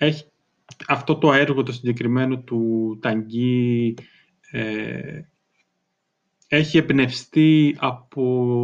[0.00, 0.24] έχει,
[0.86, 3.94] αυτό το έργο το συγκεκριμένο του Ταγκή
[4.50, 5.20] ε,
[6.48, 8.22] έχει εμπνευστεί από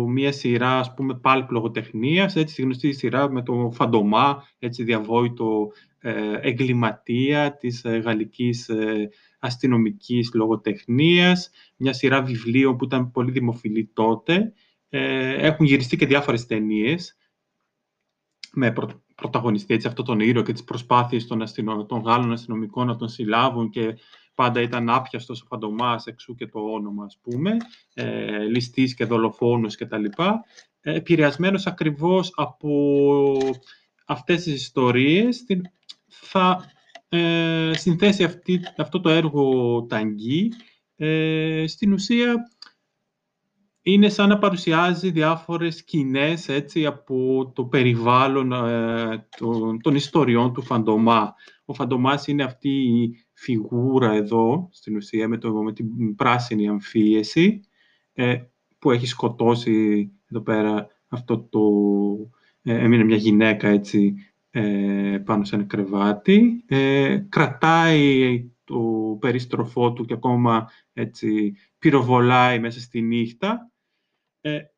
[0.08, 6.38] μια σειρά, ας πούμε, πάλπ λογοτεχνίας, έτσι, γνωστή σειρά με το Φαντομά, έτσι, διαβόητο ε,
[6.40, 9.08] εγκληματία της ε, γαλλικής ε,
[9.38, 14.52] αστυνομικής λογοτεχνίας, μια σειρά βιβλίων που ήταν πολύ δημοφιλή τότε.
[14.88, 17.16] Ε, έχουν γυριστεί και διάφορες ταινίες
[18.52, 22.86] με προ, πρωταγωνιστή έτσι, αυτό τον ήρωα και τις προσπάθειες των, αστυνο, των Γάλλων αστυνομικών
[22.86, 23.96] να τον συλλάβουν και
[24.34, 27.56] πάντα ήταν άπιαστος ο Φαντομάς, εξού και το όνομα, ας πούμε,
[27.94, 30.04] ε, ληστής και δολοφόνος κτλ.
[30.80, 33.38] Ε, επηρεασμένος ακριβώς από
[34.06, 35.44] αυτές τις ιστορίες,
[36.08, 36.70] θα
[37.08, 40.52] ε, συνθέσει αυτή, αυτό το έργο Ταγκή.
[40.96, 42.34] Ε, στην ουσία,
[43.88, 50.62] είναι σαν να παρουσιάζει διάφορες σκηνές έτσι, από το περιβάλλον ε, των, των ιστοριών του
[50.62, 51.34] Φαντομά.
[51.64, 57.60] Ο Φαντομάς είναι αυτή η φιγούρα εδώ, στην ουσία, με, το, με την πράσινη αμφίεση,
[58.12, 58.36] ε,
[58.78, 61.60] που έχει σκοτώσει εδώ πέρα αυτό το...
[62.62, 64.14] Ε, έμεινε μια γυναίκα, έτσι,
[64.50, 66.64] ε, πάνω σε ένα κρεβάτι.
[66.66, 68.80] Ε, κρατάει το
[69.20, 73.70] περίστροφό του και ακόμα έτσι πυροβολάει μέσα στη νύχτα.
[74.46, 74.70] Ε,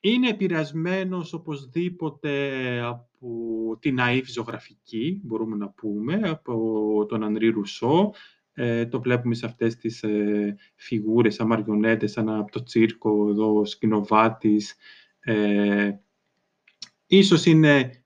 [0.00, 8.12] είναι επηρεασμένος οπωσδήποτε από την ναΐφ ζωγραφική, μπορούμε να πούμε, από τον Ανρί Ρουσό.
[8.52, 13.64] Ε, το βλέπουμε σε αυτές τις ε, φιγούρες, σαν μαριονέτες, σαν από το τσίρκο, εδώ,
[13.64, 14.76] σκηνοβάτης.
[15.20, 15.90] Ε,
[17.06, 18.04] ίσως είναι...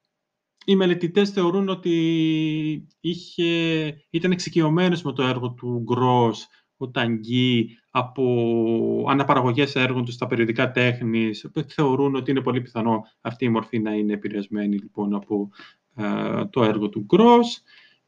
[0.67, 9.05] Οι μελετητές θεωρούν ότι είχε, ήταν εξοικειωμένος με το έργο του Γκρός, ο Ταγκή, από
[9.08, 13.94] αναπαραγωγές έργων τους στα περιοδικά τέχνης, θεωρούν ότι είναι πολύ πιθανό αυτή η μορφή να
[13.94, 15.50] είναι επηρεασμένη λοιπόν από
[15.97, 17.62] ε, το έργο του Γκρός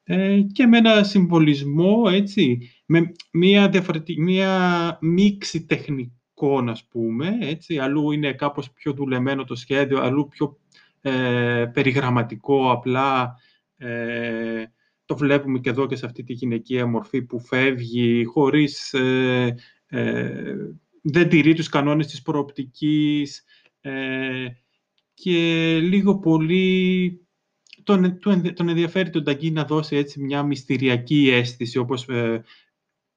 [0.08, 7.79] ε, και με ένα συμβολισμό, έτσι, με μια, διαφορετική, μια μίξη τεχνικών, ας πούμε, έτσι,
[7.79, 10.58] αλλού είναι κάπως πιο δουλεμένο το σχέδιο, αλλού πιο
[11.01, 13.36] ε, περιγραμματικό, απλά
[13.77, 14.64] ε,
[15.06, 19.55] το βλέπουμε και εδώ και σε αυτή τη γυναικεία μορφή που φεύγει χωρίς ε,
[21.02, 23.44] δεν τηρεί τους κανόνες της προοπτικής
[23.80, 24.46] ε,
[25.14, 27.20] και λίγο πολύ
[27.83, 28.18] τον,
[28.55, 32.44] τον ενδιαφέρει τον Ταγκή να δώσει έτσι μια μυστηριακή αίσθηση, όπως ε,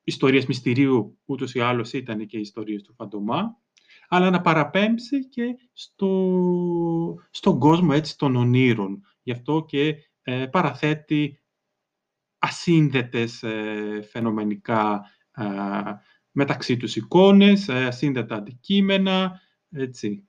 [0.04, 3.58] ιστορίες μυστηρίου ούτως ή άλλως ήταν και οι ιστορίες του Φαντομά,
[4.08, 9.02] αλλά να παραπέμψει και στο, στον κόσμο έτσι των ονείρων.
[9.24, 11.39] Γι' αυτό και ε, παραθέτει
[12.40, 15.06] ασύνδετες ε, φαινομενικά
[16.32, 20.28] μεταξύ τους εικόνες, ασύνδετα αντικείμενα, έτσι.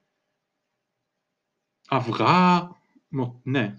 [1.88, 2.69] Αυγά,
[3.43, 3.75] ναι.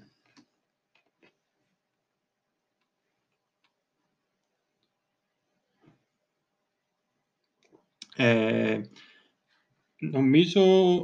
[8.15, 8.81] Ε,
[9.99, 11.01] νομίζω,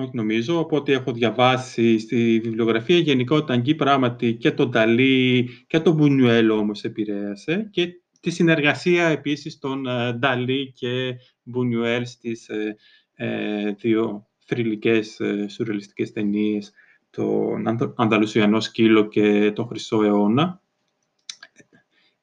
[0.00, 5.80] όχι νομίζω, από ό,τι έχω διαβάσει στη βιβλιογραφία, γενικότερα Αγγί πράγματι και τον Ταλή και
[5.80, 12.76] τον Μπουνιουέλο όμως επηρέασε και τη συνεργασία επίσης των ε, Νταλή και Μπουνιουέλ στις ε,
[13.14, 16.72] ε, δύο θρηλυκές σουρεαλιστικές ταινίες,
[17.10, 20.62] τον Ανταλουσιανό σκύλο και το Χρυσό αιώνα.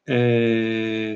[0.04, 1.16] Ε,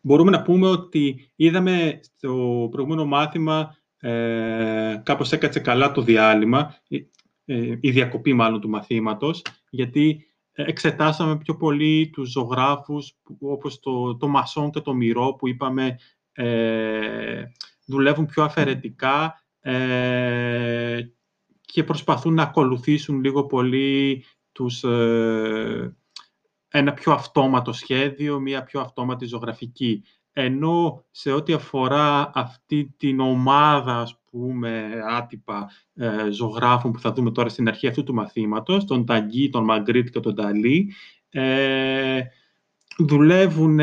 [0.00, 6.74] μπορούμε να πούμε ότι είδαμε στο προηγούμενο μάθημα ε, κάπως έκατσε καλά το διάλειμμα,
[7.80, 14.70] η διακοπή μάλλον του μαθήματος, γιατί εξετάσαμε πιο πολύ τους ζωγράφους όπως το, το Μασόν
[14.70, 15.96] και το Μυρό που είπαμε
[16.32, 17.44] ε,
[17.84, 21.00] δουλεύουν πιο αφαιρετικά ε,
[21.60, 25.96] και προσπαθούν να ακολουθήσουν λίγο πολύ τους, ε,
[26.68, 30.04] ένα πιο αυτόματο σχέδιο, μια πιο αυτόματη ζωγραφική.
[30.32, 37.30] Ενώ σε ό,τι αφορά αυτή την ομάδα, ας πούμε, άτυπα ε, ζωγράφων που θα δούμε
[37.30, 40.92] τώρα στην αρχή αυτού του μαθήματος, τον Ταγκή, τον Μαγκρίτ και τον Ταλή,
[41.30, 42.20] ε,
[42.98, 43.78] δουλεύουν,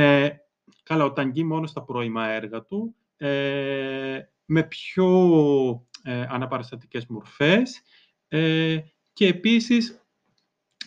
[0.84, 5.08] καλά, ο Ταγκή μόνος στα πρώιμα έργα του, ε, με πιο
[6.04, 7.82] ε, αναπαραστατικές μορφές
[8.28, 8.78] ε,
[9.14, 10.04] και επίσης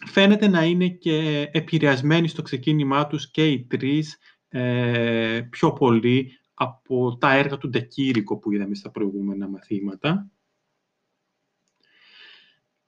[0.06, 4.18] φαίνεται να είναι και επηρεασμένοι στο ξεκίνημά τους και οι τρεις
[4.54, 10.30] ε, πιο πολύ από τα έργα του Ντεκύρικο που είδαμε στα προηγούμενα μαθήματα.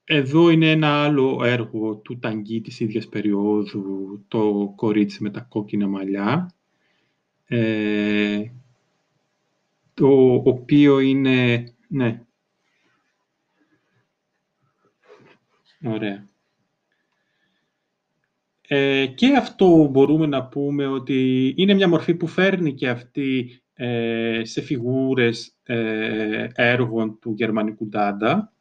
[0.04, 5.86] Εδώ είναι ένα άλλο έργο του Ταγκή της ίδιας περίοδου, το «Κορίτσι με τα κόκκινα
[5.88, 6.54] μαλλιά»,
[7.44, 8.44] ε,
[9.94, 11.68] το οποίο είναι...
[11.88, 12.24] Ναι.
[15.84, 16.28] Ωραία.
[18.68, 24.40] Ε, και αυτό μπορούμε να πούμε ότι είναι μια μορφή που φέρνει και αυτή ε,
[24.44, 28.52] σε φιγούρες ε, έργων του γερμανικού Ντάντα.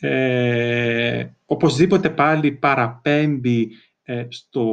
[0.00, 3.70] Ε, οπωσδήποτε πάλι παραπέμπει
[4.28, 4.64] στο,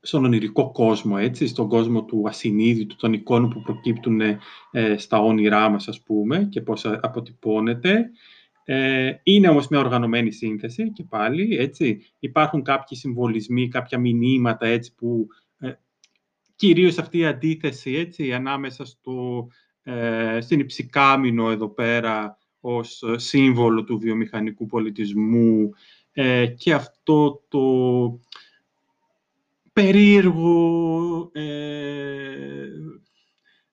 [0.00, 4.20] στον ονειρικό κόσμο, έτσι, στον κόσμο του ασυνείδητου, των εικόνων που προκύπτουν
[4.96, 8.10] στα όνειρά μας, ας πούμε, και πώς αποτυπώνεται.
[8.68, 12.02] Ε, είναι όμως μια οργανωμένη σύνθεση και πάλι, έτσι.
[12.18, 15.26] Υπάρχουν κάποιοι συμβολισμοί, κάποια μηνύματα, έτσι, που
[15.58, 15.72] ε,
[16.56, 19.48] κυρίως αυτή η αντίθεση, έτσι, ανάμεσα στο,
[19.82, 25.70] ε, στην Υψηκάμινο εδώ πέρα ως σύμβολο του βιομηχανικού πολιτισμού
[26.12, 27.62] ε, και αυτό το
[29.72, 32.68] περίεργο ε,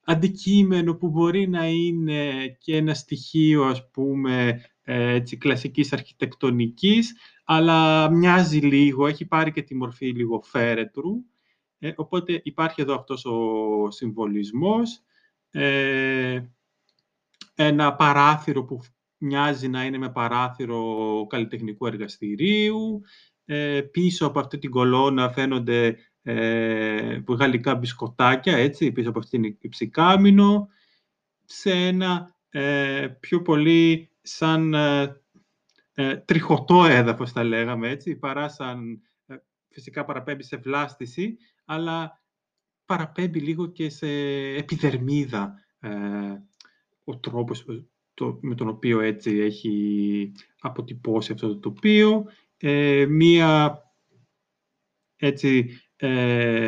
[0.04, 8.60] αντικείμενο που μπορεί να είναι και ένα στοιχείο, ας πούμε, έτσι, κλασικής αρχιτεκτονικής, αλλά μοιάζει
[8.60, 11.12] λίγο, έχει πάρει και τη μορφή λίγο φέρετρου.
[11.80, 15.02] Ε, οπότε υπάρχει εδώ αυτός ο συμβολισμός.
[15.52, 16.42] Ε,
[17.56, 18.80] ένα παράθυρο που
[19.18, 23.02] μοιάζει να είναι με παράθυρο καλλιτεχνικού εργαστηρίου.
[23.46, 29.58] Ε, πίσω από αυτή την κολόνα φαίνονται ε, γαλλικά μπισκοτάκια, έτσι, πίσω από αυτήν την
[29.60, 30.68] υψηκάμινο,
[31.46, 35.22] σε ένα ε, πιο πολύ σαν ε,
[35.94, 39.36] ε, τριχωτό έδαφος, θα λέγαμε έτσι, παρά σαν ε,
[39.70, 42.22] φυσικά παραπέμπει σε βλάστηση, αλλά
[42.86, 44.08] παραπέμπει λίγο και σε
[44.56, 45.58] επιδερμίδα
[47.04, 47.66] ο τρόπος
[48.14, 52.26] το, με τον οποίο έτσι έχει αποτυπώσει αυτό το τοπίο.
[53.08, 53.78] μία
[55.16, 55.70] έτσι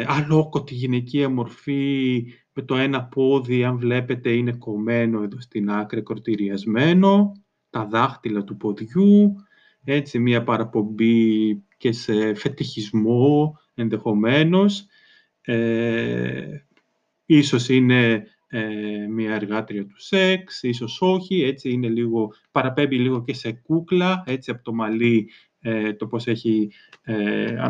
[0.05, 7.44] αλόκοτη γυναικεία μορφή με το ένα πόδι, αν βλέπετε, είναι κομμένο εδώ στην άκρη, κορτηριασμένο
[7.75, 9.35] τα δάχτυλα του ποδιού,
[9.83, 14.85] έτσι μία παραπομπή και σε φετιχισμό ενδεχομένως.
[15.41, 16.65] Ε,
[17.25, 23.33] ίσως είναι ε, μία εργάτρια του σεξ, ίσως όχι, έτσι είναι λίγο, παραπέμπει λίγο και
[23.33, 25.29] σε κούκλα, έτσι από το μαλλί,
[25.59, 27.69] ε, το πώς έχει ε,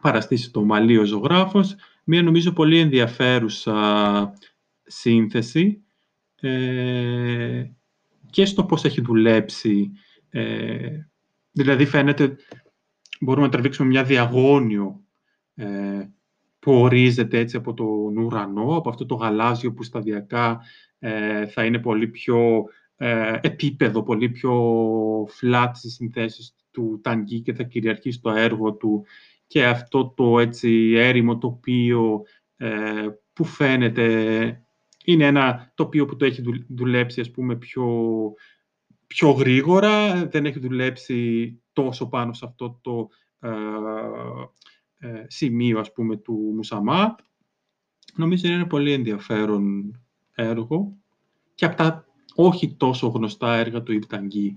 [0.00, 1.76] παραστήσει το μαλλί ο ζωγράφος.
[2.04, 4.32] Μία νομίζω πολύ ενδιαφέρουσα
[4.82, 5.80] σύνθεση.
[6.40, 7.70] Ε,
[8.36, 9.92] και στο πώς έχει δουλέψει.
[10.30, 10.88] Ε,
[11.50, 12.36] δηλαδή φαίνεται,
[13.20, 15.04] μπορούμε να τραβήξουμε μια διαγώνιο
[15.54, 15.66] ε,
[16.58, 20.60] που ορίζεται έτσι από τον ουρανό, από αυτό το γαλάζιο που σταδιακά
[20.98, 22.64] ε, θα είναι πολύ πιο
[22.96, 24.54] ε, επίπεδο, πολύ πιο
[25.22, 29.04] flat στις συνθέσεις του Ταγκή και θα κυριαρχεί στο έργο του
[29.46, 32.22] και αυτό το έτσι έρημο τοπίο
[32.56, 34.65] ε, που φαίνεται
[35.06, 37.86] είναι ένα τοπίο που το έχει δουλέψει, ας πούμε, πιο,
[39.06, 40.26] πιο γρήγορα.
[40.26, 43.08] Δεν έχει δουλέψει τόσο πάνω σε αυτό το
[43.40, 43.48] ε,
[44.98, 47.16] ε, σημείο, ας πούμε, του Μουσαμά.
[48.14, 49.96] Νομίζω είναι ένα πολύ ενδιαφέρον
[50.34, 50.96] έργο
[51.54, 54.56] και από τα όχι τόσο γνωστά έργα του Ιβταγγί.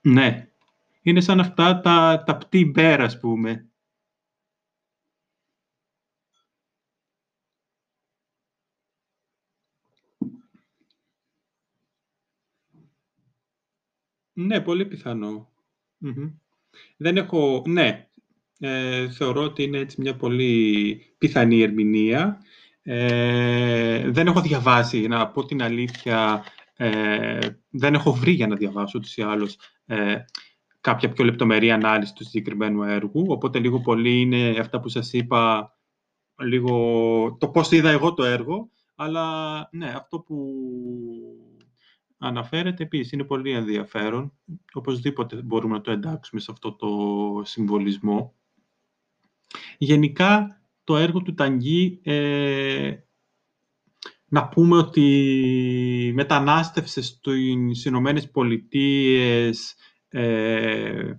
[0.00, 0.48] Ναι,
[1.02, 3.66] είναι σαν αυτά τα, τα πτή μπέρ, ας πούμε.
[14.46, 14.84] Ναι, πολύ
[16.96, 17.62] Δεν έχω...
[17.66, 18.06] Ναι,
[18.58, 22.40] ε, θεωρώ ότι είναι έτσι μια πολύ πιθανή ερμηνεία.
[22.82, 26.44] Ε, δεν έχω διαβάσει, να πω την αλήθεια,
[26.76, 27.38] ε,
[27.70, 29.56] δεν έχω βρει για να διαβάσω ούτως ή άλλως
[29.86, 30.16] ε,
[30.80, 35.72] κάποια πιο λεπτομερή ανάλυση του συγκεκριμένου έργου, οπότε λίγο πολύ είναι αυτά που σας είπα,
[36.42, 40.36] λίγο το πώς είδα εγώ το έργο, αλλά ναι, αυτό που
[42.22, 44.32] αναφέρεται επίσης είναι πολύ ενδιαφέρον.
[44.72, 46.88] Οπωσδήποτε μπορούμε να το εντάξουμε σε αυτό το
[47.44, 48.34] συμβολισμό.
[49.78, 52.94] Γενικά, το έργο του Ταγκή, ε,
[54.28, 59.74] να πούμε ότι μετανάστευσε στις Ηνωμένες Πολιτείες,
[60.08, 61.12] ε,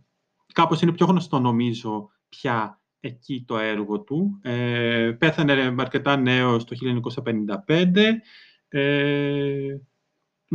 [0.54, 4.40] κάπως είναι πιο γνωστό νομίζω πια εκεί το έργο του.
[4.42, 8.22] Ε, πέθανε αρκετά νέος το 1955.
[8.68, 9.78] Ε,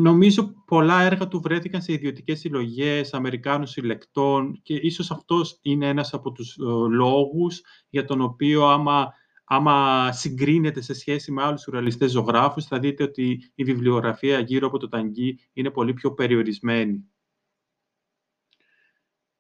[0.01, 6.13] Νομίζω πολλά έργα του βρέθηκαν σε ιδιωτικές συλλογές Αμερικάνων συλλεκτών και ίσως αυτός είναι ένας
[6.13, 9.13] από τους ε, λόγους για τον οποίο άμα,
[9.45, 14.79] άμα συγκρίνεται σε σχέση με άλλους σουρεαλιστές ζωγράφους θα δείτε ότι η βιβλιογραφία γύρω από
[14.79, 17.05] το Ταγκί είναι πολύ πιο περιορισμένη.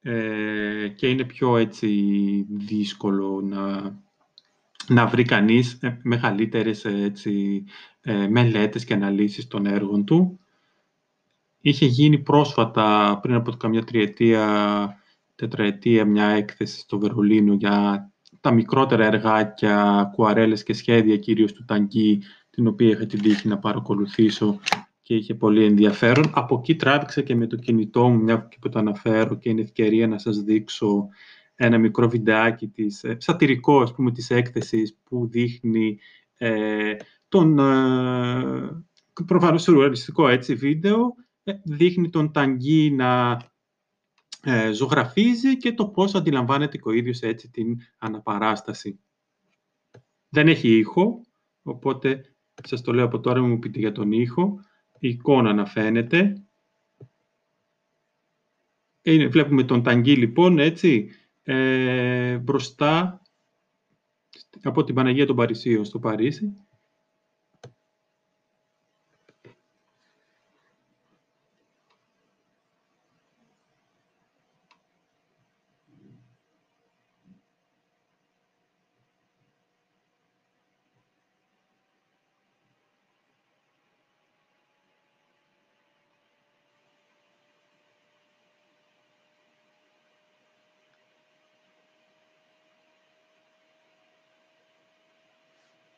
[0.00, 1.88] Ε, και είναι πιο έτσι
[2.48, 3.94] δύσκολο να,
[4.88, 7.64] να βρει κανείς ε, μεγαλύτερες έτσι,
[8.00, 10.40] ε, μελέτες και αναλύσεις των έργων του.
[11.60, 14.96] Είχε γίνει πρόσφατα, πριν από καμιά τριετία,
[15.34, 18.10] τετραετία, μια έκθεση στο Βερολίνο για
[18.40, 23.58] τα μικρότερα εργάκια, κουαρέλες και σχέδια κυρίως του Ταγκή, την οποία είχα την τύχη να
[23.58, 24.58] παρακολουθήσω
[25.02, 26.30] και είχε πολύ ενδιαφέρον.
[26.34, 30.06] Από εκεί τράβηξα και με το κινητό μου, μια που το αναφέρω και είναι ευκαιρία
[30.08, 31.08] να σας δείξω
[31.54, 35.98] ένα μικρό βιντεάκι της, ε, σατυρικό ας πούμε, της έκθεσης που δείχνει
[36.38, 36.94] ε,
[37.28, 41.27] τον ε, προφανώς σουρεαλιστικό έτσι βίντεο, ε,
[41.64, 43.38] δείχνει τον Ταγκή να
[44.42, 49.00] ε, ζωγραφίζει και το πώς αντιλαμβάνεται ο ίδιος έτσι την αναπαράσταση.
[50.28, 51.20] Δεν έχει ήχο,
[51.62, 54.60] οπότε σας το λέω από τώρα, μου πείτε για τον ήχο.
[54.98, 56.42] Η εικόνα να φαίνεται.
[59.02, 61.10] Είναι, βλέπουμε τον Ταγκή λοιπόν, έτσι,
[61.42, 63.22] ε, μπροστά
[64.62, 66.67] από την Παναγία των Παρισίων στο Παρίσι.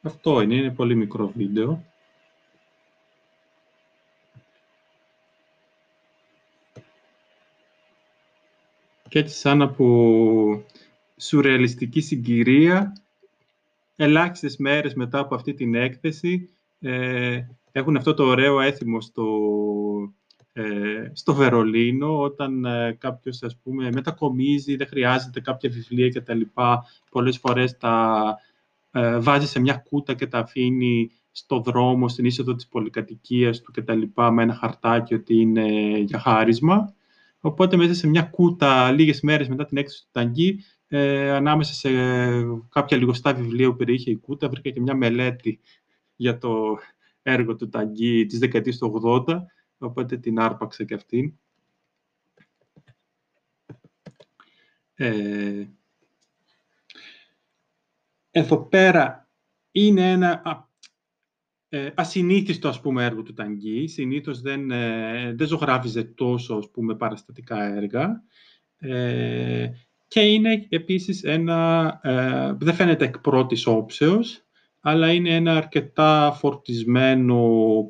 [0.03, 1.85] Αυτό είναι, είναι πολύ μικρό βίντεο.
[9.09, 10.65] Και έτσι σαν από
[11.17, 12.93] σουρεαλιστική συγκυρία,
[13.97, 16.49] ελάχιστες μέρες μετά από αυτή την έκθεση,
[16.81, 17.43] ε,
[17.73, 19.27] έχουν αυτό το ωραίο έθιμο στο,
[20.53, 26.41] ε, στο Βερολίνο, όταν ε, κάποιος, ας πούμε, μετακομίζει, δεν χρειάζεται κάποια βιβλία κτλ.
[27.11, 28.37] Πολλές φορές τα
[28.91, 33.73] ε, βάζει σε μια κούτα και τα αφήνει στο δρόμο, στην είσοδο της πολυκατοικίας του
[33.73, 36.95] και τα λοιπά, με ένα χαρτάκι ότι είναι για χάρισμα.
[37.41, 41.91] Οπότε μέσα σε μια κούτα, λίγες μέρες μετά την έκθεση του Ταγκή, ε, ανάμεσα σε
[42.69, 45.61] κάποια λιγοστά βιβλία που περιείχε η κούτα, βρήκα και μια μελέτη
[46.17, 46.79] για το
[47.23, 49.37] έργο του Ταγκή της δεκαετίας του 80,
[49.79, 51.33] οπότε την άρπαξα και αυτήν.
[54.95, 55.67] Ε,
[58.31, 59.29] εδώ πέρα
[59.71, 60.43] είναι ένα
[61.69, 63.87] ε, ασυνήθιστο ας πούμε, έργο του Ταγκή.
[63.87, 68.23] Συνήθως δεν, ε, δεν ζωγράφιζε τόσο ας πούμε, παραστατικά έργα.
[68.77, 69.71] Ε,
[70.09, 74.45] και είναι επίσης ένα, ε, δεν φαίνεται εκ πρώτης όψεως,
[74.81, 77.43] αλλά είναι ένα αρκετά φορτισμένο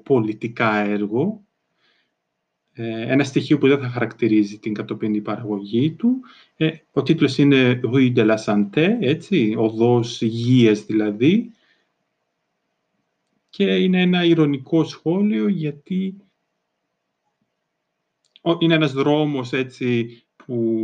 [0.05, 1.45] πολιτικά έργο.
[2.83, 6.21] Ε, ένα στοιχείο που δεν θα χαρακτηρίζει την κατοπινή παραγωγή του.
[6.57, 11.53] Ε, ο τίτλος είναι «Rue de la Santé», έτσι, οδός υγείας δηλαδή.
[13.51, 16.17] Και είναι ένα ηρωνικό σχόλιο γιατί
[18.59, 20.83] είναι ένας δρόμος έτσι, που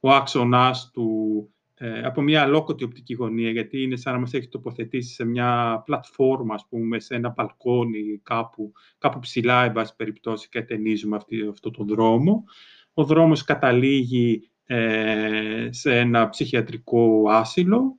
[0.00, 1.53] ο άξονας του ε,
[2.04, 6.54] από μια αλόκοτη οπτική γωνία, γιατί είναι σαν να μας έχει τοποθετήσει σε μια πλατφόρμα,
[6.54, 11.70] ας πούμε, σε ένα μπαλκόνι κάπου, κάπου ψηλά, εν πάση περιπτώσει, και ταινίζουμε αυτή, αυτό
[11.70, 12.44] το δρόμο.
[12.94, 17.98] Ο δρόμος καταλήγει ε, σε ένα ψυχιατρικό άσυλο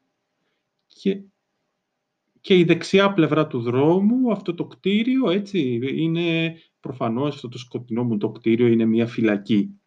[0.87, 1.21] και,
[2.41, 8.03] και η δεξιά πλευρά του δρόμου, αυτό το κτίριο, έτσι, είναι προφανώς αυτό το σκοτεινό
[8.03, 9.79] μου το κτίριο είναι μια φυλακή.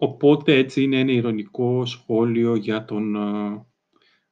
[0.00, 3.16] Οπότε έτσι είναι ένα ηρωνικό σχόλιο για, τον,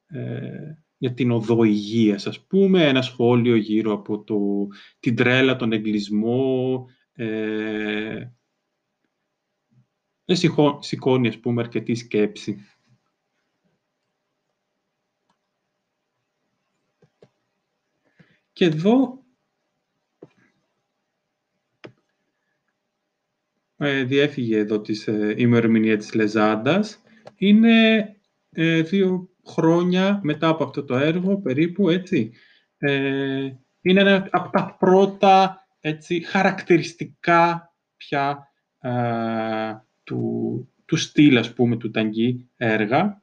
[0.07, 4.67] ε, για την οδό υγείας, ας πούμε, ένα σχόλιο γύρω από το,
[4.99, 8.31] την τρέλα, τον εγκλισμό, ε,
[10.25, 10.37] δεν
[10.79, 12.65] σηκώνει, ας πούμε, αρκετή σκέψη.
[18.53, 19.25] Και εδώ
[23.77, 27.03] ε, διέφυγε εδώ της ε, ημερομηνία της Λεζάντας.
[27.35, 28.15] Είναι
[28.51, 32.31] ε, δύο χρόνια μετά από αυτό το έργο, περίπου, έτσι.
[32.77, 33.49] Ε,
[33.81, 38.91] είναι ένα από τα πρώτα έτσι, χαρακτηριστικά πια ε,
[40.03, 43.21] του, του στυλ, ας πούμε, του Ταγκή έργα.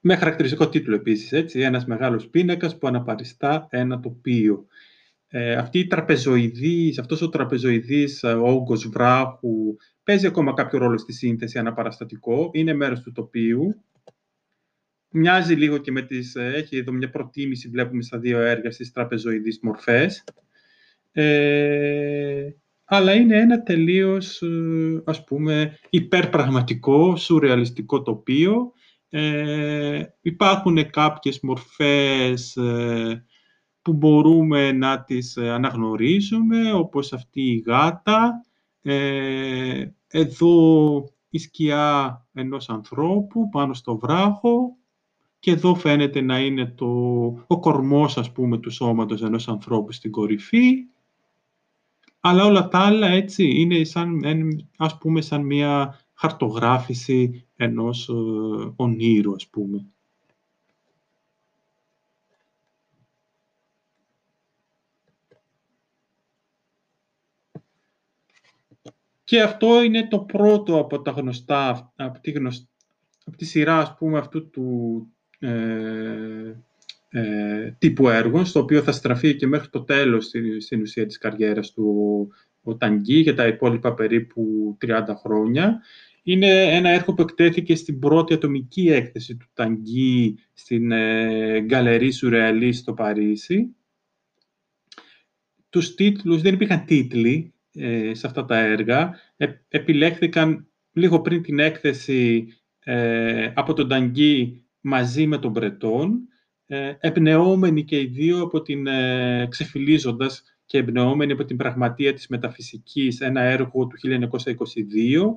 [0.00, 4.66] Με χαρακτηριστικό τίτλο επίσης, έτσι, ένας μεγάλος πίνακας που αναπαριστά ένα τοπίο
[5.30, 11.12] ε, αυτή η τραπεζοειδής, αυτός ο τραπεζοειδής ε, όγκος βράχου παίζει ακόμα κάποιο ρόλο στη
[11.12, 13.82] σύνθεση αναπαραστατικό, είναι μέρος του τοπίου.
[15.10, 18.92] Μοιάζει λίγο και με τις, ε, έχει εδώ μια προτίμηση, βλέπουμε στα δύο έργα, στις
[18.92, 20.24] τραπεζοειδείς μορφές.
[21.12, 22.48] Ε,
[22.84, 28.72] αλλά είναι ένα τελείως, ε, ας πούμε, υπερπραγματικό, σουρεαλιστικό τοπίο.
[29.08, 32.56] Ε, υπάρχουν κάποιες μορφές
[33.88, 38.44] που μπορούμε να τις ε, αναγνωρίζουμε, όπως αυτή η γάτα.
[38.82, 44.76] Ε, εδώ η σκιά ενός ανθρώπου πάνω στο βράχο
[45.38, 46.86] και εδώ φαίνεται να είναι το,
[47.46, 50.74] ο κορμός, ας πούμε, του σώματος ενός ανθρώπου στην κορυφή.
[52.20, 54.20] Αλλά όλα τα άλλα, έτσι, είναι σαν,
[54.76, 58.12] ας πούμε, σαν μια χαρτογράφηση ενός ε,
[58.76, 59.86] ονείρου, ας πούμε.
[69.28, 72.68] Και αυτό είναι το πρώτο από τα γνωστά, από τη, γνωστά,
[73.24, 75.06] από τη σειρά, ας πούμε, αυτού του
[75.38, 75.48] ε,
[77.08, 81.18] ε, τύπου έργων, στο οποίο θα στραφεί και μέχρι το τέλος στην, στην ουσία της
[81.18, 82.28] καριέρας του
[82.62, 85.82] ο Ταγκή για τα υπόλοιπα περίπου 30 χρόνια.
[86.22, 92.72] Είναι ένα έργο που εκτέθηκε στην πρώτη ατομική έκθεση του Ταγκή στην ε, Γκαλερί Σουρεαλή
[92.72, 93.74] στο Παρίσι.
[95.70, 99.20] Τους τίτλους, δεν υπήρχαν τίτλοι ε, σε αυτά τα έργα.
[99.36, 106.28] Ε, επιλέχθηκαν λίγο πριν την έκθεση ε, από τον Ταγκή μαζί με τον Μπρετόν,
[106.66, 112.28] ε, εμπνεόμενοι και οι δύο από την, ε, ξεφυλίζοντας και εμπνεόμενοι από την πραγματεία της
[112.28, 115.36] μεταφυσικής, ένα έργο του 1922,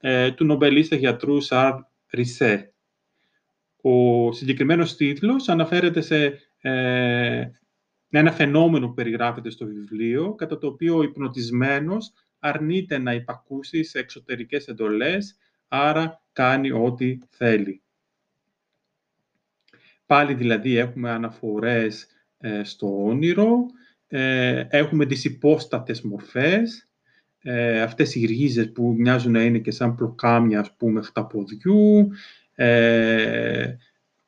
[0.00, 1.74] ε, του νομπελίστα γιατρού Σαρ
[2.10, 2.72] Ρισέ.
[3.82, 7.50] Ο συγκεκριμένος τίτλος αναφέρεται σε ε,
[8.18, 13.98] ένα φαινόμενο που περιγράφεται στο βιβλίο, κατά το οποίο ο υπνοτισμένος αρνείται να υπακούσει σε
[13.98, 15.36] εξωτερικές εντολές,
[15.68, 17.82] άρα κάνει ό,τι θέλει.
[20.06, 22.06] Πάλι δηλαδή έχουμε αναφορές
[22.38, 23.66] ε, στο όνειρο,
[24.06, 26.88] ε, έχουμε τις υπόστατες μορφές,
[27.42, 32.10] ε, αυτές οι ρίζες που μοιάζουν να είναι και σαν πλοκάμια, ας πούμε, χταποδιού,
[32.54, 33.76] ε,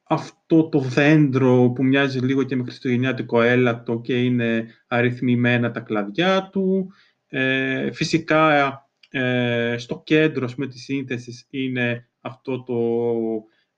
[0.08, 6.48] αυτό το δέντρο που μοιάζει λίγο και με χριστουγεννιάτικο έλατο και είναι αριθμημένα τα κλαδιά
[6.52, 6.92] του.
[7.28, 8.72] Ε, φυσικά,
[9.10, 12.74] ε, στο κέντρο με της σύνθεσης είναι αυτό το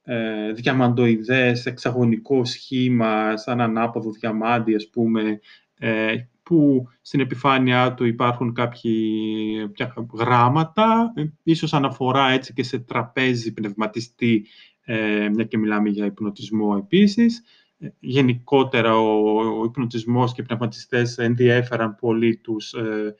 [0.03, 5.41] ε, διαμαντοειδές εξαγωνικό σχήμα, σαν ανάποδο διαμάντι, ας πούμε,
[5.79, 13.53] ε, που στην επιφάνειά του υπάρχουν κάποια γράμματα, ε, ίσως αναφορά έτσι και σε τραπέζι
[13.53, 14.47] πνευματιστή,
[14.89, 17.43] ε, μια και μιλάμε για υπνοτισμό επίσης.
[17.79, 23.15] Ε, γενικότερα, ο, ο υπνοτισμός και οι πνευματιστές ενδιέφεραν πολύ τους ε,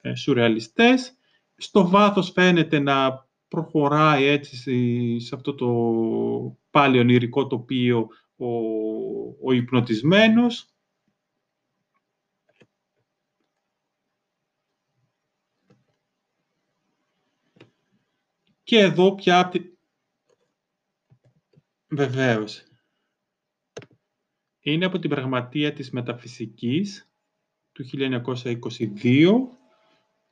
[0.00, 1.16] ε, σουρεαλιστές.
[1.56, 4.56] Στο βάθος φαίνεται να προχωράει έτσι
[5.20, 8.46] σε αυτό το πάλι ονειρικό τοπίο ο,
[9.42, 10.74] ο υπνοτισμένος.
[18.62, 19.50] Και εδώ πια...
[21.90, 22.64] Βεβαίως.
[24.60, 27.12] Είναι από την πραγματεία της μεταφυσικής
[27.72, 29.32] του 1922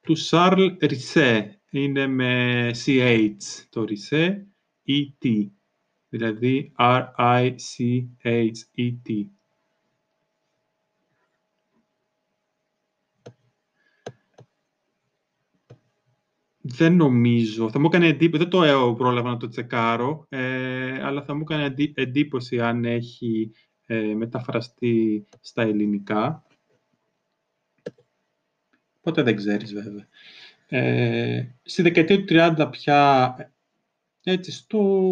[0.01, 3.37] του Σάρλ Ρισέ, είναι με CH
[3.71, 4.47] το ρισε
[4.87, 5.51] E-T,
[6.09, 8.19] δηλαδή R-I-C-H-E-T.
[16.71, 17.71] Δεν νομίζω.
[17.71, 21.75] Θα μου έκανε εντύπωση, δεν το πρόλαβα να το τσεκάρω, ε, αλλά θα μου έκανε
[21.95, 23.53] εντύπωση αν έχει
[23.87, 26.47] ε, μεταφραστεί στα ελληνικά.
[29.01, 30.07] Ποτέ δεν ξέρεις βέβαια.
[30.69, 33.35] Ε, στη δεκαετία του 30 πια,
[34.23, 35.09] έτσι, στο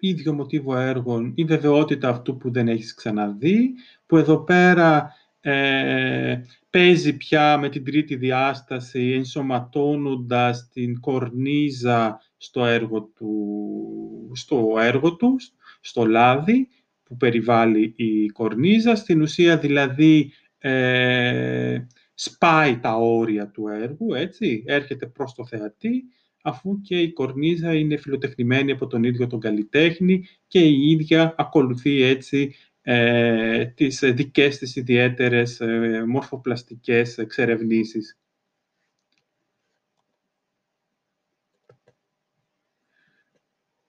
[0.00, 3.74] ίδιο μοτίβο έργων, η βεβαιότητα αυτού που δεν έχεις ξαναδεί,
[4.06, 5.12] που εδώ πέρα
[5.48, 15.16] ε, παίζει πια με την τρίτη διάσταση, ενσωματώνοντας την κορνίζα στο έργο του, στο έργο
[15.16, 15.36] του,
[15.80, 16.68] στο λάδι,
[17.02, 18.94] που περιβάλλει η κορνίζα.
[18.94, 21.78] Στην ουσία δηλαδή ε,
[22.14, 26.04] σπάει τα όρια του έργου, έτσι, έρχεται προς το θεατή,
[26.42, 32.02] αφού και η κορνίζα είναι φιλοτεχνημένη από τον ίδιο τον καλλιτέχνη και η ίδια ακολουθεί
[32.02, 32.54] έτσι
[32.90, 38.18] ε, τις δικές της ιδιαίτερες ε, μορφοπλαστικές εξερευνήσεις.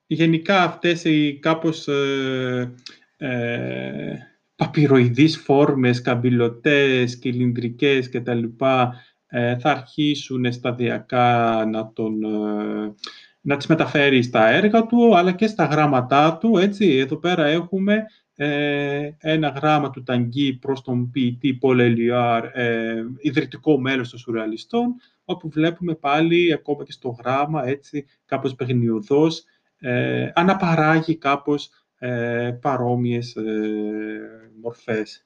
[0.06, 2.74] Γενικά αυτές οι κάπως ε,
[3.16, 4.18] ε
[4.56, 8.44] παπυροειδείς φόρμες, καμπυλωτές, κυλινδρικές κτλ.
[9.26, 12.94] Ε, θα αρχίσουν σταδιακά να, τον, ε,
[13.40, 16.58] να τις μεταφέρει στα έργα του, αλλά και στα γράμματά του.
[16.58, 23.04] Έτσι, εδώ πέρα έχουμε ε, ένα γράμμα του Ταγκή προς τον ποιητή Πολ Ελιάρ, ε,
[23.18, 29.44] ιδρυτικό μέλος των σουρεαλιστών, όπου βλέπουμε πάλι, ακόμα και στο γράμμα, έτσι, κάπως παιχνιωδώς,
[29.78, 35.24] ε, αναπαράγει κάπως ε, παρόμοιες ε, μορφές.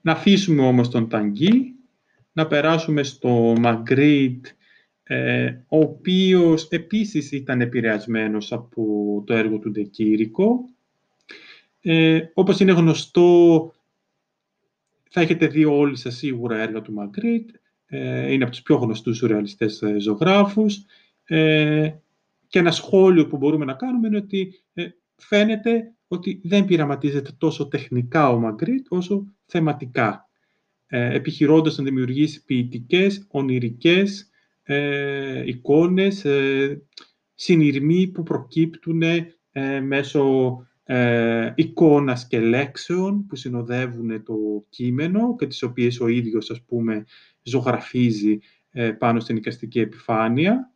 [0.00, 1.75] Να αφήσουμε όμως τον Ταγκή
[2.36, 4.46] να περάσουμε στο Μαγκρίτ,
[5.02, 8.82] ε, ο οποίος επίσης ήταν επηρεασμένος από
[9.26, 10.68] το έργο του Ντεκήρικο.
[11.80, 13.72] Ε, όπως είναι γνωστό,
[15.10, 17.50] θα έχετε δει όλοι σας σίγουρα έργα του Μαγκρίτ.
[17.86, 20.84] Ε, είναι από τους πιο γνωστούς σουρεαλιστές ε, ζωγράφους.
[21.24, 21.90] Ε,
[22.46, 27.68] και ένα σχόλιο που μπορούμε να κάνουμε είναι ότι ε, φαίνεται ότι δεν πειραματίζεται τόσο
[27.68, 30.25] τεχνικά ο Μαγκρίτ όσο θεματικά,
[30.86, 34.30] ε, επιχειρώντας να δημιουργήσει ποιητικές, ονειρικές
[34.62, 36.82] ε, εικόνες, ε,
[37.34, 40.56] συνειρμοί που προκύπτουν ε, μέσω
[40.88, 44.34] ε, εικόνας και λέξεων που συνοδεύουν το
[44.68, 47.04] κείμενο και τις οποίες ο ίδιος, ας πούμε,
[47.42, 48.38] ζωγραφίζει
[48.70, 50.72] ε, πάνω στην οικαστική επιφάνεια.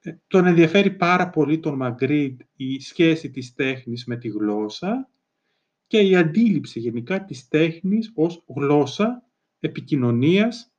[0.00, 5.10] Ε, τον ενδιαφέρει πάρα πολύ τον Μαγκρίτ η σχέση της τέχνης με τη γλώσσα
[5.86, 9.25] και η αντίληψη γενικά της τέχνης ως γλώσσα
[9.60, 10.70] επικοινωνίας.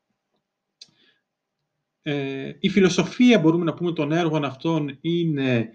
[2.01, 5.69] Ε, η φιλοσοφία, μπορούμε να πούμε, των έργων αυτών είναι...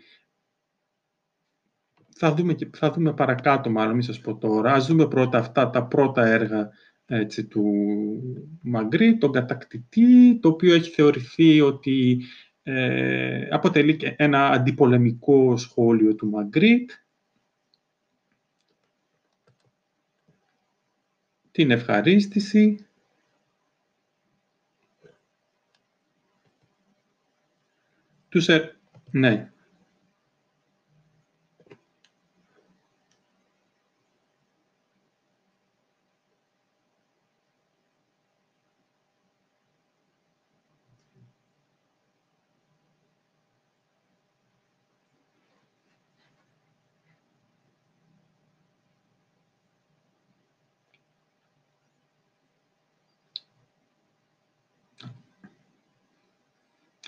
[2.14, 4.72] Θα δούμε, θα δούμε παρακάτω, μάλλον, μην σας πω τώρα.
[4.72, 6.70] Ας δούμε πρώτα αυτά τα πρώτα έργα
[7.06, 7.64] έτσι, του
[8.62, 12.22] Μαγκρίτ, τον κατακτητή, το οποίο έχει θεωρηθεί ότι
[12.62, 16.90] ε, αποτελεί και ένα αντιπολεμικό σχόλιο του Μαγκρίτ.
[21.50, 22.86] Την ευχαρίστηση.
[28.32, 28.76] Τους, ε,
[29.10, 29.52] ναι,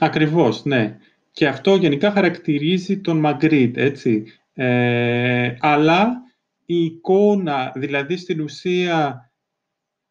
[0.04, 0.98] Ακριβώς, ναι.
[1.34, 4.24] Και αυτό γενικά χαρακτηρίζει τον Μαγκρίτ, έτσι.
[4.52, 6.22] Ε, αλλά
[6.66, 9.30] η εικόνα, δηλαδή στην ουσία,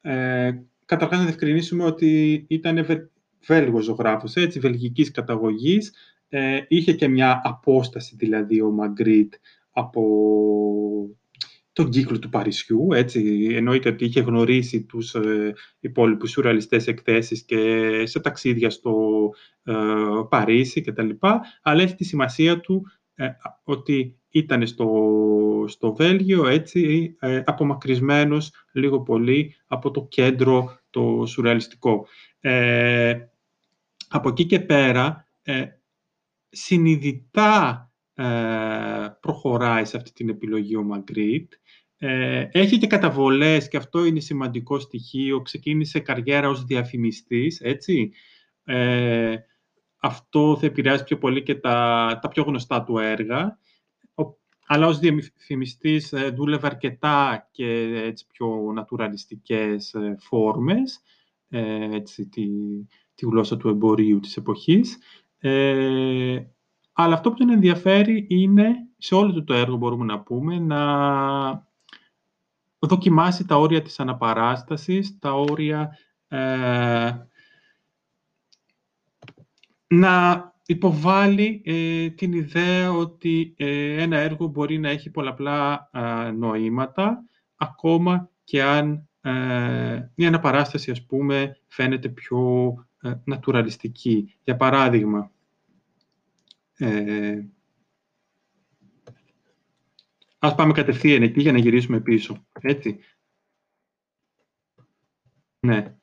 [0.02, 0.52] ε,
[0.86, 3.10] καταρχάς να διευκρινίσουμε ότι ήταν βε,
[3.46, 5.94] Βέλγος ζωγράφος, έτσι, βελγικής καταγωγής.
[6.30, 9.34] Ε, είχε και μια απόσταση, δηλαδή, ο Μαγκρίτ
[9.72, 10.02] από
[11.74, 18.02] τον κύκλο του Παρισιού, έτσι, εννοείται ότι είχε γνωρίσει τους ε, υπόλοιπους σουρεαλιστές εκθέσεις και
[18.06, 18.94] σε ταξίδια στο
[19.64, 19.74] ε,
[20.30, 21.10] Παρίσι κτλ.
[21.62, 23.28] Αλλά έχει τη σημασία του ε,
[23.64, 24.88] ότι ήταν στο,
[25.68, 32.08] στο Βέλγιο, έτσι, ε, απομακρυσμένος λίγο πολύ από το κέντρο το σουρεαλιστικό.
[32.40, 33.18] Ε,
[34.08, 35.66] από εκεί και πέρα, ε,
[36.50, 37.92] συνειδητά
[39.20, 41.54] προχωράει σε αυτή την επιλογή ο Μαγκρίτ
[42.06, 45.42] ε, έχει και καταβολές και αυτό είναι σημαντικό στοιχείο.
[45.42, 48.12] Ξεκίνησε καριέρα ως διαφημιστής, έτσι.
[48.64, 49.36] Ε,
[49.98, 53.60] αυτό θα επηρεάσει πιο πολύ και τα, τα πιο γνωστά του έργα.
[54.66, 61.02] αλλά ως διαφημιστής ε, δούλευε αρκετά και έτσι, πιο νατουραλιστικές ε, φόρμες,
[61.50, 62.48] ε, έτσι, τη,
[63.16, 64.98] τη γλώσσα του εμπορίου της εποχής.
[65.40, 66.44] Ε,
[66.94, 71.68] αλλά αυτό που τον ενδιαφέρει είναι, σε όλο το έργο μπορούμε να πούμε, να
[72.80, 77.28] δοκιμάσει τα όρια της αναπαράστασης, τα όρια ε,
[79.88, 85.90] να υποβάλει ε, την ιδέα ότι ε, ένα έργο μπορεί να έχει πολλαπλά
[86.38, 87.24] νοήματα,
[87.56, 89.08] ακόμα και αν
[90.16, 92.74] μια αναπαράσταση, ας πούμε, φαίνεται πιο
[93.24, 94.36] νατουραλιστική.
[94.44, 95.32] Για παράδειγμα,
[100.40, 102.46] Ας πάμε κατευθείαν εκεί για να γυρίσουμε πίσω.
[102.62, 103.00] Έτσι.
[105.60, 105.96] Ναι.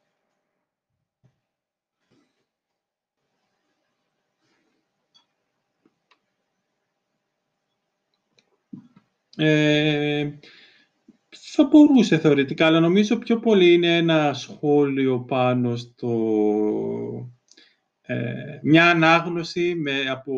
[9.36, 10.38] Ε,
[11.30, 17.32] θα μπορούσε θεωρητικά, αλλά νομίζω πιο πολύ είναι ένα σχόλιο πάνω στο...
[18.10, 20.32] Ε, μια ανάγνωση με, από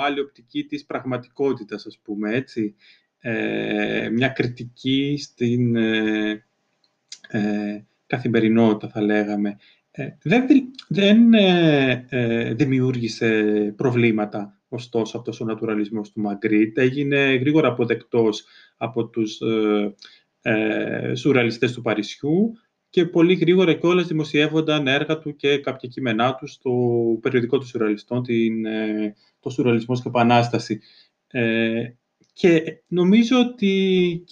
[0.00, 2.74] άλλη οπτική της πραγματικότητας, ας πούμε, έτσι.
[3.18, 6.44] Ε, μια κριτική στην ε,
[7.28, 9.56] ε, καθημερινότητα, θα λέγαμε.
[10.22, 10.46] δεν
[10.88, 11.30] δεν
[12.56, 13.32] δημιούργησε
[13.76, 16.78] προβλήματα, ωστόσο, αυτός ο νατουραλισμός του Μαγκρίτ.
[16.78, 18.44] Έγινε γρήγορα αποδεκτός
[18.76, 19.38] από τους
[20.42, 22.52] ε, σουραλιστές του Παρισιού
[22.90, 26.70] και πολύ γρήγορα και όλες δημοσιεύονταν έργα του και κάποια κείμενά του στο
[27.20, 28.64] περιοδικό του σουραλιστών, την,
[29.40, 30.80] το «Σουραλισμός και Επανάσταση».
[31.26, 31.84] Ε,
[32.32, 34.24] και νομίζω ότι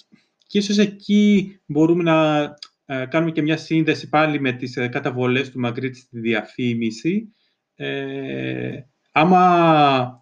[0.47, 2.43] και ίσως εκεί μπορούμε να
[2.85, 7.33] ε, κάνουμε και μια σύνδεση πάλι με τις ε, καταβολές του Μαγκρίτ στη διαφήμιση.
[7.75, 10.21] Ε, άμα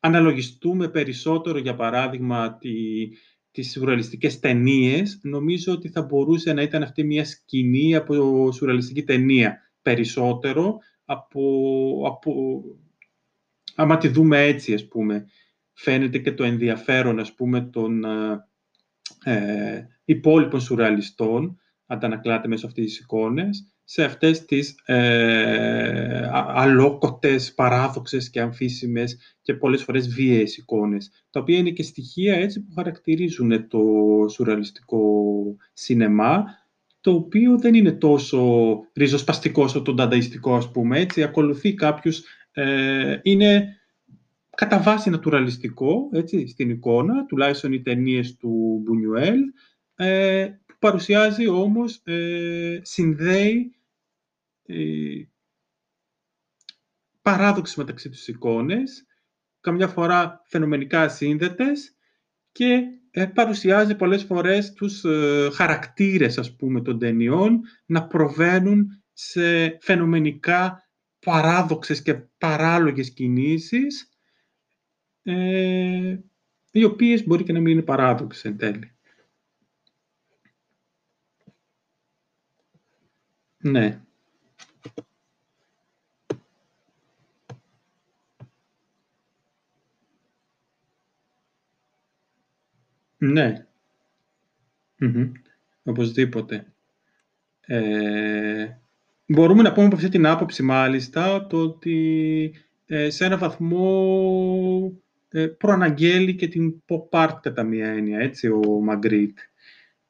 [0.00, 2.70] αναλογιστούμε περισσότερο, για παράδειγμα, τη,
[3.54, 9.58] τις σουρεαλιστικές ταινίες, νομίζω ότι θα μπορούσε να ήταν αυτή μια σκηνή από σουρεαλιστική ταινία.
[9.82, 11.40] Περισσότερο από,
[12.06, 12.62] από
[13.74, 15.26] άμα τη δούμε έτσι, ας πούμε,
[15.72, 18.04] φαίνεται και το ενδιαφέρον, ας πούμε, των
[19.24, 28.40] ε, υπόλοιπων σουρεαλιστών, αντανακλάται μέσα αυτές τις εικόνες, σε αυτές τις ε, αλόκοτες, παράδοξες και
[28.40, 33.80] αμφίσιμες και πολλές φορές βίαιες εικόνες, τα οποία είναι και στοιχεία έτσι που χαρακτηρίζουν το
[34.28, 35.02] σουρεαλιστικό
[35.72, 36.44] σινεμά,
[37.00, 43.18] το οποίο δεν είναι τόσο ριζοσπαστικός όσο το ντανταϊστικό, ας πούμε, έτσι, ακολουθεί κάποιους, ε,
[43.22, 43.76] είναι
[44.56, 49.38] κατά βάση νατουραλιστικό, έτσι, στην εικόνα, τουλάχιστον οι ταινίες του Μπουνιουέλ,
[49.96, 53.74] ε, που παρουσιάζει όμως, ε, συνδέει
[54.66, 54.76] ε,
[57.22, 59.06] παράδοξες μεταξύ τους εικόνες,
[59.60, 61.96] καμιά φορά φαινομενικά ασύνδετες
[62.52, 69.78] και ε, παρουσιάζει πολλές φορές τους ε, χαρακτήρες, ας πούμε, των ταινιών να προβαίνουν σε
[69.80, 74.08] φαινομενικά παράδοξες και παράλογες κινήσεις,
[75.22, 76.18] ε,
[76.70, 78.93] οι οποίες μπορεί και να μην είναι παράδοξες εν τέλει.
[83.64, 84.00] Ναι.
[93.18, 93.66] Ναι.
[95.00, 95.32] mm
[95.82, 96.72] Οπωσδήποτε.
[97.60, 98.68] Ε,
[99.26, 102.54] μπορούμε να πούμε από αυτή την άποψη, μάλιστα, το ότι
[102.86, 108.80] ε, σε ένα βαθμό ε, προαναγγέλει και την pop art κατά μία έννοια, έτσι, ο
[108.82, 109.38] Μαγκρίτ,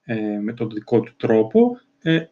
[0.05, 1.81] ε, με τον δικό του τρόπο.
[2.03, 2.27] Ε,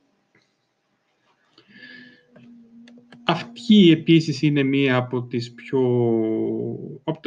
[3.33, 5.81] αυτή επίσης είναι μία από τις πιο,
[7.05, 7.21] από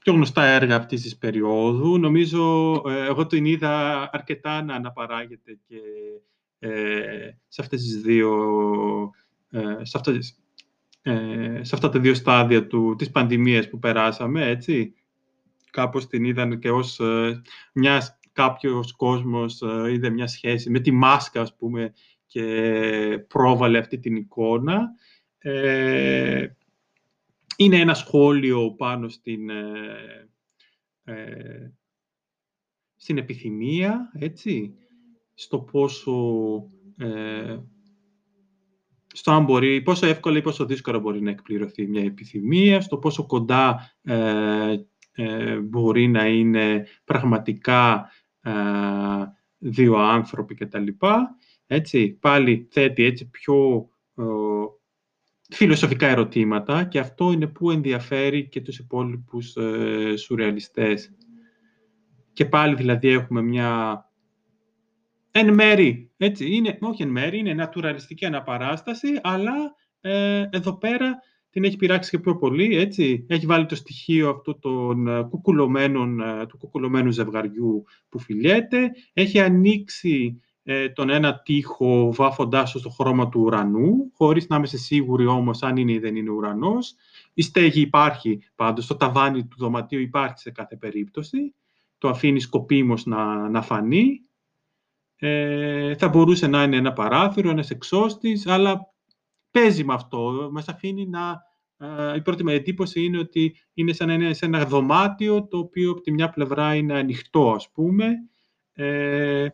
[0.00, 1.98] πιο γνωστά έργα αυτής της περίοδου.
[1.98, 5.80] Νομίζω, ε, εγώ την είδα αρκετά να αναπαράγεται και
[6.58, 8.32] ε, σε αυτές τις δύο,
[9.50, 10.38] ε, σε, αυτές,
[11.02, 14.94] ε, σε αυτά τα δύο στάδια του, της πανδημίας που περάσαμε, έτσι.
[15.70, 17.42] Κάπως την είδαν και ως ε,
[17.72, 21.92] μιας, κάποιος κόσμος ε, είδε μια σχέση με τη μάσκα, ας πούμε,
[22.26, 24.88] και πρόβαλε αυτή την εικόνα.
[25.38, 26.46] Ε,
[27.56, 30.28] είναι ένα σχόλιο πάνω στην, ε,
[31.04, 31.70] ε,
[32.96, 34.74] στην επιθυμία, έτσι,
[35.34, 36.14] στο πόσο,
[36.98, 37.58] ε,
[39.12, 43.26] στο αν μπορεί, πόσο εύκολα ή πόσο δύσκολα μπορεί να εκπληρωθεί μια επιθυμία, στο πόσο
[43.26, 48.10] κοντά ε, μπορεί να είναι πραγματικά
[49.58, 50.86] δύο άνθρωποι κτλ.
[51.66, 53.88] Έτσι, πάλι θέτει έτσι πιο
[55.50, 61.10] φιλοσοφικά ερωτήματα και αυτό είναι που ενδιαφέρει και τους υπόλοιπους ε, σουρεαλιστές.
[62.32, 64.00] Και πάλι δηλαδή έχουμε μια
[65.30, 71.18] εν μέρη, έτσι, είναι, όχι εν μέρη, είναι νατουραλιστική αναπαράσταση, αλλά ε, εδώ πέρα
[71.56, 73.26] την έχει πειράξει και πιο πολύ, έτσι.
[73.28, 78.90] Έχει βάλει το στοιχείο αυτό των ε, κουκουλωμένων, ε, του κουκουλωμένου ζευγαριού που φιλιέται.
[79.12, 80.45] Έχει ανοίξει ε,
[80.92, 85.76] τον ένα τοίχο βάφοντάς το στο χρώμα του ουρανού, χωρίς να είμαστε σίγουροι όμως αν
[85.76, 86.94] είναι ή δεν είναι ουρανός.
[87.34, 91.54] Η στέγη υπάρχει πάντως, το ταβάνι του δωματίου υπάρχει σε κάθε περίπτωση.
[91.98, 94.20] Το αφήνει σκοπίμως να, να φανεί.
[95.16, 98.92] Ε, θα μπορούσε να είναι ένα παράθυρο, ένας εξώστης, αλλά
[99.50, 100.48] παίζει με αυτό.
[100.52, 101.42] Μας αφήνει να...
[101.78, 105.58] Ε, η πρώτη με εντύπωση είναι ότι είναι σαν να είναι σε ένα δωμάτιο, το
[105.58, 108.14] οποίο από τη μια πλευρά είναι ανοιχτό, ας πούμε,
[108.72, 109.46] ε,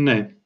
[0.00, 0.36] Ναι.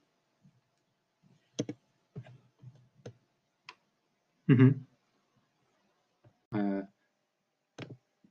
[6.48, 6.82] Ε,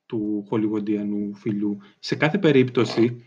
[0.06, 1.78] του χολιγοντιανού φιλού.
[2.00, 3.26] Σε κάθε περίπτωση,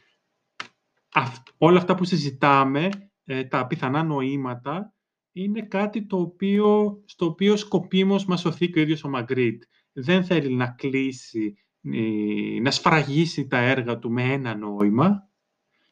[1.59, 2.89] όλα αυτά που συζητάμε,
[3.25, 4.95] ε, τα πιθανά νοήματα,
[5.33, 9.63] είναι κάτι το οποίο, στο οποίο σκοπίμως μας σωθεί και ο ίδιος ο Μαγκρίτ.
[9.93, 15.29] Δεν θέλει να κλείσει, ε, να σφραγίσει τα έργα του με ένα νόημα.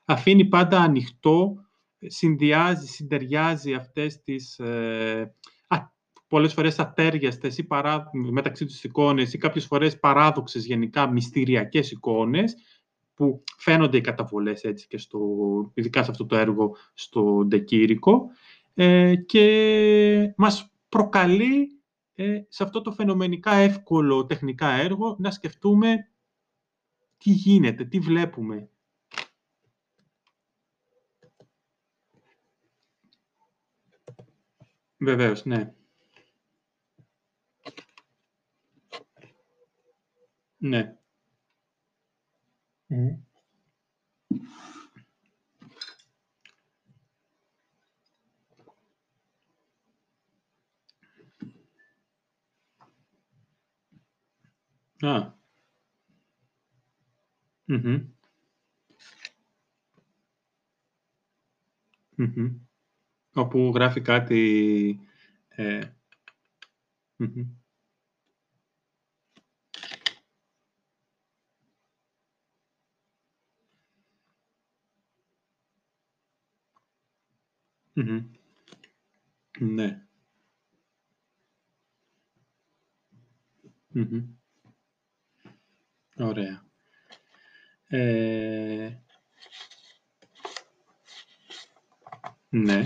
[0.05, 1.63] Αφήνει πάντα ανοιχτό
[2.07, 5.35] συνδυάζει, συντεριάζει αυτές τις ε,
[5.69, 5.79] α,
[6.29, 12.57] πολλές φορές ατέριαστες ή παρά, μεταξύ τους εικόνες ή κάποιες φορές παράδοξες γενικά μυστηριακές εικόνες
[13.14, 15.21] που φαίνονται οι καταβολές έτσι και στο,
[15.75, 18.27] ειδικά σε αυτό το έργο στο Ντεκήρικο
[18.75, 21.81] ε, και μας προκαλεί
[22.14, 26.09] ε, σε αυτό το φαινομενικά εύκολο τεχνικά έργο να σκεφτούμε
[27.17, 28.69] τι γίνεται, τι βλέπουμε
[35.05, 35.75] Βεβαίως, ναι.
[40.59, 40.97] Ναι.
[42.88, 43.25] Μμμ.
[55.03, 55.33] Α.
[57.67, 58.12] Μμμ.
[62.17, 62.74] Μμμ.
[63.35, 65.01] Όπου γράφει κάτι...
[65.49, 65.81] Ε...
[67.16, 67.47] Μμμ.
[77.94, 78.31] Μμμ.
[79.59, 80.07] Ναι.
[83.88, 84.25] Μμμ.
[86.16, 86.64] Ωραία.
[87.87, 88.99] Ε...
[92.49, 92.83] Ναι.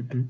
[0.00, 0.24] Μμμ.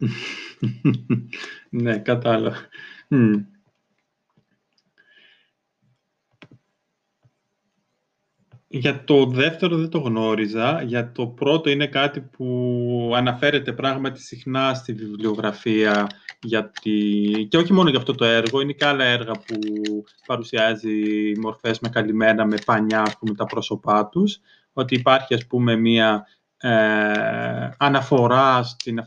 [1.70, 2.56] Ναι, κατάλαβα.
[3.08, 3.34] Μμ.
[8.70, 10.82] Για το δεύτερο δεν το γνώριζα.
[10.82, 16.06] Για το πρώτο είναι κάτι που αναφέρεται πράγματι συχνά στη βιβλιογραφία
[16.42, 17.46] γιατί...
[17.50, 19.58] και όχι μόνο για αυτό το έργο, είναι και άλλα έργα που
[20.26, 24.40] παρουσιάζει μορφές με καλυμμένα, με πανιά, ας πούμε, τα πρόσωπά τους,
[24.72, 29.00] ότι υπάρχει, ας πούμε, μία ε, αναφορά στην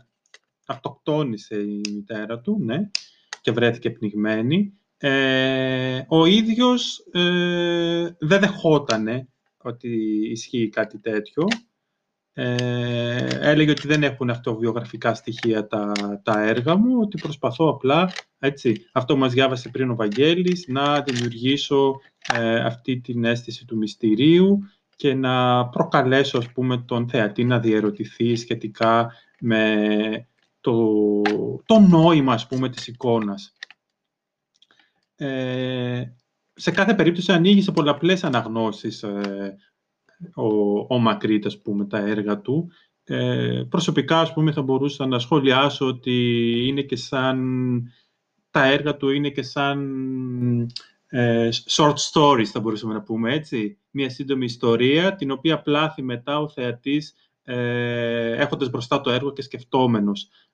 [0.66, 2.90] αυτοκτόνησε η μητέρα του, ναι,
[3.40, 4.72] και βρέθηκε πνιγμένη.
[4.96, 9.88] Ε, ο ίδιος ε, δεν δεχότανε ότι
[10.30, 11.46] ισχύει κάτι τέτοιο.
[12.34, 18.86] Ε, έλεγε ότι δεν έχουν αυτοβιογραφικά στοιχεία τα, τα έργα μου, ότι προσπαθώ απλά, έτσι,
[18.92, 22.00] αυτό μας διάβασε πριν ο Βαγγέλης, να δημιουργήσω
[22.34, 24.58] ε, αυτή την αίσθηση του μυστηρίου
[24.96, 30.26] και να προκαλέσω, ας πούμε, τον θεατή να διερωτηθεί σχετικά με
[30.62, 31.22] το,
[31.66, 33.52] το νόημα, ας πούμε, της εικόνας.
[35.16, 36.04] Ε,
[36.54, 39.56] σε κάθε περίπτωση ανοίγει σε πολλαπλές αναγνώσεις ε,
[40.34, 40.46] ο,
[40.94, 42.70] ο Μακρύτ, ας πούμε, τα έργα του.
[43.04, 47.40] Ε, προσωπικά, ας πούμε, θα μπορούσα να σχολιάσω ότι είναι και σαν...
[48.50, 49.80] Τα έργα του είναι και σαν
[51.06, 53.78] ε, short stories, θα μπορούσαμε να πούμε, έτσι.
[53.90, 59.42] Μια σύντομη ιστορία, την οποία πλάθει μετά ο θεατής ε, έχοντας μπροστά το έργο και
[59.42, 60.51] σκεφτόμενος ε,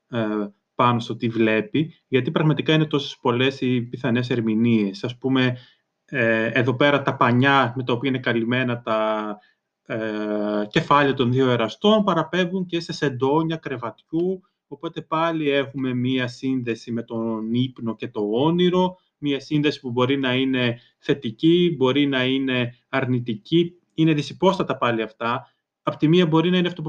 [0.74, 5.04] πάνω στο τι βλέπει, γιατί πραγματικά είναι τόσες πολλές οι πιθανές ερμηνείες.
[5.04, 5.56] Ας πούμε,
[6.04, 9.38] ε, εδώ πέρα τα πανιά με τα οποία είναι καλυμμένα τα
[9.86, 16.92] ε, κεφάλια των δύο εραστών παραπέμπουν και σε σεντόνια κρεβατιού, οπότε πάλι έχουμε μία σύνδεση
[16.92, 22.24] με τον ύπνο και το όνειρο, μία σύνδεση που μπορεί να είναι θετική, μπορεί να
[22.24, 25.52] είναι αρνητική, είναι δυσυπόστατα πάλι αυτά,
[25.88, 26.82] Απ' τη μία μπορεί να είναι αυτό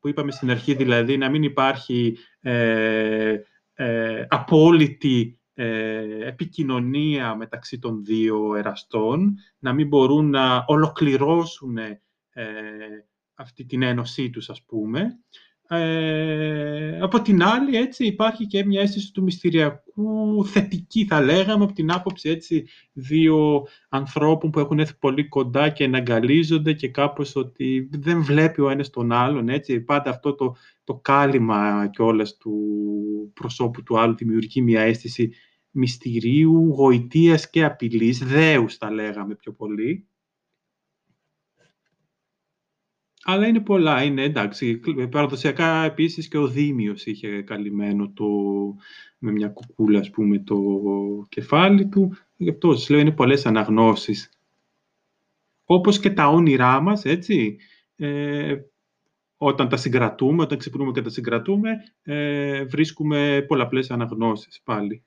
[0.00, 3.36] που είπαμε, στην αρχή, δηλαδή να μην υπάρχει ε,
[3.74, 12.00] ε, απόλυτη ε, επικοινωνία μεταξύ των δύο εραστών, να μην μπορούν να ολοκληρώσουν ε,
[13.34, 15.18] αυτή την ένωσή τους, ας πούμε.
[15.68, 21.72] Ε, από την άλλη, έτσι, υπάρχει και μια αίσθηση του μυστηριακού θετική, θα λέγαμε, από
[21.72, 27.88] την άποψη έτσι, δύο ανθρώπων που έχουν έρθει πολύ κοντά και εναγκαλίζονται και κάπως ότι
[27.92, 29.80] δεν βλέπει ο ένας τον άλλον, έτσι.
[29.80, 32.54] Πάντα αυτό το, το κάλυμα κιόλας του
[33.34, 35.32] προσώπου του άλλου δημιουργεί μια αίσθηση
[35.70, 40.06] μυστηρίου, γοητείας και απειλής, δέους θα λέγαμε πιο πολύ.
[43.28, 44.76] Αλλά είναι πολλά, είναι εντάξει.
[45.10, 48.26] Παραδοσιακά επίσης και ο Δήμιος είχε καλυμμένο το,
[49.18, 50.56] με μια κουκούλα, ας πούμε, το
[51.28, 52.16] κεφάλι του.
[52.36, 54.30] Γι' αυτό σας λέω είναι πολλές αναγνώσεις.
[55.64, 57.56] Όπως και τα όνειρά μας, έτσι.
[57.96, 58.56] Ε,
[59.36, 61.70] όταν τα συγκρατούμε, όταν ξυπνούμε και τα συγκρατούμε,
[62.02, 65.02] ε, βρίσκουμε πολλαπλές αναγνώσεις πάλι.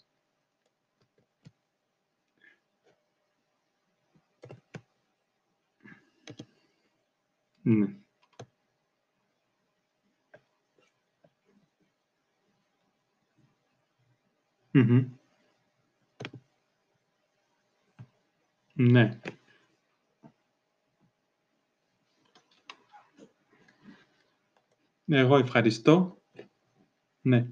[7.61, 7.99] Ναι.
[18.73, 19.19] Ναι.
[25.05, 26.21] Ναι, εγώ ευχαριστώ.
[27.21, 27.51] Ναι.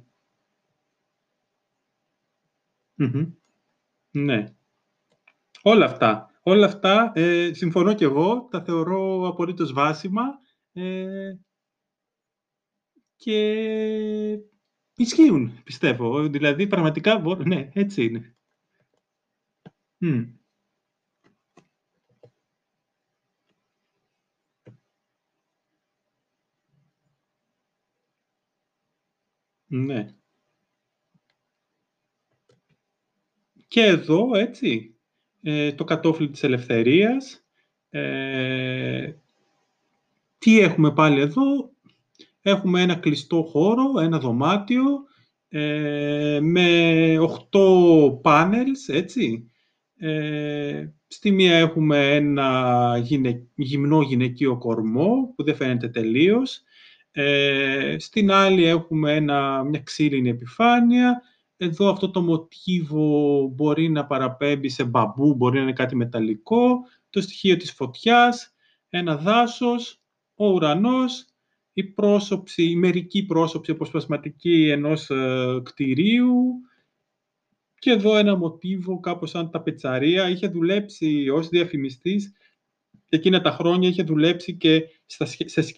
[4.12, 4.56] Ναι.
[5.62, 6.32] Όλα αυτά.
[6.42, 10.24] Όλα αυτά, ε, συμφωνώ κι εγώ, τα θεωρώ απολύτως βάσιμα.
[10.74, 11.34] Ε,
[13.16, 14.40] και
[14.98, 16.28] ισχύουν, πιστεύω.
[16.28, 18.36] Δηλαδή, πραγματικά, ναι, έτσι είναι.
[29.70, 30.16] Ναι.
[33.68, 34.96] Και εδώ, έτσι,
[35.42, 37.46] ε, το κατόφλι της ελευθερίας.
[37.90, 39.14] Ε,
[40.38, 41.72] τι έχουμε πάλι εδώ;
[42.48, 44.84] Έχουμε ένα κλειστό χώρο, ένα δωμάτιο,
[45.48, 49.52] ε, με 8 πάνελς, έτσι.
[49.98, 53.02] Ε, στη μία έχουμε ένα
[53.56, 56.62] γυμνό γυναικείο κορμό, που δεν φαίνεται τελείως.
[57.12, 61.22] Ε, στην άλλη έχουμε ένα, μια ξύλινη επιφάνεια.
[61.58, 66.80] Εδώ αυτό το μοτίβο μπορεί να παραπέμπει σε μπαμπού, μπορεί να είναι κάτι μεταλλικό.
[67.10, 68.54] Το στοιχείο της φωτιάς,
[68.90, 70.02] ένα δάσος,
[70.36, 71.26] ο ουρανός,
[71.78, 76.62] η πρόσωψη, η μερική πρόσωψη αποσπασματική ενός ε, κτηρίου
[77.80, 80.30] και εδώ ένα μοτίβο κάπως σαν τα πετσαρία.
[80.30, 82.34] Είχε δουλέψει ως διαφημιστής
[83.10, 85.28] εκείνα τα χρόνια είχε δουλέψει και στα,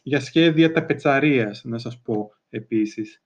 [0.04, 3.24] για σχέδια ταπετσαρίας, να σας πω επίσης.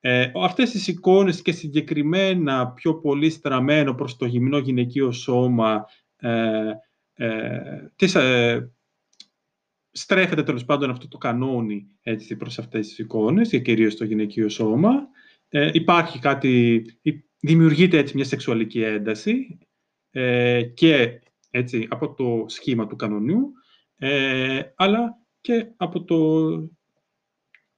[0.00, 5.84] Ε, αυτές τις εικόνες και συγκεκριμένα πιο πολύ στραμμένο προς το γυμνό γυναικείο σώμα
[6.16, 6.70] ε,
[7.14, 8.72] ε, τις, ε,
[9.92, 14.48] στρέφεται τέλος πάντων αυτό το κανόνι έτσι, προς αυτές τις εικόνες και κυρίως το γυναικείο
[14.48, 15.08] σώμα.
[15.48, 16.84] Ε, υπάρχει κάτι,
[17.40, 19.58] δημιουργείται έτσι μια σεξουαλική ένταση
[20.10, 21.20] ε, και
[21.50, 23.52] έτσι, από το σχήμα του κανονιού,
[23.96, 26.48] ε, αλλά και από, το,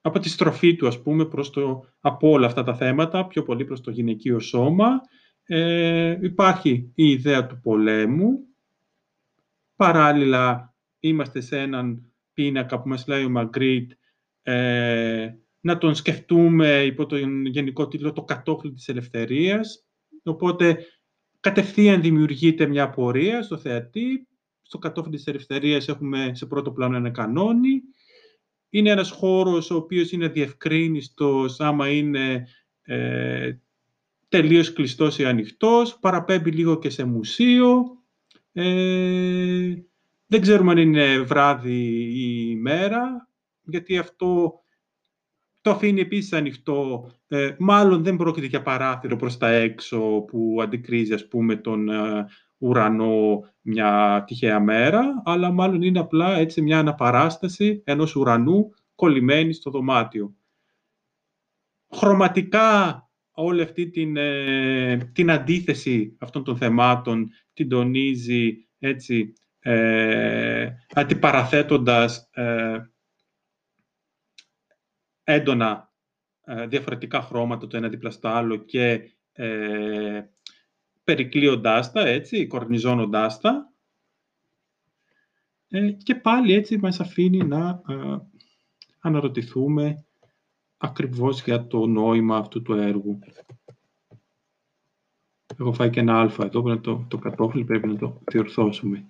[0.00, 3.64] από τη στροφή του, ας πούμε, προς το, από όλα αυτά τα θέματα, πιο πολύ
[3.64, 5.00] προς το γυναικείο σώμα.
[5.44, 8.38] Ε, υπάρχει η ιδέα του πολέμου.
[9.76, 10.74] Παράλληλα,
[11.09, 13.92] είμαστε σε έναν πίνακα που μας λέει ο Μαγκρίτ,
[14.42, 15.30] ε,
[15.61, 19.86] να τον σκεφτούμε υπό τον γενικό τίτλο «Το κατόφλι της ελευθερίας».
[20.22, 20.86] Οπότε,
[21.40, 24.28] κατευθείαν δημιουργείται μια πορεία στο θεατή.
[24.62, 27.82] Στο κατόφλι της ελευθερίας έχουμε σε πρώτο πλάνο ένα κανόνι.
[28.70, 32.46] Είναι ένας χώρος ο οποίος είναι διευκρίνιστος άμα είναι
[32.82, 33.52] ε,
[34.28, 35.98] τελείως κλειστός ή ανοιχτός.
[35.98, 37.84] Παραπέμπει λίγο και σε μουσείο.
[38.52, 39.74] Ε,
[40.27, 43.29] δεν ξέρουμε αν είναι βράδυ ή ημέρα,
[43.62, 44.59] γιατί αυτό
[45.61, 47.11] το αφήνει επίσης ανοιχτό.
[47.29, 52.27] Ε, μάλλον δεν πρόκειται για παράθυρο προς τα έξω που αντικρίζει, ας πούμε, τον ε,
[52.59, 59.70] ουρανό μια τυχαία μέρα, αλλά μάλλον είναι απλά έτσι μια αναπαράσταση ενός ουρανού κολλημένη στο
[59.70, 60.35] δωμάτιο.
[61.91, 62.99] Χρωματικά
[63.31, 69.33] όλη αυτή την, ε, την αντίθεση αυτών των θεμάτων την τονίζει έτσι
[69.66, 72.30] ε, αντιπαραθέτοντας
[75.24, 75.92] έντονα
[76.44, 80.24] ε, διαφορετικά χρώματα το ένα δίπλα στο άλλο και ε,
[81.04, 83.72] περικλείοντάς τα, έτσι, κορνιζώνοντάς τα.
[85.68, 88.16] Ε, και πάλι έτσι μας αφήνει να ε,
[89.00, 90.04] αναρωτηθούμε
[90.76, 93.18] ακριβώς για το νόημα αυτού του έργου.
[95.58, 99.04] Έχω φάει και ένα αλφα εδώ, πρέπει το, το κατόφλι πρέπει να το διορθώσουμε.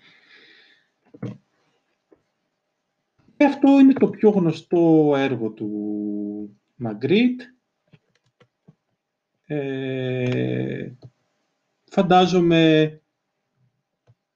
[3.36, 7.40] Και αυτό είναι το πιο γνωστό έργο του Μαγκρίτ.
[9.46, 10.92] Ε,
[11.84, 13.02] φαντάζομαι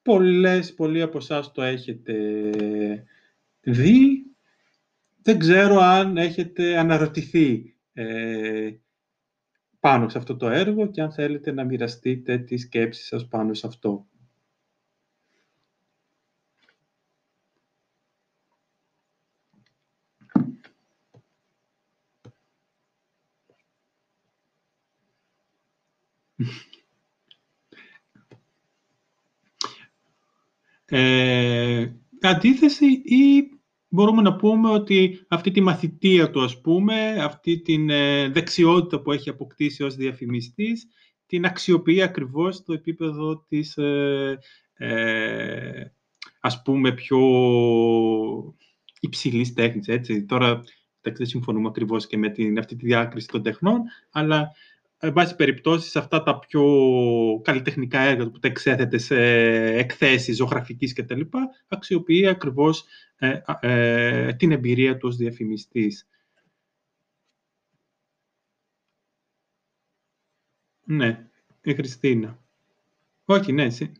[0.01, 2.13] πολλές, πολλοί από εσάς το έχετε
[3.61, 4.25] δει.
[5.21, 8.71] Δεν ξέρω αν έχετε αναρωτηθεί ε,
[9.79, 13.67] πάνω σε αυτό το έργο και αν θέλετε να μοιραστείτε τις σκέψεις σας πάνω σε
[13.67, 14.07] αυτό.
[30.89, 33.49] Ε, αντίθεση ή
[33.89, 39.11] μπορούμε να πούμε ότι αυτή τη μαθητεία του, ας πούμε, αυτή την ε, δεξιότητα που
[39.11, 40.87] έχει αποκτήσει ως διαφημιστής,
[41.25, 44.39] την αξιοποιεί ακριβώς στο επίπεδο της, ε,
[44.73, 45.83] ε,
[46.39, 47.19] ας πούμε, πιο
[48.99, 50.25] υψηλής τέχνης, έτσι.
[50.25, 50.63] Τώρα,
[51.01, 53.81] δεν συμφωνούμε ακριβώς και με την, αυτή τη διάκριση των τεχνών,
[54.11, 54.51] αλλά
[55.01, 56.63] ε, εν πάση περιπτώσει, αυτά τα πιο
[57.43, 59.15] καλλιτεχνικά έργα που τα εξέθεται σε
[59.77, 61.21] εκθέσεις ζωγραφικής κτλ.
[61.67, 62.85] αξιοποιεί ακριβώς
[63.17, 66.07] ε, ε, την εμπειρία του ως διαφημιστής.
[70.85, 71.27] Ναι,
[71.61, 72.39] η Χριστίνα.
[73.25, 73.91] Όχι, ναι, εσύ.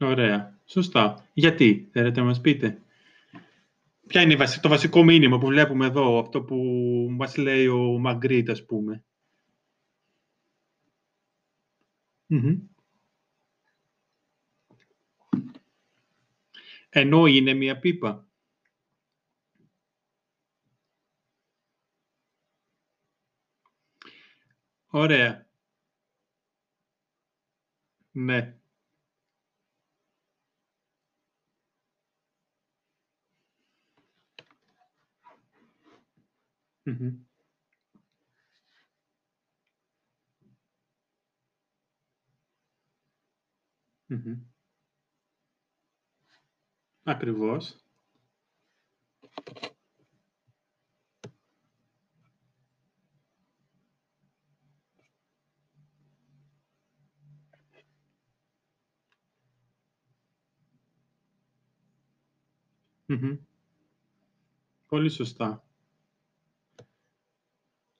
[0.00, 0.53] Ωραία.
[0.66, 1.28] Σωστά.
[1.34, 2.78] Γιατί, θέλετε να μας πείτε;
[4.06, 6.56] Ποια είναι το βασικό μήνυμα που βλέπουμε εδώ, αυτό που
[7.10, 9.04] μας λέει ο Μαγκρίτ, ας πούμε;
[16.90, 18.26] Ενώ είναι μία πίπα.
[24.90, 25.46] Ωραία.
[28.12, 28.56] Ναι.
[36.86, 37.24] Mm
[47.04, 47.76] Ακριβώς.
[64.88, 65.64] Πολύ σωστά.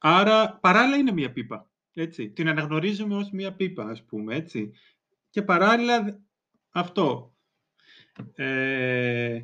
[0.07, 1.71] Άρα, παράλληλα είναι μία πίπα.
[1.95, 2.31] Έτσι.
[2.31, 4.73] Την αναγνωρίζουμε ως μία πίπα, ας πούμε, έτσι.
[5.31, 6.21] Και παράλληλα
[6.71, 7.35] αυτό.
[8.35, 9.41] Ε,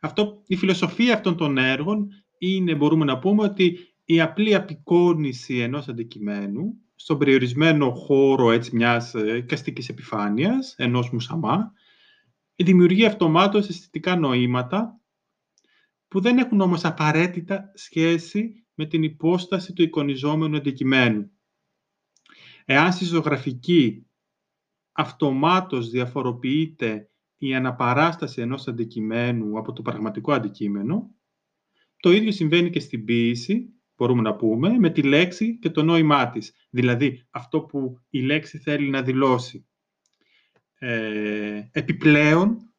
[0.00, 0.42] αυτό.
[0.46, 6.74] Η φιλοσοφία αυτών των έργων είναι, μπορούμε να πούμε, ότι η απλή απεικόνηση ενός αντικειμένου
[6.94, 11.72] στον περιορισμένο χώρο έτσι, μιας εικαστικής επιφάνειας, ενός μουσαμά,
[12.56, 15.00] δημιουργεί αυτομάτως αισθητικά νοήματα
[16.08, 21.30] που δεν έχουν όμως απαραίτητα σχέση με την υπόσταση του εικονιζόμενου αντικειμένου.
[22.64, 24.06] Εάν στη ζωγραφική
[24.92, 31.14] αυτομάτως διαφοροποιείται η αναπαράσταση ενός αντικειμένου από το πραγματικό αντικείμενο,
[31.96, 36.30] το ίδιο συμβαίνει και στην ποίηση, μπορούμε να πούμε, με τη λέξη και το νόημά
[36.30, 36.52] της.
[36.70, 39.66] Δηλαδή, αυτό που η λέξη θέλει να δηλώσει.
[40.78, 42.72] Ε, επιπλέον,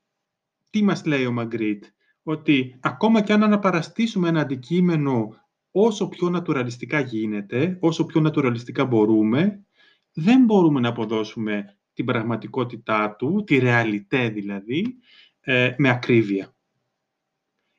[0.70, 1.84] τι μας λέει ο Μαγκρίτ,
[2.24, 9.66] ότι ακόμα και αν αναπαραστήσουμε ένα αντικείμενο όσο πιο νατουραλιστικά γίνεται, όσο πιο νατουραλιστικά μπορούμε,
[10.14, 14.96] δεν μπορούμε να αποδώσουμε την πραγματικότητά του, τη ρεαλιτέ δηλαδή,
[15.40, 16.56] ε, με ακρίβεια.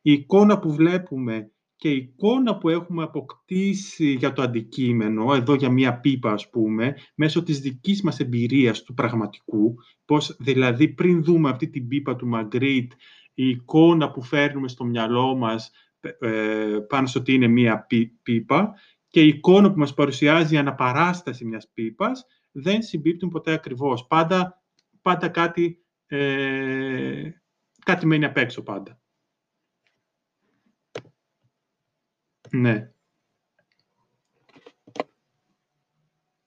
[0.03, 5.71] Η εικόνα που βλέπουμε και η εικόνα που έχουμε αποκτήσει για το αντικείμενο, εδώ για
[5.71, 9.75] μία πίπα ας πούμε, μέσω της δικής μας εμπειρίας του πραγματικού,
[10.05, 12.93] πώς δηλαδή πριν δούμε αυτή την πίπα του Μαγκρίτ,
[13.35, 15.90] η εικόνα που φέρνουμε στο μυαλό μας ε,
[16.89, 17.87] πάνω στο ότι είναι μία
[18.23, 18.75] πίπα
[19.09, 24.07] και η εικόνα που μας παρουσιάζει η αναπαράσταση μιας πίπας δεν συμπίπτουν ποτέ ακριβώς.
[24.07, 24.63] Πάντα,
[25.03, 27.31] πάντα κάτι, ε,
[27.85, 29.01] κάτι μένει απ' έξω πάντα.
[32.51, 32.93] Ναι.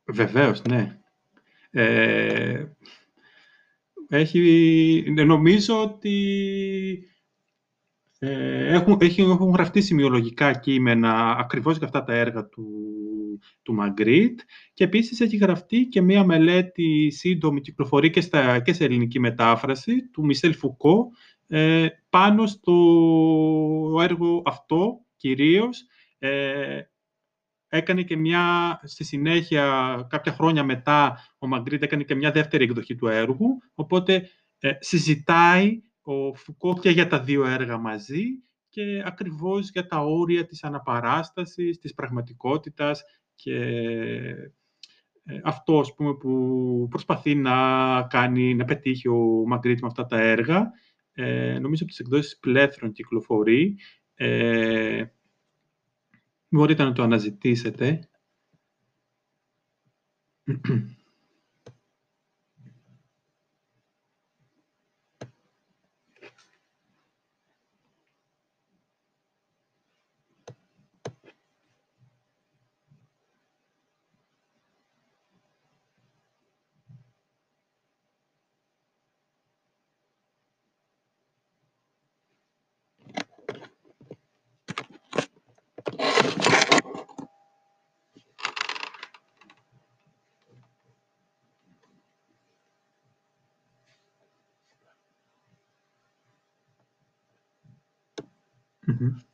[0.05, 0.99] Βεβαίως, ναι.
[1.69, 2.65] Ε,
[4.07, 7.07] έχει, νομίζω ότι
[8.25, 12.65] ε, έχουν, έχουν γραφτεί σημειολογικά κείμενα ακριβώς για αυτά τα έργα του,
[13.61, 14.39] του Μαγκρίτ
[14.73, 20.09] και επίσης έχει γραφτεί και μία μελέτη σύντομη κυκλοφορεί και, στα, και σε ελληνική μετάφραση
[20.09, 21.11] του Μισελ Φουκώ
[21.47, 22.75] ε, πάνω στο
[24.01, 25.85] έργο αυτό κυρίως.
[26.19, 26.81] Ε,
[27.67, 32.95] έκανε και μια, στη συνέχεια, κάποια χρόνια μετά, ο Μαγκρίτ έκανε και μια δεύτερη εκδοχή
[32.95, 38.23] του έργου, οπότε ε, συζητάει ο Φουκώ και για τα δύο έργα μαζί
[38.69, 43.03] και ακριβώς για τα όρια της αναπαράστασης, της πραγματικότητας
[43.35, 43.55] και
[45.25, 50.19] ε, αυτό ας πούμε, που προσπαθεί να κάνει, να πετύχει ο Μαγκρίτ με αυτά τα
[50.21, 50.71] έργα.
[51.13, 53.77] Ε, νομίζω από τις εκδόσεις πλέθρων κυκλοφορεί.
[54.13, 55.05] Ε,
[56.49, 58.09] μπορείτε να το αναζητήσετε.
[98.87, 99.32] Mhm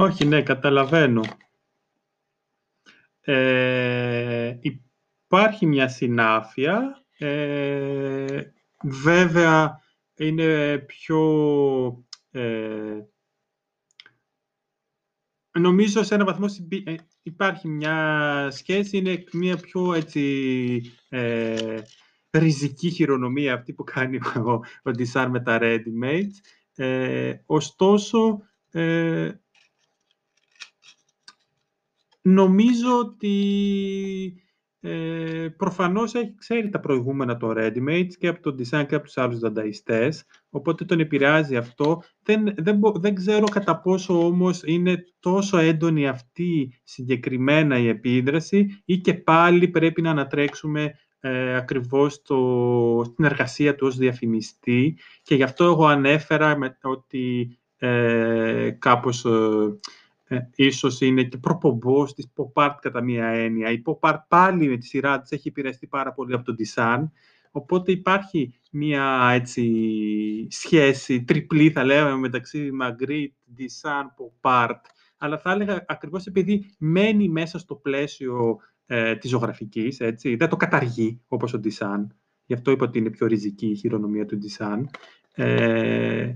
[0.00, 1.22] Όχι, ναι, καταλαβαίνω.
[3.20, 7.04] Ε, υπάρχει μια συνάφεια.
[7.18, 8.42] Ε,
[8.82, 9.80] βέβαια,
[10.16, 12.04] είναι πιο...
[12.30, 12.98] Ε,
[15.58, 16.46] νομίζω σε ένα βαθμό
[16.84, 21.80] ε, υπάρχει μια σχέση, είναι μια πιο έτσι, ε,
[22.30, 24.50] ριζική χειρονομία αυτή που κάνει ο,
[24.82, 26.34] ο Dissar με τα ready-mates.
[26.74, 29.30] Ε, ωστόσο, ε,
[32.22, 33.34] νομίζω ότι
[34.82, 39.18] ε, προφανώς έχει ξέρει τα προηγούμενα το Readymates και από το design και από τους
[39.18, 42.02] άλλους δανταϊστές, οπότε τον επηρεάζει αυτό.
[42.22, 48.98] Δεν, δεν, δεν ξέρω κατά πόσο όμως είναι τόσο έντονη αυτή συγκεκριμένα η επίδραση ή
[48.98, 55.42] και πάλι πρέπει να ανατρέξουμε ε, ακριβώς το, στην εργασία του ως διαφημιστή και γι'
[55.42, 59.78] αυτό εγώ ανέφερα με, ότι ε, κάπως ε,
[60.32, 63.70] ε, ίσως είναι και προπομπός της pop art κατά μία έννοια.
[63.70, 67.08] Η pop art πάλι με τη σειρά της έχει επηρεαστεί πάρα πολύ από τον design,
[67.50, 74.80] οπότε υπάρχει μία έτσι, σχέση τριπλή θα λέγαμε μεταξύ Magritte, design, pop art,
[75.18, 80.56] αλλά θα έλεγα ακριβώς επειδή μένει μέσα στο πλαίσιο ε, της ζωγραφικής, έτσι, δεν το
[80.56, 82.06] καταργεί όπως ο design,
[82.44, 84.82] γι' αυτό είπα ότι είναι πιο ριζική η χειρονομία του design,
[85.34, 86.34] ε,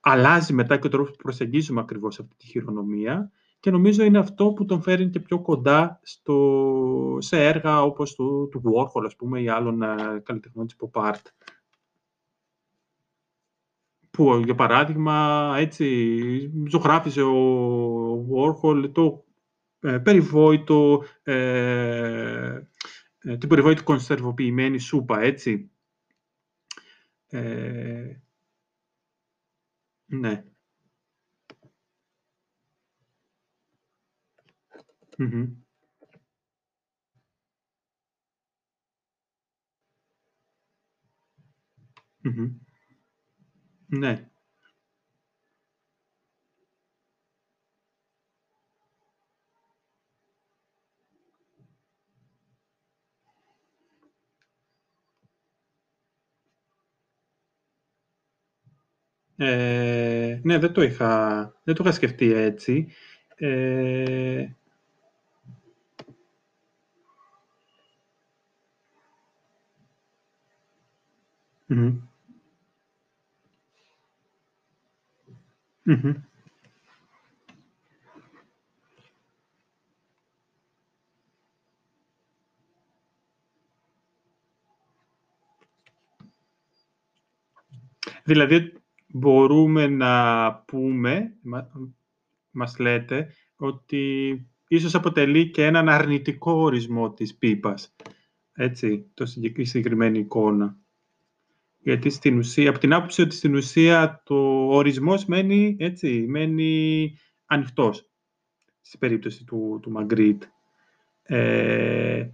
[0.00, 4.52] αλλάζει μετά και ο τρόπος που προσεγγίζουμε ακριβώς αυτή τη χειρονομία και νομίζω είναι αυτό
[4.52, 9.40] που τον φέρνει και πιο κοντά στο, σε έργα όπως του, του Warhol, ας πούμε,
[9.40, 11.24] ή άλλων uh, καλλιτεχνών της pop art.
[14.10, 19.24] Που, για παράδειγμα, έτσι, ζωγράφιζε ο Warhol το
[19.80, 22.60] ε, περιβόητο, ε,
[23.18, 25.70] ε, την περιβόητη κονσερβοποιημένη σούπα, έτσι.
[27.26, 28.20] Ε,
[30.10, 30.44] ναι.
[35.18, 35.62] Μμμ.
[42.24, 42.60] Μμμ.
[43.88, 44.29] Ναι.
[59.42, 62.88] Ε, ναι, δεν το είχα, δεν το είχα σκεφτεί έτσι.
[63.36, 64.46] Ε,
[71.68, 71.90] μμμ.
[75.86, 76.14] Μμμ.
[88.24, 88.79] Δηλαδή,
[89.12, 91.34] μπορούμε να πούμε,
[92.50, 94.34] μας λέτε, ότι
[94.68, 97.94] ίσως αποτελεί και έναν αρνητικό ορισμό της πίπας.
[98.52, 100.78] Έτσι, το συγκεκριμένη εικόνα.
[101.82, 104.36] Γιατί στην ουσία, από την άποψη ότι στην ουσία το
[104.68, 107.14] ορισμός μένει, έτσι, μένει
[107.46, 108.10] ανοιχτός,
[108.80, 110.42] στην περίπτωση του, του Μαγκρίτ.
[111.22, 112.28] Ε,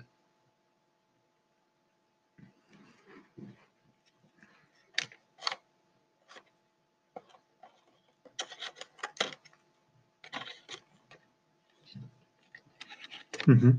[13.47, 13.73] Μμμ.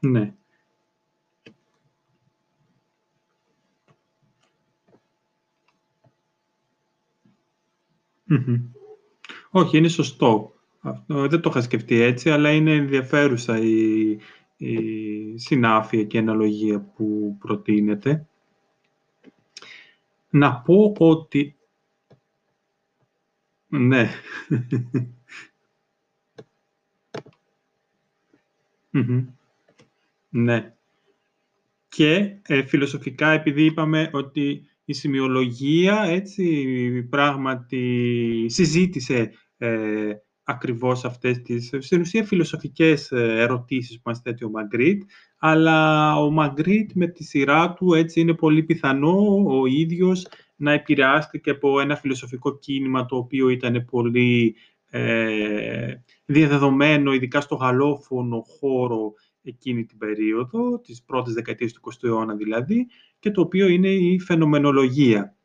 [0.00, 0.34] Ναι.
[8.24, 8.56] Μμμ.
[9.50, 10.52] Όχι, είναι σωστό.
[10.80, 14.18] Αυτό δεν το είχα σκεφτεί έτσι, αλλά είναι ενδιαφέρουσα η,
[14.58, 18.28] η συνάφεια και η αναλογία που προτείνεται.
[20.30, 21.56] Να πω ότι...
[23.68, 24.10] Ναι.
[30.28, 30.74] Ναι.
[31.88, 40.12] Και ε, φιλοσοφικά, επειδή είπαμε ότι η σημειολογία, έτσι, πράγματι συζήτησε ε,
[40.50, 45.02] ακριβώς αυτές τις, στην ουσία, φιλοσοφικές ε, ερωτήσεις που μας θέτει ο Μαγκρίτ,
[45.38, 50.26] αλλά ο Μαγκρίτ με τη σειρά του έτσι είναι πολύ πιθανό ο ίδιος
[50.56, 54.56] να επηρεάστηκε από ένα φιλοσοφικό κίνημα το οποίο ήταν πολύ
[54.90, 55.94] ε,
[56.24, 62.86] διαδεδομένο, ειδικά στο γαλλόφωνο χώρο εκείνη την περίοδο, τις πρώτες δεκαετίες του 20ου αιώνα δηλαδή,
[63.18, 65.36] και το οποίο είναι η φαινομενολογία,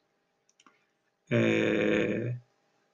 [1.28, 2.38] ε,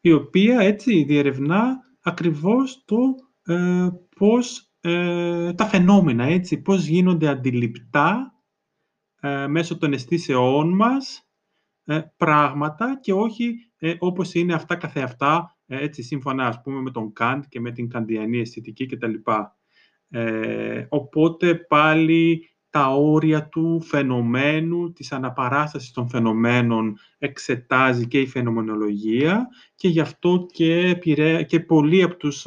[0.01, 2.97] η οποία έτσι διερευνά ακριβώς το
[3.53, 8.33] ε, πώς ε, τα φαινόμενα, έτσι, πώς γίνονται αντιληπτά
[9.19, 11.29] ε, μέσω των αισθήσεών μας
[11.85, 17.13] ε, πράγματα και όχι ε, όπως είναι αυτά καθεαυτά, έτσι, σύμφωνα ας πούμε με τον
[17.13, 19.13] Καντ και με την καντιανή αισθητική κτλ.
[20.09, 29.47] Ε, οπότε πάλι τα όρια του φαινομένου, της αναπαράστασης των φαινομένων εξετάζει και η φαινομενολογία
[29.75, 30.93] και γι' αυτό και,
[31.47, 32.45] και πολλοί από τους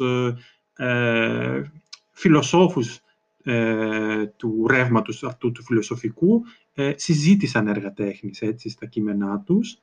[0.75, 1.71] ε,
[2.11, 2.99] φιλοσόφους
[3.43, 6.43] ε, του ρεύματος αυτού του φιλοσοφικού
[6.73, 9.77] ε, συζήτησαν έργα τέχνης έτσι, στα κείμενά τους.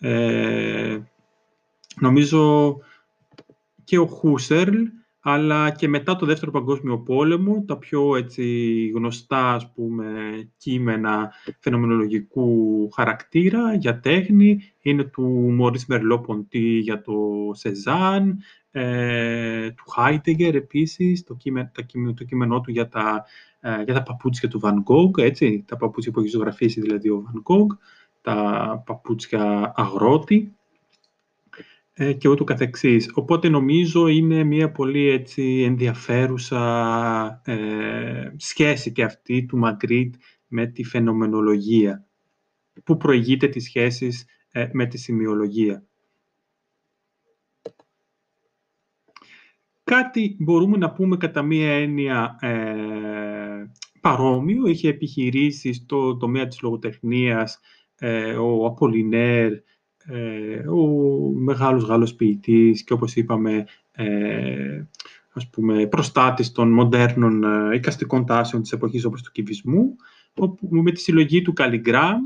[0.00, 0.98] Ε,
[2.00, 2.76] νομίζω
[3.84, 4.82] και ο Χούσερλ,
[5.20, 8.44] αλλά και μετά το Δεύτερο Παγκόσμιο Πόλεμο, τα πιο έτσι,
[8.94, 10.06] γνωστά ας πούμε,
[10.56, 15.22] κείμενα φαινομενολογικού χαρακτήρα για τέχνη είναι του
[15.54, 17.14] Μωρίς Μερλό Ποντή για το
[17.52, 18.38] Σεζάν,
[18.70, 21.70] ε, του Χάιντεγκερ επίσης, το, κείμενο,
[22.14, 23.24] το κείμενό του για τα,
[23.60, 27.24] ε, για τα παπούτσια του Van Gogh, έτσι, τα παπούτσια που έχει ζωγραφίσει δηλαδή ο
[27.26, 27.76] Van Gogh,
[28.20, 30.36] τα παπούτσια αγρότη.
[30.36, 30.57] ε,
[32.18, 33.10] και ούτω καθεξής.
[33.14, 36.62] Οπότε νομίζω είναι μια πολύ έτσι, ενδιαφέρουσα
[37.44, 40.14] ε, σχέση και αυτή του Μαγκρίτ
[40.46, 42.06] με τη φαινομενολογία,
[42.84, 45.82] που προηγείται τις σχέσεις ε, με τη σημειολογία.
[49.84, 53.70] Κάτι μπορούμε να πούμε κατά μία έννοια ε,
[54.00, 54.66] παρόμοιο.
[54.66, 57.60] Είχε επιχειρήσει στο τομέα της λογοτεχνίας
[57.98, 59.62] ε, ο Απολινέρ, ε,
[60.70, 60.76] ο
[61.34, 64.82] μεγάλος Γάλλος ποιητής και όπως είπαμε ε,
[65.32, 69.96] ας πούμε, προστάτης των μοντέρνων ε, εικαστικών τάσεων της εποχής όπως του κυβισμού,
[70.34, 72.20] όπου με τη συλλογή του Καλλιγκράμ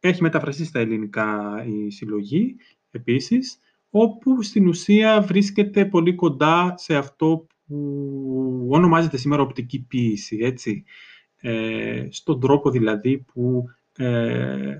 [0.00, 2.56] έχει μεταφραστεί στα ελληνικά η συλλογή
[2.90, 3.58] επίσης,
[3.90, 10.84] όπου στην ουσία βρίσκεται πολύ κοντά σε αυτό που ονομάζεται σήμερα οπτική ποίηση, έτσι.
[11.42, 13.64] Ε, στον τρόπο δηλαδή που
[13.96, 14.76] ε,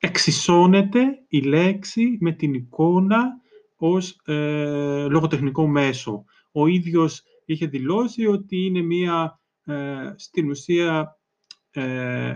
[0.00, 3.40] εξισώνεται η λέξη με την εικόνα
[3.76, 6.24] ως ε, λογοτεχνικό μέσο.
[6.52, 11.18] Ο ίδιος είχε δηλώσει ότι είναι μία, ε, στην ουσία,
[11.70, 12.34] ε,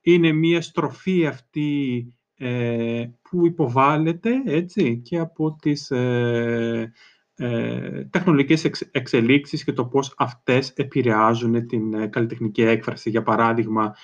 [0.00, 2.06] είναι μία στροφή αυτή
[2.36, 6.92] ε, που υποβάλλεται έτσι, και από τις ε,
[7.34, 13.10] ε, τεχνολογικές εξελίξεις και το πώς αυτές επηρεάζουν την ε, καλλιτεχνική έκφραση.
[13.10, 13.94] Για παράδειγμα,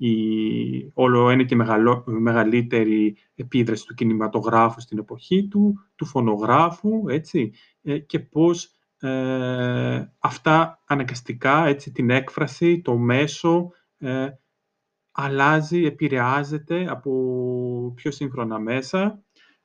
[0.00, 1.56] η όλο ένα και
[2.04, 7.52] μεγαλύτερη επίδραση του κινηματογράφου στην εποχή του, του φωνογράφου, έτσι,
[8.06, 8.70] και πώς
[10.18, 13.70] αυτά αναγκαστικά, έτσι, την έκφραση, το μέσο,
[15.12, 17.12] αλλάζει, επηρεάζεται από
[17.96, 19.22] πιο σύγχρονα μέσα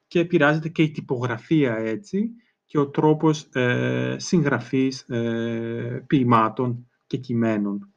[0.07, 2.29] και επηρεάζεται και η τυπογραφία έτσι
[2.65, 7.93] και ο τρόπος ε, συγγραφής ε, ποιημάτων και κειμένων.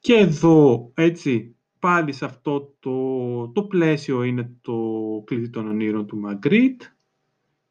[0.00, 4.76] Και εδώ, έτσι, πάλι σε αυτό το, το πλαίσιο είναι το
[5.26, 6.82] κλειδί των ονείρων του Μαγκρίτ.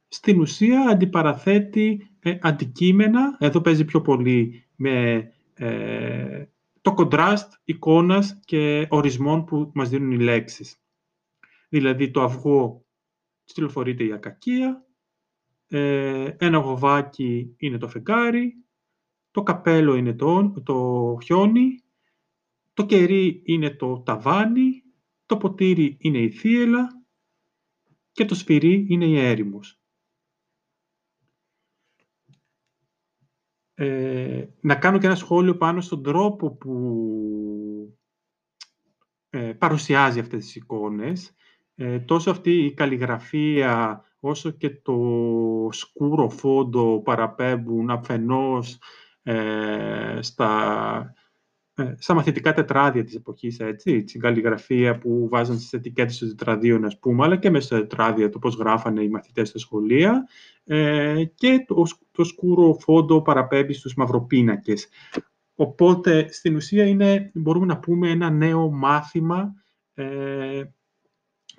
[0.07, 6.45] Στην ουσία αντιπαραθέτει ε, αντικείμενα, εδώ παίζει πιο πολύ με ε,
[6.82, 10.82] το κοντράστ εικόνας και ορισμών που μας δίνουν οι λέξεις.
[11.69, 12.86] Δηλαδή το αυγό
[13.43, 14.86] στυλοφορείται η ακακία,
[15.67, 18.63] ε, ένα γοβάκι είναι το φεγγάρι,
[19.32, 21.84] το καπέλο είναι το, το χιόνι,
[22.80, 24.84] το κερί είναι το ταβάνι,
[25.25, 26.88] το ποτήρι είναι η θύελα
[28.11, 29.82] και το σφυρί είναι η έρημος.
[33.73, 37.97] Ε, να κάνω και ένα σχόλιο πάνω στον τρόπο που
[39.30, 41.36] ε, παρουσιάζει αυτές τις εικόνες.
[41.75, 44.97] Ε, τόσο αυτή η καλλιγραφία όσο και το
[45.71, 48.80] σκούρο φόντο παραπέμπουν αφενός
[50.19, 51.17] στα ε,
[51.99, 56.99] στα μαθητικά τετράδια της εποχής, έτσι, την καλλιγραφία που βάζαν στις ετικέτες των τετραδίων, ας
[56.99, 60.27] πούμε, αλλά και μέσα στα τετράδια το πώς γράφανε οι μαθητές στα σχολεία
[60.63, 64.88] ε, και το, το σκούρο φόντο παραπέμπει στους μαυροπίνακες.
[65.55, 69.53] Οπότε, στην ουσία, είναι, μπορούμε να πούμε ένα νέο μάθημα
[69.93, 70.63] ε,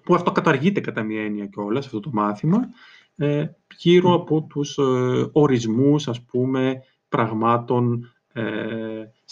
[0.02, 2.68] που αυτό καταργείται κατά μία έννοια κιόλας, αυτό το μάθημα,
[3.16, 3.46] ε,
[3.76, 8.42] γύρω από τους ε, ορισμούς, ας πούμε, πραγμάτων ε,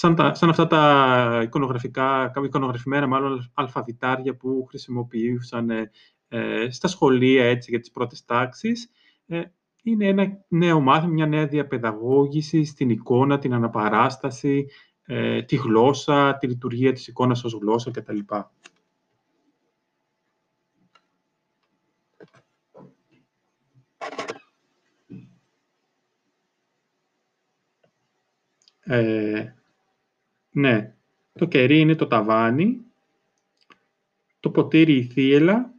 [0.01, 5.91] σαν, αυτά τα εικονογραφικά, εικονογραφημένα μάλλον αλφαβητάρια που χρησιμοποιούσαν ε,
[6.29, 8.91] ε, στα σχολεία έτσι, για τις πρώτες τάξεις,
[9.27, 9.43] ε,
[9.83, 14.67] είναι ένα νέο μάθημα, μια νέα διαπαιδαγώγηση στην εικόνα, την αναπαράσταση,
[15.47, 18.19] τη γλώσσα, τη λειτουργία της εικόνας ως γλώσσα κτλ.
[28.81, 29.58] Ε,
[30.51, 30.95] ναι,
[31.33, 32.85] το κερί είναι το ταβάνι,
[34.41, 35.75] το ποτήρι η θύελα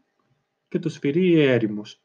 [0.68, 2.02] και το σφυρί η έρημος.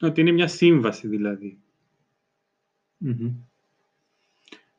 [0.00, 1.58] Ότι είναι μια σύμβαση δηλαδή.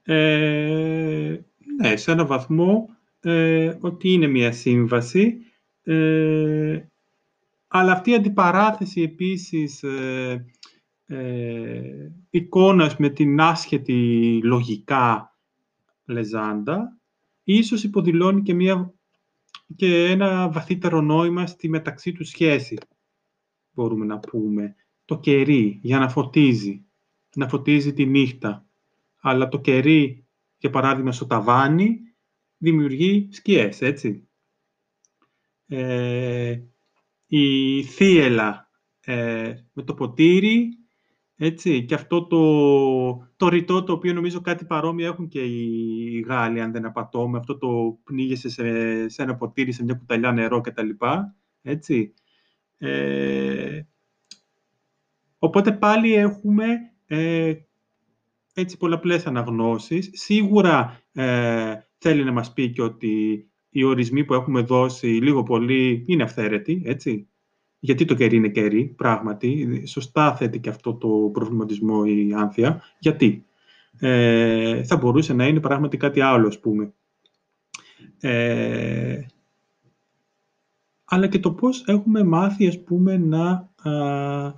[0.03, 1.39] Ε,
[1.77, 5.37] ναι, σε έναν βαθμό ε, ότι είναι μια σύμβαση,
[5.83, 6.85] ε,
[7.67, 9.83] αλλά αυτή η αντιπαράθεση επίσης
[11.05, 15.37] ε, ε, εικόνας με την άσχετη λογικά
[16.05, 16.97] λεζάντα,
[17.43, 18.93] ίσως υποδηλώνει και, μια,
[19.75, 22.77] και ένα βαθύτερο νόημα στη μεταξύ του σχέση,
[23.71, 24.75] μπορούμε να πούμε.
[25.05, 26.85] Το κερί για να φωτίζει,
[27.35, 28.65] να φωτίζει τη νύχτα.
[29.21, 30.25] Αλλά το κερί,
[30.57, 31.99] για παράδειγμα, στο ταβάνι,
[32.57, 34.27] δημιουργεί σκιές, έτσι.
[35.67, 36.61] Ε,
[37.25, 40.82] η θύελα ε, με το ποτήρι
[41.37, 46.61] έτσι, και αυτό το, το ρητό το οποίο νομίζω κάτι παρόμοιο έχουν και οι Γάλλοι,
[46.61, 50.89] αν δεν απατώ, αυτό το πνίγεσαι σε, σε ένα ποτήρι, σε μια κουταλιά νερό κτλ.
[51.61, 52.13] Έτσι.
[52.77, 53.81] Ε,
[55.37, 56.65] οπότε πάλι έχουμε
[57.05, 57.53] ε,
[58.53, 60.09] έτσι πολλαπλές αναγνώσεις.
[60.13, 66.03] Σίγουρα ε, θέλει να μας πει και ότι οι ορισμοί που έχουμε δώσει λίγο πολύ
[66.07, 67.27] είναι αυθαίρετοι, έτσι
[67.85, 69.83] γιατί το κερί είναι κερί, πράγματι.
[69.85, 72.81] Σωστά θέτει και αυτό το προβληματισμό η Άνθια.
[72.99, 73.45] Γιατί;
[73.99, 76.93] Ε, θα μπορούσε να είναι πράγματι κάτι άλλο, ας πούμε.
[78.19, 79.21] Ε,
[81.03, 84.53] αλλά και το πώς έχουμε μάθει, ας πούμε, να α,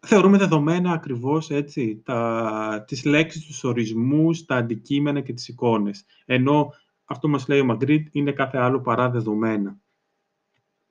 [0.00, 6.04] θεωρούμε δεδομένα ακριβώς, έτσι, τα, τις λέξεις, τους ορισμούς, τα αντικείμενα και τις εικόνες.
[6.24, 6.72] Ενώ
[7.04, 9.78] αυτό μας λέει ο Μαγκρίτ είναι κάθε άλλο παρά δεδομένα.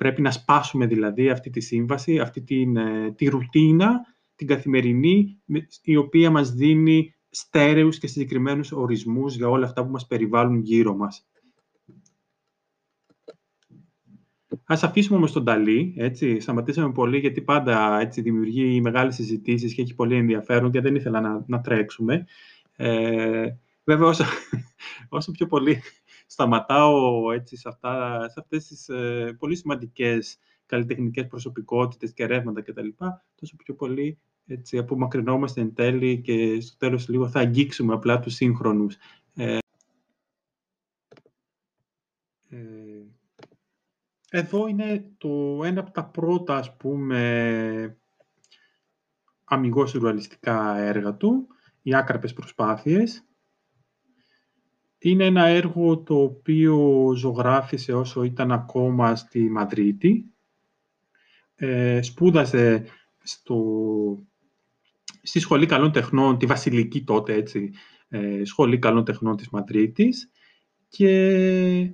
[0.04, 4.00] Πρέπει να σπάσουμε δηλαδή αυτή τη σύμβαση, αυτή την, ε, τη ρουτίνα,
[4.36, 5.42] την καθημερινή,
[5.84, 10.96] η οποία μας δίνει στέρεους και συγκεκριμένους ορισμούς για όλα αυτά που μας περιβάλλουν γύρω
[10.96, 11.28] μας.
[14.64, 19.82] Ας αφήσουμε όμως τον Ταλή, έτσι, σταματήσαμε πολύ γιατί πάντα έτσι, δημιουργεί μεγάλες συζητήσεις και
[19.82, 22.26] έχει πολύ ενδιαφέρον και δεν ήθελα να, να τρέξουμε.
[22.76, 23.48] Ε,
[23.84, 24.24] βέβαια, όσο,
[25.10, 25.82] όσο πιο πολύ
[26.26, 32.88] σταματάω έτσι, σε, αυτά, σε αυτές τις ε, πολύ σημαντικές καλλιτεχνικές προσωπικότητες και ρεύματα κτλ.
[33.36, 38.34] Τόσο πιο πολύ έτσι, απομακρυνόμαστε εν τέλει και στο τέλος λίγο θα αγγίξουμε απλά τους
[38.34, 38.96] σύγχρονους.
[39.36, 39.58] Ε,
[42.50, 42.58] ε,
[44.30, 47.98] εδώ είναι το ένα από τα πρώτα, ας πούμε,
[49.44, 51.48] αμυγός σουρουαλιστικά έργα του,
[51.82, 53.26] οι άκραπες προσπάθειες,
[55.04, 60.26] είναι ένα έργο το οποίο ζωγράφισε όσο ήταν ακόμα στη Μαδρίτη.
[61.56, 62.86] Ε, σπούδασε
[63.24, 63.58] στο,
[65.22, 67.72] στη Σχολή Καλών Τεχνών, τη Βασιλική τότε, έτσι,
[68.08, 70.30] ε, Σχολή Καλών Τεχνών της Μαδρίτης
[70.90, 71.94] και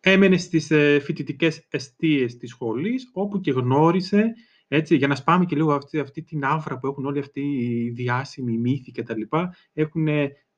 [0.00, 4.34] έμενε στις ε, φοιτητικές εστίες της σχολής, όπου και γνώρισε,
[4.68, 7.90] έτσι, για να σπάμε και λίγο αυτή, αυτή την άβρα που έχουν όλοι αυτοί οι
[7.90, 10.08] διάσημοι μύθοι και τα λοιπά, έχουν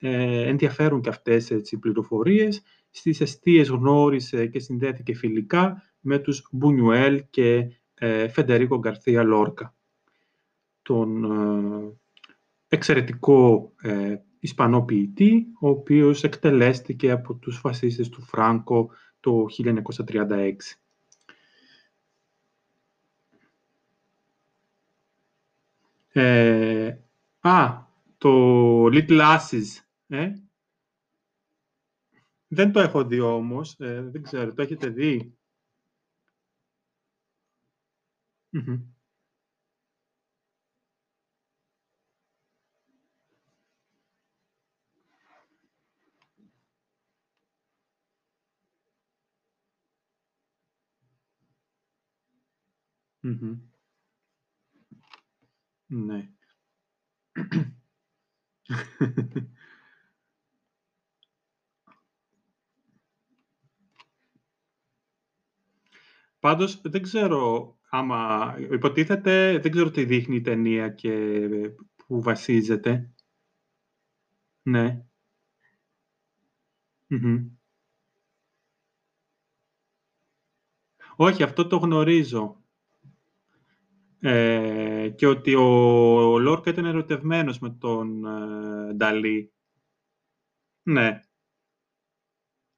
[0.01, 2.63] ε, ενδιαφέρουν και αυτές έτσι, οι πληροφορίες.
[2.91, 9.75] Στις αιστείες γνώρισε και συνδέθηκε φιλικά με τους Μπουνιουέλ και ε, Φεντερίκο Γκαρθία Λόρκα.
[10.83, 11.99] Τον ε,
[12.69, 18.91] εξαιρετικό ε, Ισπανό ποιητή, ο οποίος εκτελέστηκε από τους φασίστες του Φράνκο
[19.21, 19.47] το
[20.09, 20.53] 1936.
[26.13, 26.99] Ε,
[27.41, 27.89] α,
[28.19, 30.33] το Little Asses ε;
[32.49, 33.75] Δεν το έχω δει όμως.
[33.79, 34.53] Ε, δεν ξέρω.
[34.55, 35.39] Το έχετε δει;
[55.89, 56.31] Ναι.
[66.41, 68.57] Πάντως, δεν ξέρω άμα...
[68.71, 71.39] Υποτίθεται, δεν ξέρω τι δείχνει η ταινία και
[72.07, 73.15] που βασίζεται.
[74.63, 75.05] Ναι.
[77.07, 77.47] Μμμ.
[81.17, 82.57] Όχι, αυτό το γνωρίζω.
[84.21, 85.63] Ε, και ότι ο,
[86.33, 89.53] ο Λόρκα ήταν ερωτευμένος με τον ε, Νταλή.
[90.83, 91.21] Ναι.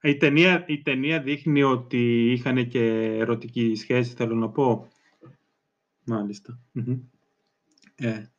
[0.05, 4.87] Η ταινία, η ταινία δείχνει ότι είχαν και ερωτική σχέση, θέλω να πω.
[6.03, 6.59] Μάλιστα.
[6.71, 6.99] Μμμ.
[7.95, 8.31] Ε.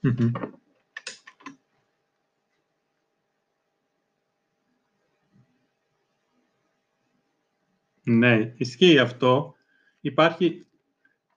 [0.00, 0.30] Μμμ.
[8.02, 9.54] Ναι, ισχύει αυτό.
[10.00, 10.66] Υπάρχει,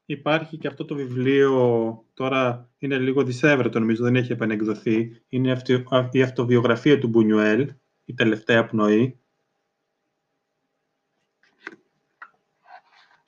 [0.05, 5.21] υπάρχει και αυτό το βιβλίο, τώρα είναι λίγο δισεύρετο νομίζω, δεν έχει επανεκδοθεί.
[5.29, 7.73] Είναι αυτή, η αυτοβιογραφία του Μπουνιουέλ,
[8.05, 9.17] η τελευταία πνοή.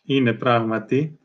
[0.03, 1.19] Είναι πράγματι.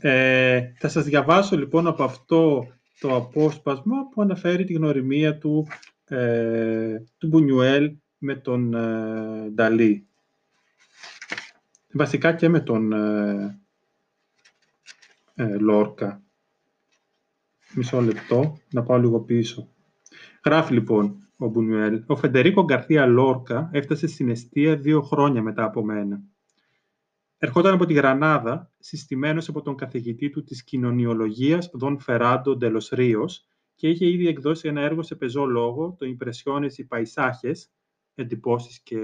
[0.00, 2.66] Ε, θα σας διαβάσω λοιπόν από αυτό
[3.00, 5.66] το απόσπασμα που αναφέρει τη γνωριμία του,
[6.04, 10.06] ε, του Μπουνιουέλ με τον ε, Νταλή.
[11.92, 13.61] Βασικά και με τον ε,
[15.34, 16.22] ε, Λόρκα.
[17.74, 19.68] Μισό λεπτό, να πάω λίγο πίσω.
[20.44, 22.04] Γράφει λοιπόν ο Μπουνιουέλ.
[22.06, 26.22] Ο Φεντερίκο Γκαρθία Λόρκα έφτασε στην αιστεία δύο χρόνια μετά από μένα.
[27.38, 33.46] Ερχόταν από τη Γρανάδα, συστημένος από τον καθηγητή του της κοινωνιολογίας, Δον Φεράντο Ντελος Ρίος,
[33.74, 37.56] και είχε ήδη εκδώσει ένα έργο σε πεζό λόγο, το «Impressiones y Paisajes»,
[38.14, 38.98] εντυπώσεις και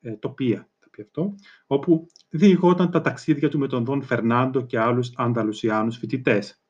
[0.00, 1.34] ε, τοπία, θα πει αυτό,
[1.66, 6.62] όπου διηγόταν τα ταξίδια του με τον Δον Φερνάντο και άλλους Ανταλουσιάνους φοιτητές.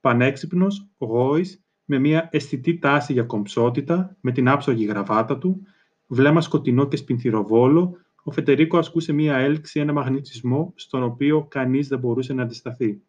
[0.00, 5.62] Πανέξυπνος, γόης, με μια αισθητή τάση για κομψότητα, με την άψογη γραβάτα του,
[6.06, 11.98] βλέμμα σκοτεινό και σπινθυροβόλο, ο Φετερίκο ασκούσε μία έλξη, ένα μαγνητισμό, στον οποίο κανείς δεν
[11.98, 13.02] μπορούσε να αντισταθεί.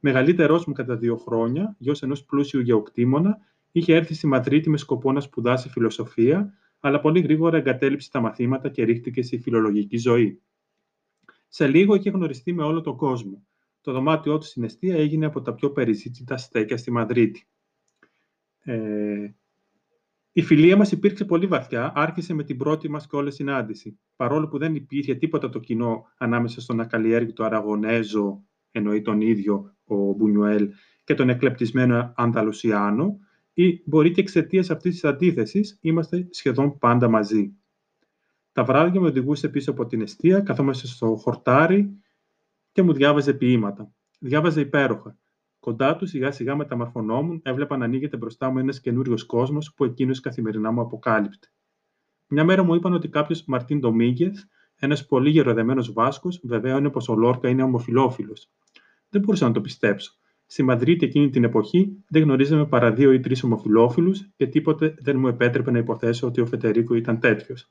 [0.00, 3.38] Μεγαλύτερός μου κατά δύο χρόνια, γιος ενός πλούσιου γεωκτήμονα,
[3.72, 8.68] είχε έρθει στη Μαδρίτη με σκοπό να σπουδάσει φιλοσοφία, αλλά πολύ γρήγορα εγκατέλειψε τα μαθήματα
[8.68, 10.42] και ρίχτηκε στη φιλολογική ζωή.
[11.48, 13.46] Σε λίγο είχε γνωριστεί με όλο τον κόσμο.
[13.80, 17.48] Το δωμάτιό του στην αιστεία έγινε από τα πιο περιζήτητα στέκια στη Μαδρίτη.
[18.60, 19.34] Ε,
[20.32, 23.98] η φιλία μας υπήρξε πολύ βαθιά, άρχισε με την πρώτη μας και όλη συνάντηση.
[24.16, 29.94] Παρόλο που δεν υπήρχε τίποτα το κοινό ανάμεσα στον ακαλλιέργητο Αραγωνέζο, εννοεί τον ίδιο ο
[29.94, 30.70] Μπουνιουέλ,
[31.04, 33.18] και τον εκλεπτισμένο Ανταλουσιάνο,
[33.62, 37.52] ή μπορεί και εξαιτίας αυτής της αντίθεσης είμαστε σχεδόν πάντα μαζί.
[38.52, 41.98] Τα βράδια με οδηγούσε πίσω από την αιστεία, καθόμαστε στο χορτάρι
[42.72, 43.92] και μου διάβαζε ποίηματα.
[44.18, 45.18] Διάβαζε υπέροχα.
[45.60, 50.20] Κοντά του, σιγά σιγά μεταμορφωνόμουν, έβλεπα να ανοίγεται μπροστά μου ένας καινούριος κόσμος που εκείνος
[50.20, 51.48] καθημερινά μου αποκάλυπτε.
[52.28, 54.38] Μια μέρα μου είπαν ότι κάποιος Μαρτίν Ντομίγκεθ,
[54.76, 58.36] ένας πολύ γεροδεμένος Βάσκος, βεβαίωνε πως ο Λόρκα είναι ομοφυλόφιλο.
[59.08, 60.19] Δεν μπορούσα να το πιστέψω.
[60.52, 65.18] Στη Μαδρίτη εκείνη την εποχή δεν γνωρίζαμε παρά δύο ή τρεις ομοφυλόφιλους και τίποτε δεν
[65.18, 67.70] μου επέτρεπε να υποθέσω ότι ο Φετερίκο ήταν τέτοιος.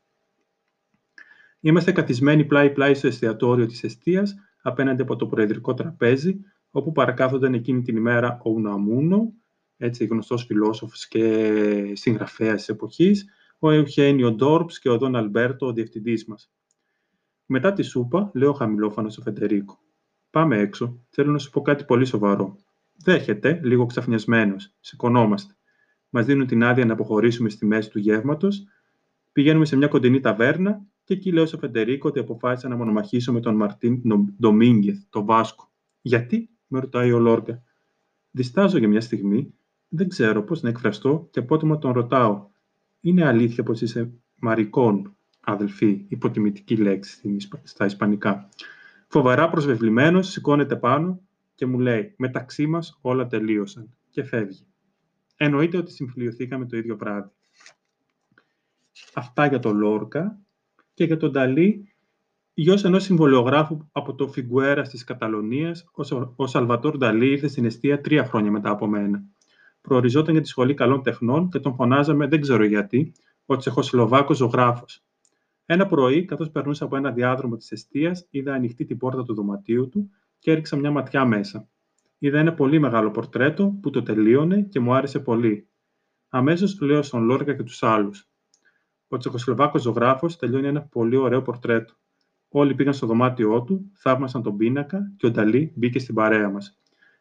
[1.60, 4.28] Είμαστε καθισμένοι πλάι-πλάι στο εστιατόριο της αιστεία,
[4.62, 6.40] απέναντι από το προεδρικό τραπέζι,
[6.72, 9.34] όπου παρακάθονταν εκείνη την ημέρα ο Ουναμούνο,
[9.78, 15.74] έτσι γνωστός φιλόσοφος και συγγραφέας της εποχής, ο Εουχένιο Ντόρπς και ο Δον Αλμπέρτο, ο
[15.74, 16.52] διευθυντής μας.
[17.46, 19.80] Μετά τη σούπα, λέω χαμηλόφανο στο Φεντερίκο.
[20.30, 21.00] Πάμε έξω.
[21.10, 22.58] Θέλω να σου πω κάτι πολύ σοβαρό.
[23.04, 24.74] Δέχεται, λίγο ξαφνιασμένος.
[24.80, 25.54] Σηκωνόμαστε.
[26.10, 28.68] Μας δίνουν την άδεια να αποχωρήσουμε στη μέση του γεύματος.
[29.32, 33.39] Πηγαίνουμε σε μια κοντινή ταβέρνα και εκεί λέω στο Φεντερίκο ότι αποφάσισα να μονομαχήσω με
[33.39, 34.02] τον Μαρτίν
[34.39, 35.72] Ντομίνγκεθ, τον Βάσκο.
[36.02, 37.64] Γιατί, με ρωτάει ο Λόρκα.
[38.32, 39.54] Διστάζω για μια στιγμή,
[39.88, 42.47] δεν ξέρω πώς να εκφραστώ και απότομα τον ρωτάω.
[43.02, 48.50] Είναι αλήθεια πως είσαι μαρικών, αδελφή, υποτιμητική λέξη στα ισπανικά.
[49.08, 51.22] Φοβερά προσβεβλημένος, σηκώνεται πάνω
[51.60, 54.68] και μου λέει «Μεταξύ μας όλα τελείωσαν» και φεύγει.
[55.36, 57.30] Εννοείται ότι συμφιλειωθήκαμε το ίδιο βράδυ.
[59.14, 60.39] Αυτά για τον Λόρκα
[60.93, 61.93] και για τον Νταλή
[62.53, 65.86] Γιος ενός συμβολιογράφου από το Φιγκουέρα της Καταλωνίας,
[66.36, 69.24] ο Σαλβατόρ Νταλή ήρθε στην αιστεία τρία χρόνια μετά από μένα.
[69.82, 73.12] Προοριζόταν για τη Σχολή Καλών Τεχνών και τον φωνάζαμε, δεν ξέρω γιατί,
[73.45, 74.86] ο Τσεχοσλοβάκος ζωγράφο.
[75.66, 79.89] Ένα πρωί, καθώς περνούσα από ένα διάδρομο της αιστεία, είδα ανοιχτή την πόρτα του δωματίου
[79.89, 80.10] του
[80.40, 81.70] και έριξα μια ματιά μέσα.
[82.18, 85.68] Είδα ένα πολύ μεγάλο πορτρέτο που το τελείωνε και μου άρεσε πολύ.
[86.30, 88.30] Αμέσως λέω στον Λόρκα και τους άλλους.
[89.08, 91.94] Ο Τσεχοσλοβάκος ζωγράφος τελειώνει ένα πολύ ωραίο πορτρέτο.
[92.50, 96.80] Όλοι πήγαν στο δωμάτιό του, θαύμασαν τον πίνακα και ο Νταλή μπήκε στην παρέα μας.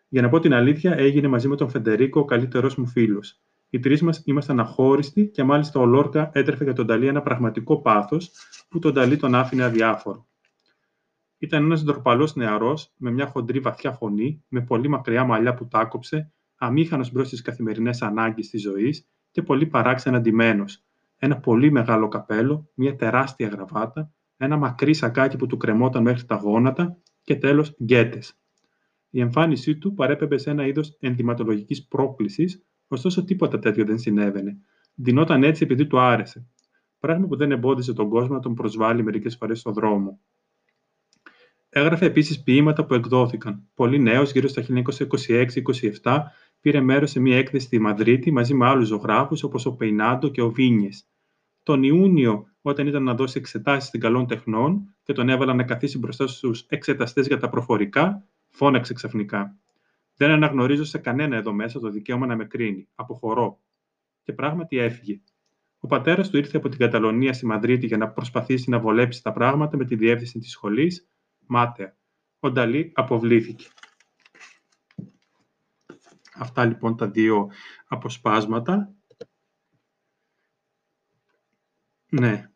[0.09, 3.41] Για να πω την αλήθεια, έγινε μαζί με τον Φεντερίκο ο καλύτερό μου φίλος.
[3.71, 7.81] Οι τρεις μας ήμασταν αχώριστοι και μάλιστα ο Λόρκα έτρεφε για τον Νταλή ένα πραγματικό
[7.81, 8.31] πάθος
[8.69, 10.27] που τον Νταλή τον άφηνε αδιάφορο.
[11.39, 16.33] Ήταν ένας ντροπαλό νεαρός, με μια χοντρή βαθιά φωνή, με πολύ μακριά μαλλιά που τάκοψε,
[16.57, 20.85] αμήχανος μπρος στις καθημερινές ανάγκες της ζωής και πολύ παράξενα ντυμένος.
[21.17, 26.35] Ένα πολύ μεγάλο καπέλο, μια τεράστια γραβάτα, ένα μακρύ σακάκι που του κρεμόταν μέχρι τα
[26.35, 28.39] γόνατα και τέλος γκέτες.
[29.11, 34.59] Η εμφάνισή του παρέπεμπε σε ένα είδος ενδυματολογικής πρόκλησης, ωστόσο τίποτα τέτοιο δεν συνέβαινε.
[34.95, 36.47] Δινόταν έτσι επειδή του άρεσε.
[36.99, 40.21] Πράγμα που δεν εμπόδισε τον κόσμο να τον προσβάλλει μερικές φορές στον δρόμο.
[41.71, 43.69] Έγραφε επίσης ποίηματα που εκδόθηκαν.
[43.75, 44.63] Πολύ νέος, γύρω στα
[46.03, 46.23] 1926-27,
[46.61, 50.43] πήρε μέρος σε μια έκθεση στη Μαδρίτη μαζί με άλλους ζωγράφους όπως ο Πεϊνάντο και
[50.43, 51.09] ο Βίνιες.
[51.63, 55.99] Τον Ιούνιο, όταν ήταν να δώσει εξετάσεις στην καλών τεχνών και τον έβαλαν να καθίσει
[55.99, 59.57] μπροστά στους εξεταστές για τα προφορικά, φώναξε ξαφνικά.
[60.17, 62.89] Δεν αναγνωρίζω σε κανένα εδώ μέσα το δικαίωμα να με κρίνει.
[62.95, 63.61] Αποχωρώ.
[64.23, 65.21] Και πράγματι έφυγε.
[65.79, 69.33] Ο πατέρας του ήρθε από την Καταλωνία στη Μαδρίτη για να προσπαθήσει να βολέψει τα
[69.33, 71.09] πράγματα με τη διεύθυνση της σχολής,
[71.49, 71.97] μάταια.
[72.39, 73.69] Ο Νταλή αποβλήθηκε.
[76.35, 77.51] Αυτά λοιπόν τα δύο
[77.89, 78.95] αποσπάσματα.
[82.11, 82.51] Ναι.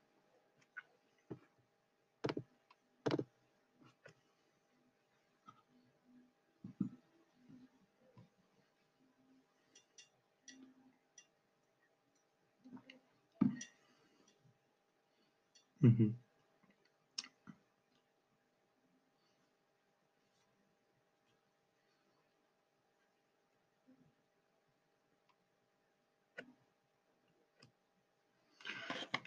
[15.82, 16.21] Mm-hmm.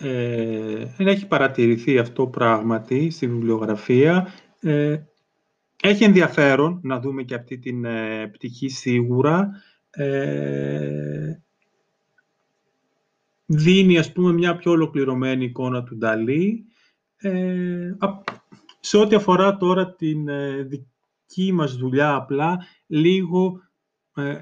[0.08, 4.34] Ε, δεν έχει παρατηρηθεί αυτό πράγματι στη βιβλιογραφία.
[4.60, 4.97] Ε,
[5.82, 9.49] έχει ενδιαφέρον να δούμε και αυτή την ε, πτυχή σίγουρα.
[9.89, 11.39] Ε,
[13.45, 16.66] δίνει, ας πούμε, μια πιο ολοκληρωμένη εικόνα του Νταλή.
[17.18, 17.91] Ε,
[18.80, 20.28] σε ό,τι αφορά τώρα την
[20.68, 23.60] δική μας δουλειά απλά, λίγο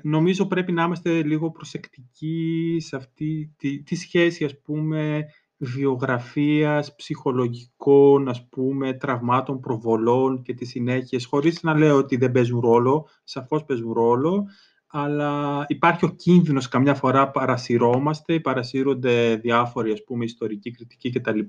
[0.02, 5.26] νομίζω πρέπει να είμαστε λίγο προσεκτικοί σε αυτή τη, τη σχέση, ας πούμε,
[5.58, 12.60] βιογραφίας, ψυχολογικών, ας πούμε, τραυμάτων, προβολών και τις συνέχειες, χωρίς να λέω ότι δεν παίζουν
[12.60, 14.48] ρόλο, σαφώς παίζουν ρόλο,
[14.96, 21.40] αλλά υπάρχει ο κίνδυνος καμιά φορά παρασυρώμαστε, παρασύρονται διάφοροι, ας πούμε, ιστορικοί, κριτικοί κτλ.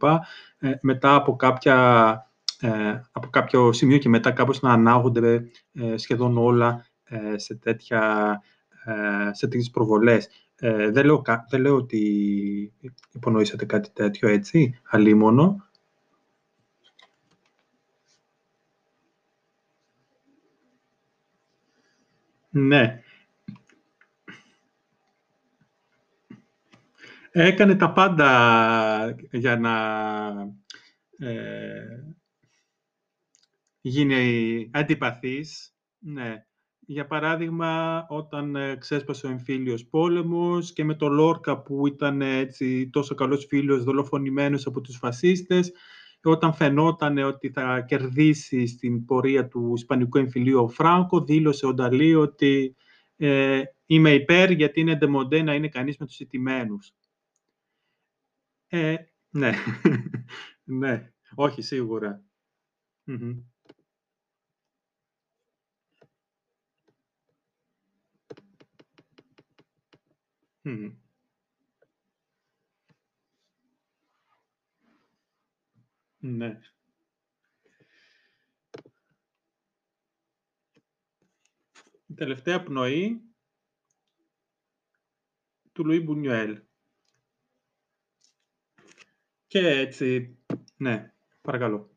[0.59, 2.16] Ε, μετά από, κάποια,
[2.60, 8.40] ε, από κάποιο σημείο και μετά κάπως να ανάγονται ε, σχεδόν όλα ε, σε, τέτοια,
[8.85, 10.28] ε, σε τέτοιες προβολές.
[10.56, 12.72] Ε, δεν, λέω, δεν λέω ότι
[13.12, 15.68] υπονοήσατε κάτι τέτοιο, έτσι, αλίμονο.
[22.51, 23.02] Ναι.
[27.31, 29.74] Έκανε τα πάντα για να
[31.18, 32.14] ε,
[33.81, 35.74] γίνει αντιπαθής.
[35.98, 36.44] Ναι
[36.86, 42.90] για παράδειγμα, όταν ε, ξέσπασε ο εμφύλιος πόλεμος και με τον Λόρκα που ήταν έτσι,
[42.90, 45.73] τόσο καλός φίλος δολοφονημένος από τους φασίστες,
[46.23, 52.15] όταν φαινόταν ότι θα κερδίσει στην πορεία του Ισπανικού εμφυλίου ο Φράγκο, δήλωσε ο Νταλή
[52.15, 52.77] ότι
[53.16, 56.93] ε, είμαι υπέρ γιατί είναι ντεμοντέ να είναι κανείς με τους ιτημένους.
[58.69, 58.94] Ε,
[59.31, 59.52] ναι,
[60.65, 61.62] ναι, όχι
[76.19, 76.61] Ναι.
[82.07, 83.23] Η τελευταία πνοή
[85.73, 86.62] του Λουί Μπουνιουέλ.
[89.47, 90.39] Και έτσι,
[90.77, 91.93] ναι, παρακαλώ.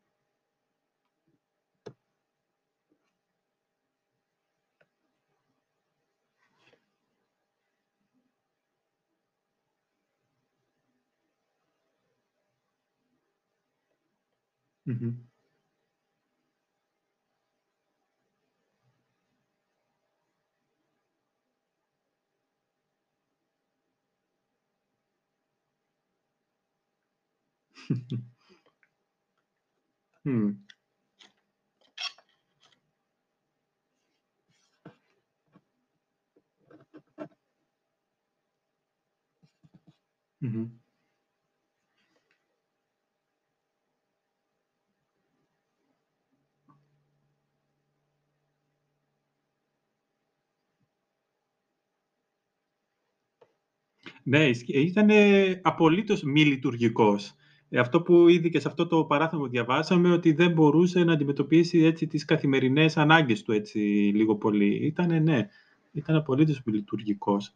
[14.87, 15.09] Mm-hmm.
[30.25, 30.49] hmm.
[40.43, 40.86] Mm-hmm.
[54.29, 55.09] Ναι, ήταν
[55.61, 57.35] απολύτως μη λειτουργικός.
[57.69, 61.13] Ε, αυτό που ήδη και σε αυτό το παράθυμα που διαβάσαμε, ότι δεν μπορούσε να
[61.13, 63.79] αντιμετωπίσει έτσι, τις καθημερινές ανάγκες του έτσι,
[64.15, 64.85] λίγο πολύ.
[64.85, 65.49] Ήτανε, ναι,
[65.91, 67.55] ήταν απολύτως μη λειτουργικός.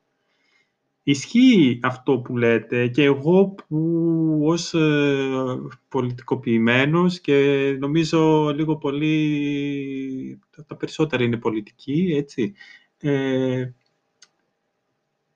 [1.04, 10.76] Ισχύει αυτό που λέτε και εγώ που ως ε, πολιτικοποιημένος και νομίζω λίγο πολύ, τα
[10.76, 12.54] περισσότερα είναι πολιτική, έτσι.
[12.98, 13.72] Ε,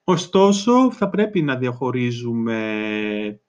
[0.05, 3.39] ωστόσο, θα πρέπει να διαχωρίζουμε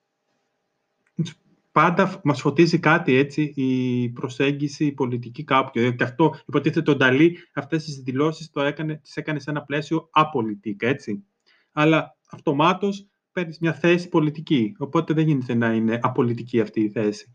[1.73, 5.95] πάντα μας φωτίζει κάτι έτσι η προσέγγιση η πολιτική κάποιου.
[5.95, 10.09] Και αυτό υποτίθεται ο Νταλή αυτές τις δηλώσεις το έκανε, τις έκανε σε ένα πλαίσιο
[10.11, 11.25] απολιτικά, έτσι
[11.73, 14.75] αλλά αυτομάτως παίρνεις μια θέση πολιτική.
[14.79, 17.33] Οπότε δεν γίνεται να είναι απολυτική αυτή η θέση.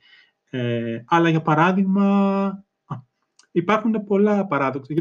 [0.50, 2.66] Ε, αλλά για παράδειγμα,
[3.52, 4.94] υπάρχουν πολλά παράδοξα.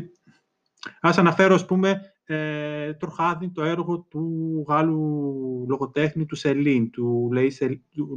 [1.00, 2.00] Ας αναφέρω, ας πούμε,
[2.30, 2.94] ε,
[3.52, 7.30] το έργο του Γάλλου λογοτέχνη του Σελίν, του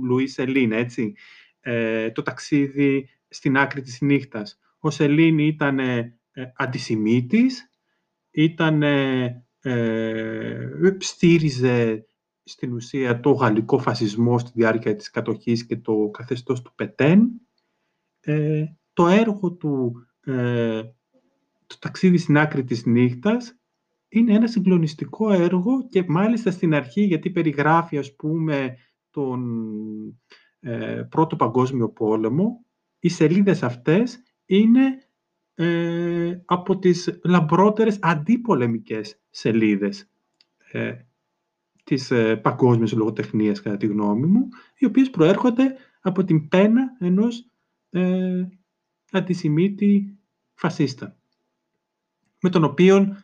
[0.03, 1.13] Λουί Σελίν, έτσι.
[1.59, 4.59] Ε, το ταξίδι στην άκρη της νύχτας.
[4.79, 6.19] Ο Σελίν ήταν ε,
[6.55, 7.69] αντισημίτης,
[8.31, 9.45] ήταν ε,
[10.99, 12.05] στήριζε
[12.43, 17.29] στην ουσία το γαλλικό φασισμό στη διάρκεια της κατοχής και το καθεστώς του Πετέν.
[18.19, 20.81] Ε, το έργο του, ε,
[21.67, 23.57] το ταξίδι στην άκρη της νύχτας,
[24.13, 28.77] είναι ένα συγκλονιστικό έργο και μάλιστα στην αρχή, γιατί περιγράφει, ας πούμε,
[29.11, 29.41] τον
[30.59, 32.65] ε, Πρώτο Παγκόσμιο Πόλεμο,
[32.99, 34.97] οι σελίδες αυτές είναι
[35.55, 40.09] ε, από τις λαμπρότερες αντίπολεμικές σελίδες
[40.71, 40.93] ε,
[41.83, 47.45] της ε, παγκόσμιας λογοτεχνίας, κατά τη γνώμη μου, οι οποίες προέρχονται από την πένα ενός
[47.89, 48.43] ε,
[49.11, 50.17] αντισημίτη
[50.53, 51.17] φασίστα,
[52.41, 53.15] με τον οποίο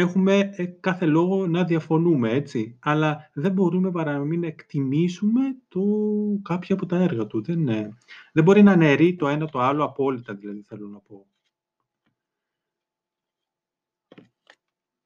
[0.00, 2.76] έχουμε ε, κάθε λόγο να διαφωνούμε, έτσι.
[2.80, 5.82] Αλλά δεν μπορούμε παρά να μην εκτιμήσουμε το,
[6.42, 7.42] κάποια από τα έργα του.
[7.42, 7.64] Δεν,
[8.32, 11.26] δεν μπορεί να αναιρεί το ένα το άλλο απόλυτα, δηλαδή, θέλω να πω.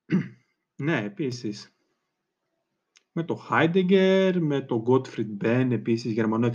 [0.76, 1.74] Ναι, επίσης.
[3.12, 6.46] Με το Heidegger, με το Gottfried Benn, επίσης, γερμανό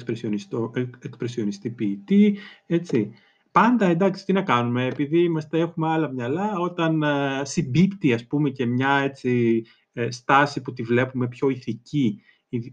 [1.00, 3.14] εξπρεσιονιστή ποιητή, έτσι.
[3.52, 8.50] Πάντα, εντάξει, τι να κάνουμε, επειδή είμαστε, έχουμε άλλα μυαλά, όταν uh, συμπίπτει, ας πούμε,
[8.50, 9.64] και μια έτσι,
[9.94, 12.22] ε, στάση που τη βλέπουμε πιο ηθική,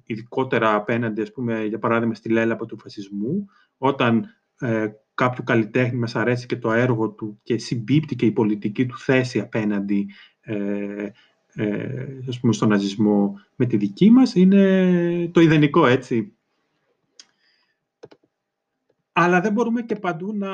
[0.05, 3.47] ειδικότερα απέναντι, ας πούμε, για παράδειγμα, στη λέλαπα του φασισμού,
[3.79, 4.27] όταν
[4.59, 8.99] ε, κάποιο καλλιτέχνη μας αρέσει και το έργο του και συμπίπτει και η πολιτική του
[8.99, 11.09] θέση απέναντι ε,
[11.55, 16.36] ε, ας πούμε, στον ναζισμό με τη δική μας, είναι το ιδανικό, έτσι.
[19.19, 20.51] Αλλά δεν μπορούμε και παντού να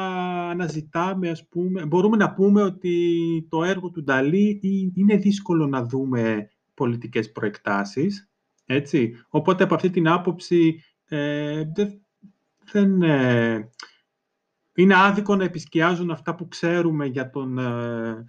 [0.48, 4.60] αναζητάμε, ας πούμε, μπορούμε να πούμε ότι το έργο του Νταλή
[4.94, 8.30] είναι δύσκολο να δούμε πολιτικές προεκτάσεις,
[8.64, 9.24] έτσι.
[9.28, 11.64] Οπότε από αυτή την άποψη ε,
[12.72, 13.70] δεν, ε,
[14.74, 18.24] είναι άδικο να επισκιάζουν αυτά που ξέρουμε για τον ε,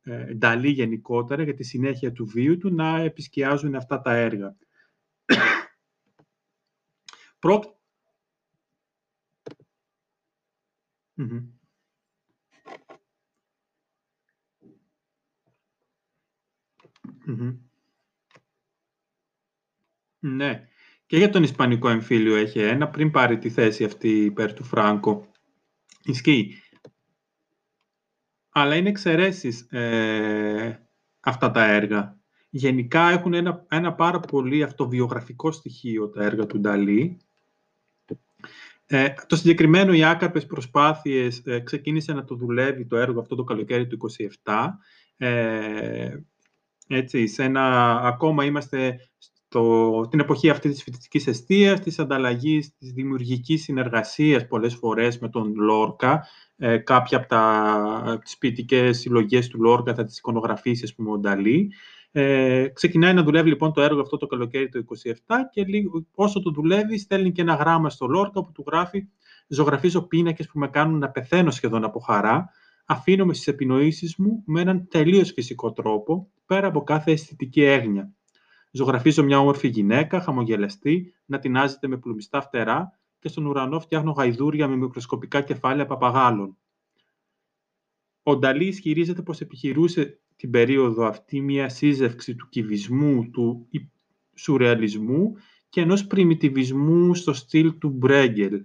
[0.00, 4.56] ε, Νταλή γενικότερα, για τη συνέχεια του βίου του, να επισκιάζουν αυτά τα έργα.
[11.14, 11.42] Προ...
[20.18, 20.68] Ναι.
[21.06, 25.30] Και για τον Ισπανικό εμφύλιο έχει ένα, πριν πάρει τη θέση αυτή υπέρ του Φράγκο.
[26.04, 26.62] Ισχύει.
[28.48, 30.88] Αλλά είναι εξαιρέσεις ε,
[31.20, 32.18] αυτά τα έργα.
[32.50, 37.20] Γενικά έχουν ένα, ένα πάρα πολύ αυτοβιογραφικό στοιχείο τα έργα του Νταλή.
[38.86, 43.44] Ε, το συγκεκριμένο οι άκαρπες προσπάθειες ε, ξεκίνησε να το δουλεύει το έργο αυτό το
[43.44, 43.98] καλοκαίρι του
[44.44, 44.68] 27.
[45.16, 46.16] Ε,
[46.88, 48.98] έτσι, σε ένα, ακόμα είμαστε
[49.54, 55.28] στο, την εποχή αυτή της φοιτητικής αιστείας, της ανταλλαγής, της δημιουργικής συνεργασίας πολλές φορές με
[55.28, 56.26] τον Λόρκα.
[56.56, 61.18] Ε, κάποια από τα, τις ποιητικές συλλογές του Λόρκα θα τις εικονογραφήσει, ας πούμε, ο
[61.18, 61.72] Νταλή.
[62.16, 64.84] Ε, ξεκινάει να δουλεύει λοιπόν το έργο αυτό το καλοκαίρι το
[65.26, 69.08] 27 και λίγο, όσο το δουλεύει στέλνει και ένα γράμμα στο Λόρκα που του γράφει
[69.48, 72.50] «Ζωγραφίζω πίνακες που με κάνουν να πεθαίνω σχεδόν από χαρά.
[72.84, 78.12] Αφήνομαι στις επινοήσεις μου με έναν τελείως φυσικό τρόπο, πέρα από κάθε αισθητική έγνοια.
[78.70, 84.68] Ζωγραφίζω μια όμορφη γυναίκα, χαμογελαστή, να τεινάζεται με πλουμιστά φτερά και στον ουρανό φτιάχνω γαϊδούρια
[84.68, 86.56] με μικροσκοπικά κεφάλαια παπαγάλων.
[88.22, 93.68] Ο Νταλής ισχυρίζεται πως επιχειρούσε την περίοδο αυτή μια σύζευξη του κυβισμού, του
[94.34, 95.34] σουρεαλισμού
[95.68, 98.64] και ενός πριμιτιβισμού στο στυλ του Μπρέγκελ,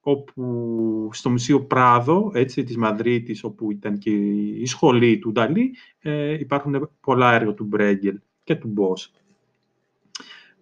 [0.00, 6.38] όπου στο Μουσείο Πράδο, έτσι, της Μαδρίτης, όπου ήταν και η σχολή του Νταλή, ε,
[6.38, 9.12] υπάρχουν πολλά έργα του Μπρέγκελ και του Μπός.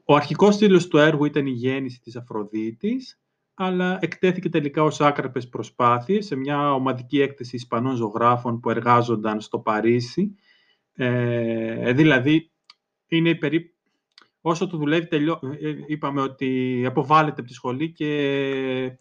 [0.05, 3.20] ο αρχικός τίτλος του έργου ήταν «Η γέννηση της Αφροδίτης»,
[3.55, 9.59] αλλά εκτέθηκε τελικά ως άκραπες προσπάθειες σε μια ομαδική έκθεση Ισπανών ζωγράφων που εργάζονταν στο
[9.59, 10.37] Παρίσι.
[10.97, 12.51] Ε, δηλαδή,
[13.09, 13.74] είναι περί...
[14.40, 15.40] όσο το δουλεύει, τελειώ...
[15.60, 18.98] Ε, είπαμε ότι αποβάλλεται από τη σχολή και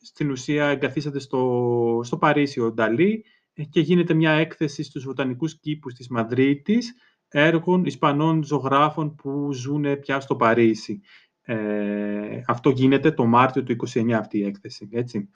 [0.00, 3.24] στην ουσία εγκαθίσατε στο, στο Παρίσι ο Νταλή
[3.54, 6.94] ε, και γίνεται μια έκθεση στους βοτανικούς κήπους της Μαδρίτης
[7.28, 11.00] έργων Ισπανών ζωγράφων που ζουν πια στο Παρίσι.
[11.42, 14.88] Ε, αυτό γίνεται το Μάρτιο του 29 αυτή η έκθεση.
[14.92, 15.30] Έτσι.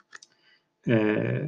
[0.79, 1.47] Ε,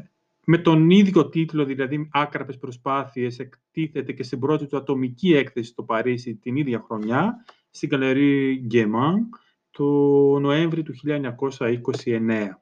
[0.52, 5.84] με τον ίδιο τίτλο, δηλαδή «Άκραπες προσπάθειες», εκτίθεται και στην πρώτη του ατομική έκθεση στο
[5.84, 9.30] Παρίσι την ίδια χρονιά, στην Καλερί Γκέμαν,
[9.72, 9.86] το
[10.40, 12.62] Νοέμβρη του 1929.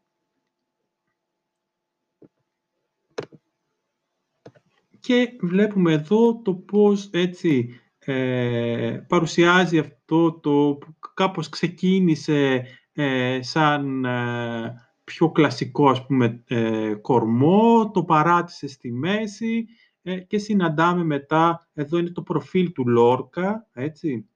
[4.99, 14.05] Και βλέπουμε εδώ το πώς έτσι ε, παρουσιάζει αυτό το που κάπως ξεκίνησε ε, σαν
[14.05, 19.68] ε, πιο κλασικό ας πούμε ε, κορμό, το παράτησε στη μέση
[20.28, 24.28] και συναντάμε μετά, εδώ είναι το προφίλ του Λόρκα, έτσι,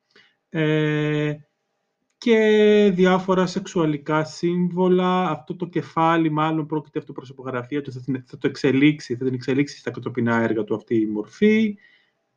[2.24, 5.30] και διάφορα σεξουαλικά σύμβολα.
[5.30, 9.92] Αυτό το κεφάλι μάλλον πρόκειται αυτοπροσωπογραφία του, θα, θα το εξελίξει, θα την εξελίξει στα
[9.92, 11.78] κοτοπινά έργα του αυτή η μορφή.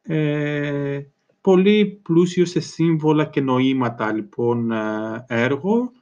[0.02, 1.00] Ε,
[1.40, 5.92] πολύ πλούσιο σε σύμβολα και νοήματα λοιπόν ε, έργο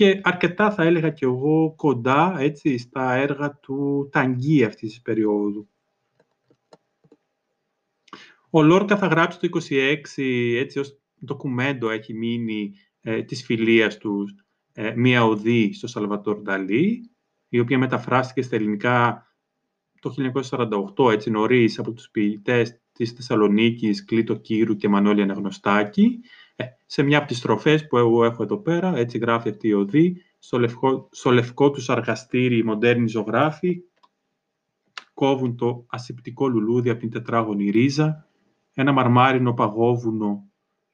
[0.00, 5.68] και αρκετά θα έλεγα και εγώ κοντά έτσι, στα έργα του Ταγκή αυτής της περίοδου.
[8.50, 9.96] Ο Λόρκα θα γράψει το 26
[10.56, 14.34] έτσι ως ντοκουμέντο έχει μείνει ε, της φιλίας τους
[14.72, 17.10] ε, μία οδή στο Σαλβατόρ Νταλή,
[17.48, 19.26] η οποία μεταφράστηκε στα ελληνικά
[20.00, 20.14] το
[20.96, 26.20] 1948, έτσι νωρίς, από τους ποιητές της Θεσσαλονίκης, Κλήτο Κύρου και Μανώλη Αναγνωστάκη.
[26.60, 29.72] Ε, σε μια από τις στροφές που εγώ έχω εδώ πέρα, έτσι γράφει αυτή η
[29.72, 33.82] οδή, στο λευκό, στο λευκό τους αργαστήρι οι μοντέρνοι ζωγράφοι
[35.14, 38.26] κόβουν το ασυπτικό λουλούδι από την τετράγωνη ρίζα,
[38.74, 40.44] ένα μαρμάρινο παγόβουνο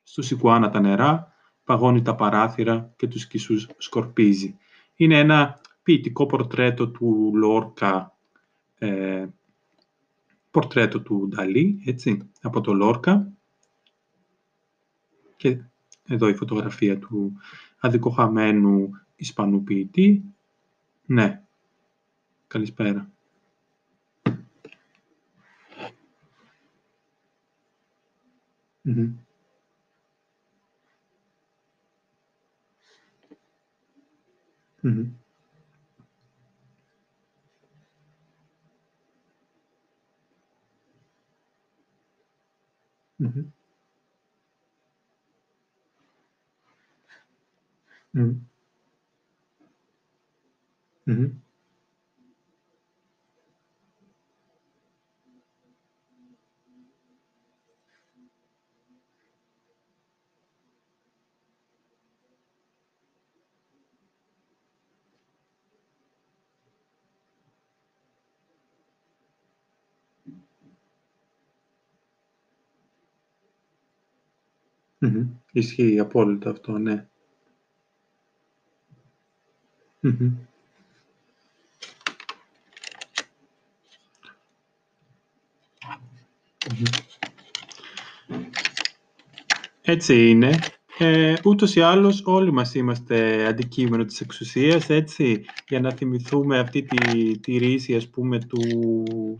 [0.02, 1.32] στους Ικουάνα τα νερά,
[1.64, 4.56] παγώνει τα παράθυρα και τους κισούς σκορπίζει.
[4.94, 8.16] Είναι ένα ποιητικό πορτρέτο του Λόρκα,
[8.78, 9.26] ε,
[10.50, 13.35] πορτρέτο του Νταλή, έτσι, από το Λόρκα.
[15.36, 15.58] Και
[16.08, 17.32] εδώ η φωτογραφία του
[17.80, 20.22] αδικοχαμένου Ισπανού ποιητή.
[21.06, 21.42] Ναι,
[22.46, 23.10] καλησπέρα.
[28.88, 29.26] Mm-hmm.
[43.18, 43.55] Mhm.
[48.16, 48.46] Mhm.
[51.06, 51.40] Mhm.
[75.04, 75.26] Mm-hmm.
[75.52, 77.08] Ισχύει απόλυτα αυτό, ναι.
[80.02, 80.30] Mm-hmm.
[89.82, 90.58] Έτσι είναι.
[90.98, 96.82] Ε, ούτως ή άλλως όλοι μας είμαστε αντικείμενο της εξουσίας, έτσι, για να θυμηθούμε αυτή
[96.82, 98.60] τη, τη ρίση, ας πούμε, του,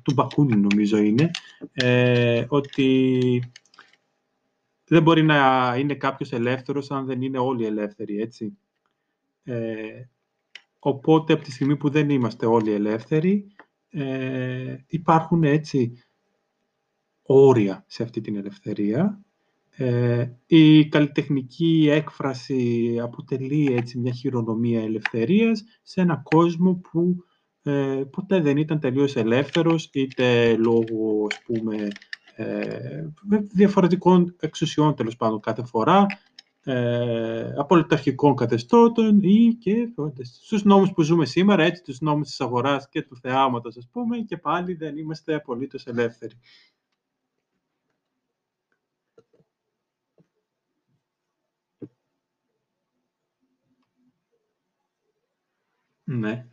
[0.03, 1.31] του Μπακούνι, νομίζω είναι,
[1.73, 3.53] ε, ότι
[4.85, 8.59] δεν μπορεί να είναι κάποιος ελεύθερος αν δεν είναι όλοι ελεύθεροι, έτσι.
[9.45, 10.09] Ε,
[10.89, 13.47] οπότε, από τη στιγμή που δεν είμαστε όλοι ελεύθεροι,
[13.91, 15.93] ε, υπάρχουν έτσι
[17.23, 19.25] όρια σε αυτή την ελευθερία.
[19.71, 27.17] Ε, η καλλιτεχνική έκφραση αποτελεί έτσι μια χειρονομία ελευθερίας σε ένα κόσμο που
[27.63, 31.89] ε, ποτέ δεν ήταν τελείως ελεύθερος, είτε λόγω, ας πούμε,
[32.37, 33.05] ε,
[33.53, 36.07] διαφορετικών εξουσιών τέλος πάντων κάθε φορά,
[36.69, 39.89] ε, απολυταρχικών καθεστώτων ή και
[40.23, 44.19] στους νόμους που ζούμε σήμερα, έτσι τους νόμους της αγοράς και του θεάματος ας πούμε
[44.19, 46.35] και πάλι δεν είμαστε απολύτως ελεύθεροι.
[56.05, 56.47] Ναι.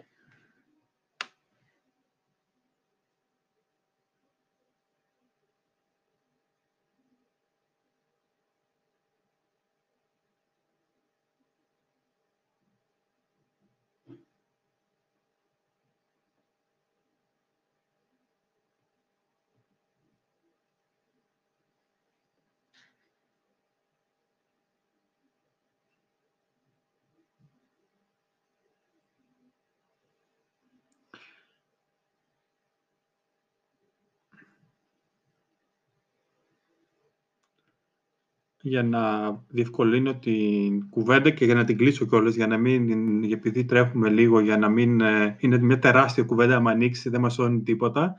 [38.65, 43.65] Για να διευκολύνω την κουβέντα και για να την κλείσω κιόλας, για να μην, επειδή
[43.65, 47.61] τρέχουμε λίγο, για να μην ε, είναι μια τεράστια κουβέντα, αν ανοίξει δεν μας σώνει
[47.61, 48.15] τίποτα.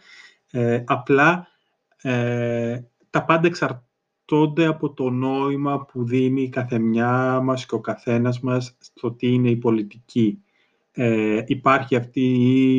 [0.50, 1.46] Ε, απλά
[2.02, 2.80] ε,
[3.10, 8.76] τα πάντα εξαρτώνται από το νόημα που δίνει η καθεμιά μας και ο καθένας μας
[8.78, 10.42] στο τι είναι η πολιτική.
[10.92, 12.20] Ε, υπάρχει αυτή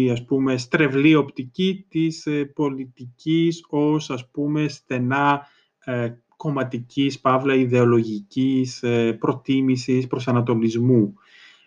[0.03, 5.47] η ας πούμε στρεβλή οπτική της ε, πολιτικής ως ας πούμε στενά
[5.85, 11.13] ε, κομματικής, παύλα ιδεολογικής ε, προτίμησης προσανατολισμού.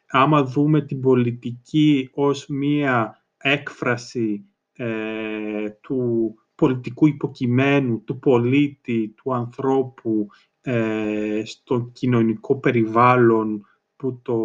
[0.06, 10.26] Άμα δούμε την πολιτική ως μία έκφραση ε, του πολιτικού υποκειμένου, του πολίτη, του ανθρώπου
[10.60, 13.66] ε, στο κοινωνικό περιβάλλον
[13.96, 14.38] που το,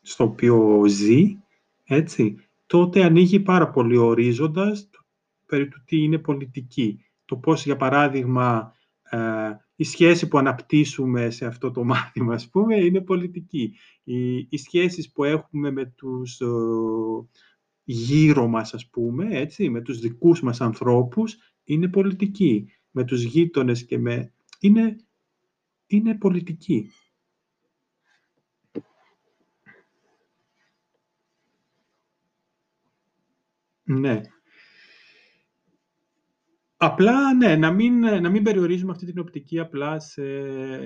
[0.00, 1.36] στο οποίο ζει,
[1.84, 4.90] έτσι, τότε ανοίγει πάρα πολύ ορίζοντας
[5.46, 7.04] περί του τι είναι πολιτική.
[7.24, 8.77] Το πώς, για παράδειγμα, ε,
[9.76, 13.74] η σχέση που αναπτύσσουμε σε αυτό το μάθημα, ας πούμε, είναι πολιτική.
[14.04, 16.40] Οι, οι σχέσεις που έχουμε με τους
[17.84, 22.72] γύρω μας, ας πούμε, έτσι, με τους δικούς μας ανθρώπους, είναι πολιτική.
[22.90, 24.32] Με τους γείτονες και με...
[24.60, 24.96] Είναι,
[25.86, 26.90] είναι πολιτική.
[33.84, 34.20] Ναι.
[36.80, 40.22] Απλά, ναι, να μην, να μην περιορίζουμε αυτή την οπτική απλά σε...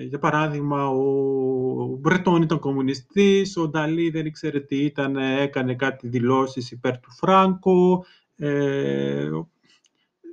[0.09, 6.70] Για παράδειγμα, ο Μπρετόν ήταν κομμουνιστής, ο Νταλή δεν ήξερε τι ήταν, έκανε κάτι δηλώσεις
[6.70, 8.05] υπέρ του Φράγκο.
[8.36, 9.31] Ε,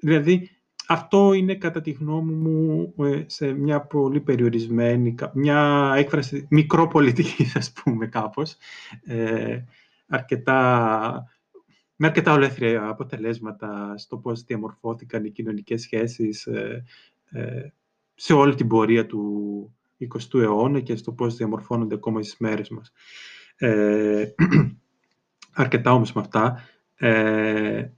[0.02, 0.49] δηλαδή,
[0.88, 7.72] αυτό είναι κατά τη γνώμη μου ε, σε μια πολύ περιορισμένη, μια έκφραση μικροπολιτικής, ας
[7.72, 8.56] πούμε, κάπως.
[9.03, 9.64] Ε,
[10.07, 11.27] αρκετά
[12.01, 16.84] με αρκετά ολέθρια αποτελέσματα στο πώς διαμορφώθηκαν οι κοινωνικές σχέσεις ε,
[17.31, 17.67] ε,
[18.15, 22.91] σε όλη την πορεία του 20ου αιώνα και στο πώς διαμορφώνονται ακόμα στις μέρες μας.
[23.57, 24.26] Ε,
[25.63, 26.63] αρκετά όμως με αυτά.
[26.95, 27.89] Ε,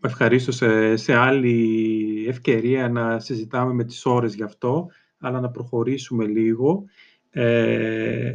[0.00, 6.24] ευχαρίστω σε, σε άλλη ευκαιρία να συζητάμε με τις ώρες γι' αυτό, αλλά να προχωρήσουμε
[6.24, 6.84] λίγο.
[7.30, 8.34] Ε,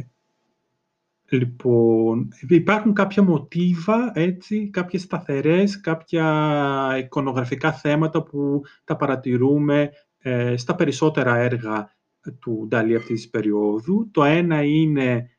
[1.28, 10.74] Λοιπόν, υπάρχουν κάποια μοτίβα, έτσι, κάποιες σταθερές, κάποια εικονογραφικά θέματα που τα παρατηρούμε ε, στα
[10.74, 11.96] περισσότερα έργα
[12.38, 14.10] του Νταλή αυτής της περίοδου.
[14.10, 15.30] Το ένα είναι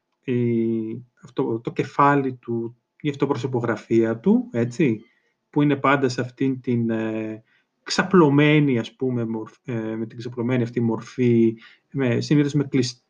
[1.23, 5.01] αυτό, το κεφάλι του, η αυτοπροσωπογραφία του, έτσι,
[5.49, 7.43] που είναι πάντα σε αυτήν την ε,
[7.83, 9.27] ξαπλωμένη, ας πούμε,
[9.65, 11.57] ε, με την ξαπλωμένη αυτή μορφή,
[11.91, 13.01] με, συνήθως με κλειστή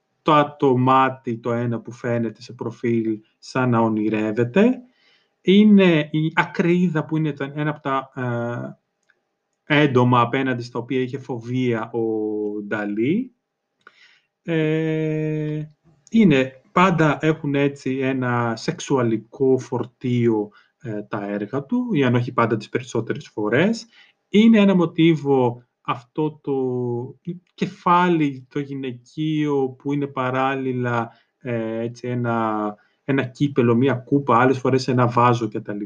[0.59, 4.81] το μάτι το ένα που φαίνεται σε προφίλ σαν να ονειρεύεται.
[5.41, 8.11] Είναι η ακρίδα που είναι ένα από τα
[9.65, 12.01] ε, έντομα απέναντι στα οποία είχε φοβία ο
[12.63, 13.35] Νταλή.
[14.43, 15.63] Ε,
[16.11, 20.51] είναι, πάντα έχουν έτσι ένα σεξουαλικό φορτίο
[20.81, 23.87] ε, τα έργα του, ή αν όχι πάντα τις περισσότερες φορές.
[24.29, 26.55] Είναι ένα μοτίβο αυτό το
[27.53, 34.87] κεφάλι, το γυναικείο που είναι παράλληλα ε, έτσι ένα, ένα κύπελο, μία κούπα, άλλες φορές
[34.87, 35.81] ένα βάζο κτλ.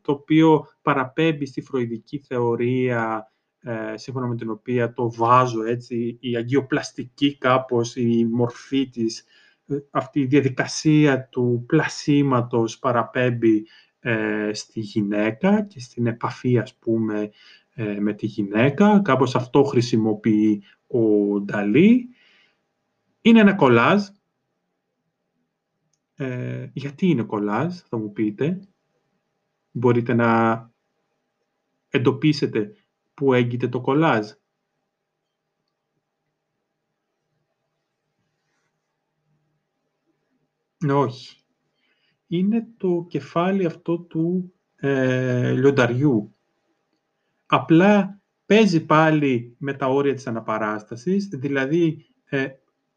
[0.00, 6.36] Το οποίο παραπέμπει στη φροηδική θεωρία ε, σύμφωνα με την οποία το βάζο, έτσι, η
[6.36, 9.24] αγιοπλαστική κάπως, η μορφή της,
[9.66, 13.66] ε, αυτή η διαδικασία του πλασίματος παραπέμπει
[14.00, 17.30] ε, στη γυναίκα και στην επαφή, ας πούμε,
[17.80, 19.00] ε, με τη γυναίκα.
[19.00, 21.00] Κάπως αυτό χρησιμοποιεί ο
[21.40, 22.08] Νταλή.
[23.20, 24.06] Είναι ένα κολάζ.
[26.14, 28.60] Ε, γιατί είναι κολάζ, θα μου πείτε;
[29.70, 30.70] Μπορείτε να
[31.88, 32.72] εντοπίσετε
[33.14, 34.30] πού έγκυται το κολάζ.
[40.88, 41.42] Όχι.
[42.26, 46.37] Είναι το κεφάλι αυτό του ε, λιονταριού
[47.50, 52.46] απλά παίζει πάλι με τα όρια της αναπαράστασης, δηλαδή ε,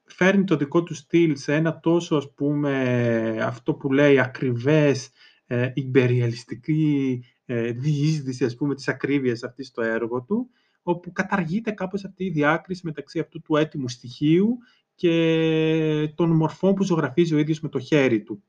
[0.03, 5.09] φέρνει το δικό του στυλ σε ένα τόσο, ας πούμε, αυτό που λέει ακριβές,
[5.45, 10.49] ε, υπεριαλιστική ε, διείσδυση, ας πούμε, της ακρίβειας αυτής στο έργο του,
[10.81, 14.57] όπου καταργείται κάπως αυτή η διάκριση μεταξύ αυτού του έτοιμου στοιχείου
[14.95, 18.43] και των μορφών που ζωγραφίζει ο ίδιος με το χέρι του.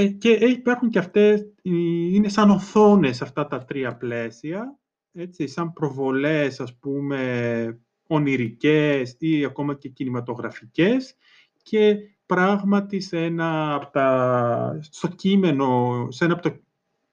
[0.00, 4.78] Ε, και υπάρχουν και αυτές, είναι σαν οθόνες αυτά τα τρία πλαίσια,
[5.12, 11.16] έτσι, σαν προβολές, ας πούμε, ονειρικές ή ακόμα και κινηματογραφικές
[11.62, 11.96] και
[12.26, 16.60] πράγματι σε ένα από τα, στο κείμενο, σε ένα από το,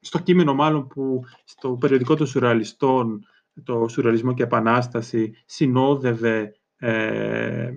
[0.00, 3.26] στο κείμενο μάλλον που στο περιοδικό των σουρεαλιστών
[3.62, 7.70] το σουρεαλισμό και επανάσταση συνόδευε ε,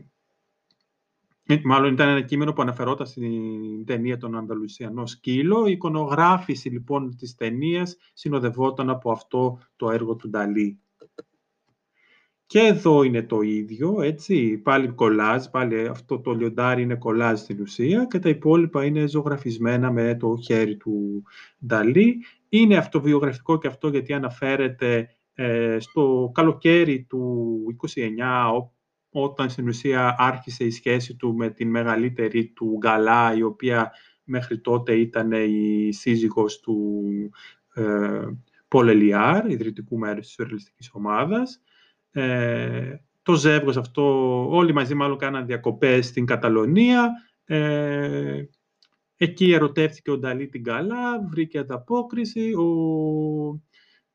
[1.64, 5.68] Μάλλον ήταν ένα κείμενο που αναφερόταν στην ταινία «Τον Ανδαλουσιανό σκύλο».
[5.68, 10.80] Η εικονογράφηση λοιπόν της ταινίας συνοδευόταν από αυτό το έργο του Νταλή.
[12.46, 17.62] Και εδώ είναι το ίδιο, έτσι, πάλι κολάζ, πάλι αυτό το λιοντάρι είναι κολάζ στην
[17.62, 21.24] ουσία και τα υπόλοιπα είναι ζωγραφισμένα με το χέρι του
[21.66, 22.24] Νταλή.
[22.50, 27.60] Είναι αυτοβιογραφικό και αυτό γιατί αναφέρεται ε, στο καλοκαίρι του
[27.96, 28.00] 29,
[29.11, 33.91] όταν στην ουσία άρχισε η σχέση του με την μεγαλύτερη του Γκαλά, η οποία
[34.23, 37.03] μέχρι τότε ήταν η σύζυγος του
[37.73, 38.22] ε,
[38.68, 41.61] Πολ Ελιάρ, ιδρυτικού μέρους της σουρελιστικής ομάδας.
[42.11, 44.03] Ε, το ζεύγος αυτό,
[44.49, 47.11] όλοι μαζί μάλλον κάναν διακοπές στην Καταλωνία.
[47.45, 48.44] Ε,
[49.18, 52.53] εκεί ερωτεύτηκε ο Νταλή την Καλά, βρήκε ανταπόκριση.
[52.53, 52.65] Ο
[53.53, 53.69] ε,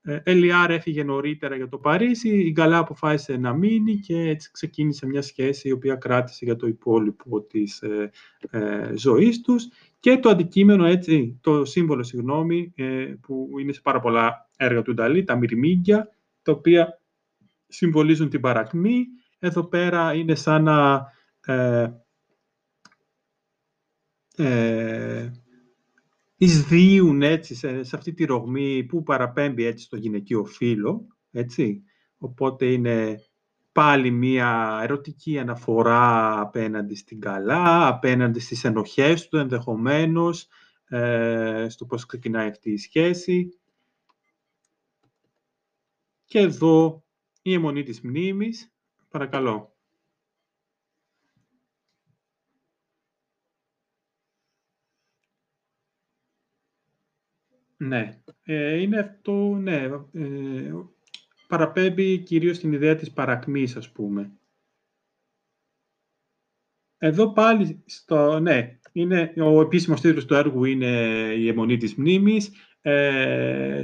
[0.05, 5.23] Ελιάρ έφυγε νωρίτερα για το Παρίσι, η Γκαλά αποφάσισε να μείνει και έτσι ξεκίνησε μια
[5.23, 8.11] σχέση η οποία κράτησε για το υπόλοιπο της ε,
[8.51, 9.69] ε, ζωής τους
[10.01, 14.95] και το αντικείμενο, έτσι, το σύμβολο, συγγνώμη, ε, που είναι σε πάρα πολλά έργα του
[14.95, 16.09] Νταλή, τα μυρμήγκια,
[16.43, 17.01] τα οποία
[17.69, 19.05] συμβολίζουν την παρακμή.
[19.39, 21.07] Εδώ πέρα είναι σαν να
[24.37, 25.31] ε,
[26.39, 31.83] ε, εισδύουν έτσι σε, αυτή τη ρογμή που παραπέμπει έτσι στο γυναικείο φύλλο, έτσι.
[32.19, 33.21] Οπότε είναι
[33.73, 40.49] πάλι μία ερωτική αναφορά απέναντι στην καλά, απέναντι στις ενοχές του ενδεχομένως,
[40.89, 43.59] ε, στο πώς ξεκινάει αυτή η σχέση.
[46.25, 47.05] Και εδώ
[47.43, 48.73] η αιμονή της μνήμης,
[49.09, 49.74] παρακαλώ.
[57.85, 60.73] Ναι, ε, είναι αυτό, ναι, ε,
[61.49, 64.33] παραπέμπει κυρίως στην ιδέα της παρακμής, ας πούμε.
[66.99, 70.87] Εδώ πάλι, στο, ναι, είναι, ο επίσημος τίτλος του έργου είναι
[71.39, 72.51] «Η αιμονή της μνήμης»,
[72.81, 73.81] ε,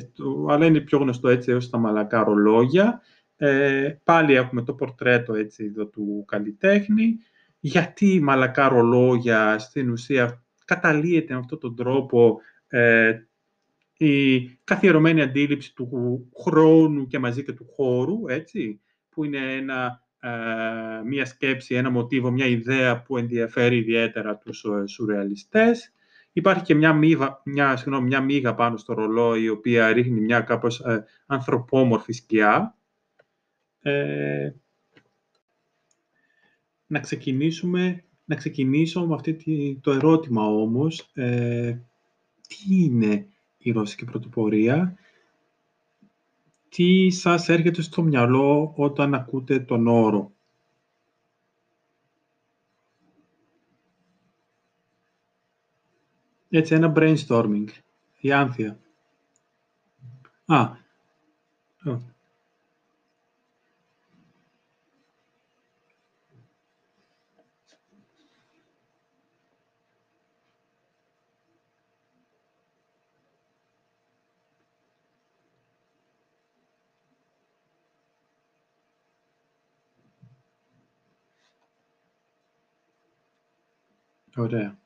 [0.48, 3.02] αλλά είναι πιο γνωστό έτσι ως τα μαλακά ρολόγια.
[3.36, 7.16] Ε, πάλι έχουμε το πορτρέτο έτσι εδώ του καλλιτέχνη.
[7.60, 13.18] Γιατί μαλακά ρολόγια στην ουσία καταλύεται με αυτόν τον τρόπο ε,
[14.06, 20.28] η καθιερωμένη αντίληψη του χρόνου και μαζί και του χώρου, έτσι, που είναι ένα, ε,
[21.04, 25.92] μια σκέψη, ένα μοτίβο, μια ιδέα που ενδιαφέρει ιδιαίτερα τους ε, σουρεαλιστές.
[26.32, 30.40] Υπάρχει και μια, μύγα, μια, συγγνώμη, μια μύγα πάνω στο ρολόι, η οποία ρίχνει μια
[30.40, 32.76] κάπως ε, ανθρωπόμορφη σκιά.
[33.82, 34.50] Ε,
[36.86, 39.32] να ξεκινήσουμε, να ξεκινήσω με αυτό
[39.80, 41.78] το ερώτημα όμως, ε,
[42.48, 43.26] τι είναι
[43.62, 44.98] η ρώσικη πρωτοπορία.
[46.68, 50.32] Τι σας έρχεται στο μυαλό όταν ακούτε τον όρο;
[56.52, 57.66] Έτσι, ένα brainstorming.
[58.20, 58.78] Η Άνθια.
[60.46, 60.72] Α,
[84.36, 84.78] Ωραία.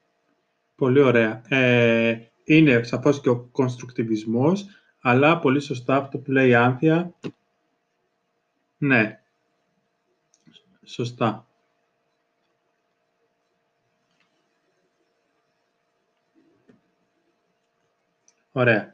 [0.76, 1.42] Πολύ ωραία.
[1.48, 4.66] Ε, είναι σαφώς και ο κονστρουκτιβισμός,
[5.00, 7.14] αλλά πολύ σωστά αυτό που λέει η Άνθια.
[8.78, 9.20] Ναι.
[10.84, 11.46] Σωστά.
[18.52, 18.92] Ωραία.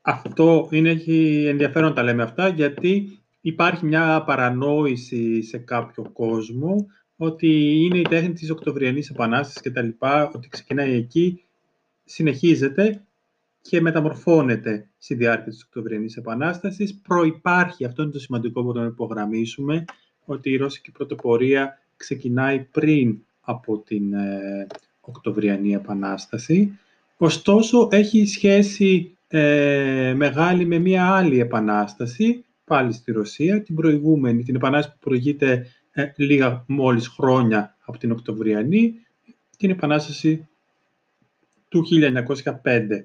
[0.00, 6.86] Αυτό είναι, έχει ενδιαφέρον τα λέμε αυτά, γιατί υπάρχει μια παρανόηση σε κάποιο κόσμο
[7.18, 11.42] ότι είναι η τέχνη της Οκτωβριανής Επανάστασης και τα λοιπά, ότι ξεκινάει εκεί,
[12.04, 13.02] συνεχίζεται
[13.62, 16.94] και μεταμορφώνεται στη διάρκεια της Οκτωβριανής Επανάστασης.
[16.94, 19.84] Προϋπάρχει, αυτό είναι το σημαντικό που το υπογραμμίσουμε,
[20.24, 24.66] ότι η Ρώσικη πρωτοπορία ξεκινάει πριν από την ε,
[25.00, 26.78] Οκτωβριανή Επανάσταση.
[27.16, 34.54] Ωστόσο, έχει σχέση ε, μεγάλη με μία άλλη επανάσταση, πάλι στη Ρωσία, την προηγούμενη, την
[34.54, 35.66] επανάσταση που προηγείται
[35.98, 38.94] ε, λίγα μόλις χρόνια από την Οκτωβριανή,
[39.56, 40.48] την Επανάσταση
[41.68, 41.84] του
[42.62, 43.04] 1905.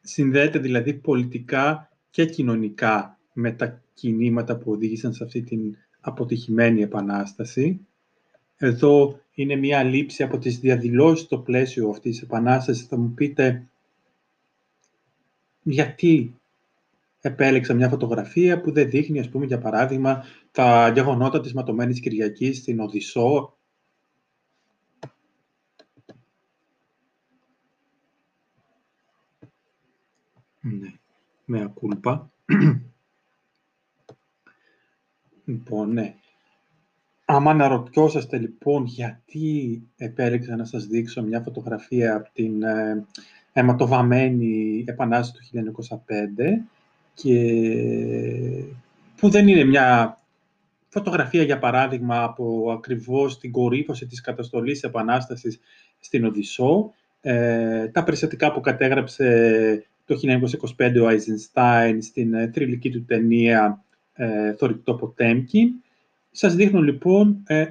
[0.00, 7.86] Συνδέεται δηλαδή πολιτικά και κοινωνικά με τα κινήματα που οδήγησαν σε αυτή την αποτυχημένη Επανάσταση.
[8.56, 12.86] Εδώ είναι μια λήψη από τις διαδηλώσεις στο πλαίσιο αυτής της Επανάστασης.
[12.86, 13.68] Θα μου πείτε
[15.62, 16.38] γιατί
[17.28, 22.58] επέλεξα μια φωτογραφία που δεν δείχνει, ας πούμε, για παράδειγμα, τα γεγονότα της ματωμένης Κυριακής
[22.58, 23.56] στην Οδυσσό.
[30.60, 30.92] Ναι,
[31.44, 32.30] με ακούλπα.
[35.44, 36.14] λοιπόν, ναι.
[37.24, 43.06] Άμα αναρωτιόσαστε λοιπόν γιατί επέλεξα να σας δείξω μια φωτογραφία από την ε,
[43.52, 45.72] αιματοβαμένη Επανάσταση του
[46.06, 46.77] 1905
[47.22, 48.64] και
[49.16, 50.18] που δεν είναι μια
[50.88, 55.60] φωτογραφία, για παράδειγμα, από ακριβώς την κορύφωση της καταστολής της Επανάστασης
[56.00, 60.18] στην Οδυσσό, ε, τα περιστατικά που κατέγραψε το
[60.76, 65.82] 1925 ο Άιζενστάιν στην ε, θρηλυκή του ταινία ε, «Θορυκτό Ποτέμκι»,
[66.30, 67.64] σας δείχνω λοιπόν ε,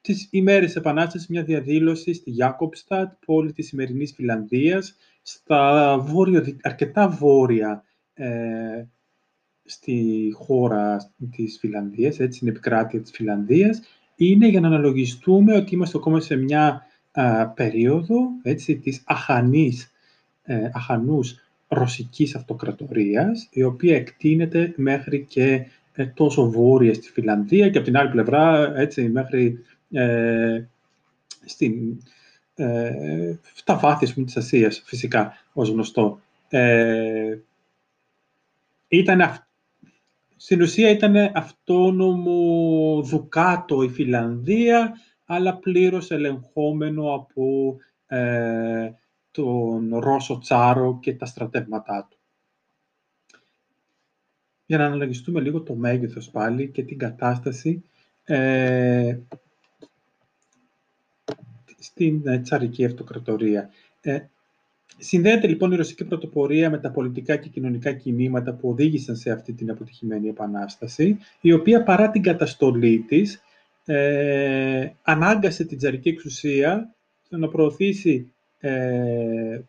[0.00, 7.84] τις ημέρες Επανάστασης μια διαδήλωση στη Γιάκοπστατ, πόλη της σημερινής Φιλανδίας, στα βόρειο, αρκετά βόρεια
[8.22, 8.86] ε,
[9.64, 13.80] στη χώρα της Φιλανδίας, έτσι, στην επικράτεια της Φιλανδίας,
[14.16, 16.86] είναι για να αναλογιστούμε ότι είμαστε ακόμα σε μια
[17.54, 19.92] περίοδο έτσι, της αχανής,
[20.42, 21.36] ε, αχανούς
[21.68, 27.96] ρωσικής αυτοκρατορίας, η οποία εκτείνεται μέχρι και ε, τόσο βόρεια στη Φιλανδία και από την
[27.96, 29.58] άλλη πλευρά έτσι, μέχρι
[29.90, 30.64] ε,
[31.44, 32.02] στην,
[32.54, 36.20] ε, στα βάθη της Ασίας, φυσικά, ως γνωστό.
[36.48, 37.38] Ε,
[38.92, 39.20] ήταν,
[40.36, 44.92] στην ουσία ήταν αυτόνομο δουκάτο η Φιλανδία,
[45.24, 48.90] αλλά πλήρως ελεγχόμενο από ε,
[49.30, 52.16] τον Ρώσο Τσάρο και τα στρατεύματά του
[54.66, 57.82] για να αναλογιστούμε λίγο το μέγεθος πάλι και την κατάσταση
[58.24, 59.18] ε,
[61.78, 63.70] στην ε, τσαρική αυτοκρατορία.
[64.00, 64.26] Ε,
[65.02, 69.52] συνδέεται λοιπόν η ρωσική πρωτοπορία με τα πολιτικά και κοινωνικά κινήματα που οδήγησαν σε αυτή
[69.52, 73.42] την αποτυχημένη επανάσταση, η οποία παρά την καταστολή της
[73.84, 76.94] ε, ανάγκασε την τσαρική εξουσία
[77.28, 79.60] να προωθήσει, ε,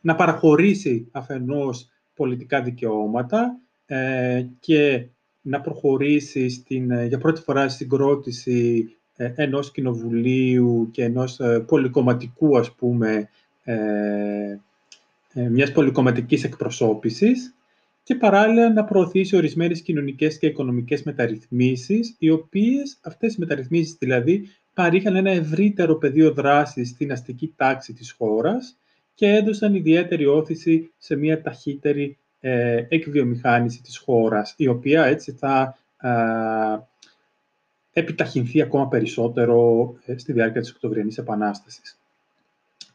[0.00, 5.06] να παραχωρήσει αφενός πολιτικά δικαιώματα ε, και
[5.42, 12.58] να προχωρήσει στην, ε, για πρώτη φορά στην κρότηση ε, ενός κοινοβουλίου και ενός πολυκομματικού,
[12.58, 13.28] ας πούμε,
[15.32, 17.54] μιας πολυκομματικής εκπροσώπησης
[18.04, 24.48] και παράλληλα να προωθήσει ορισμένες κοινωνικές και οικονομικές μεταρρυθμίσεις, οι οποίες, αυτές οι μεταρρυθμίσεις δηλαδή,
[24.74, 28.76] παρήχαν ένα ευρύτερο πεδίο δράσης στην αστική τάξη της χώρας
[29.14, 35.78] και έδωσαν ιδιαίτερη όθηση σε μια ταχύτερη ε, εκβιομηχάνηση της χώρας, η οποία έτσι θα
[36.00, 36.10] ε,
[37.92, 41.98] επιταχυνθεί ακόμα περισσότερο ε, στη διάρκεια της Οκτωβριανής Επανάστασης.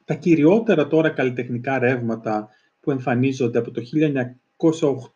[0.09, 2.49] Τα κυριότερα τώρα καλλιτεχνικά ρεύματα
[2.79, 3.81] που εμφανίζονται από το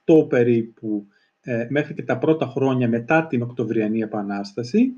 [0.06, 1.08] 1908 περίπου
[1.42, 4.92] ε, μέχρι και τα πρώτα χρόνια μετά την Οκτωβριανή Επανάσταση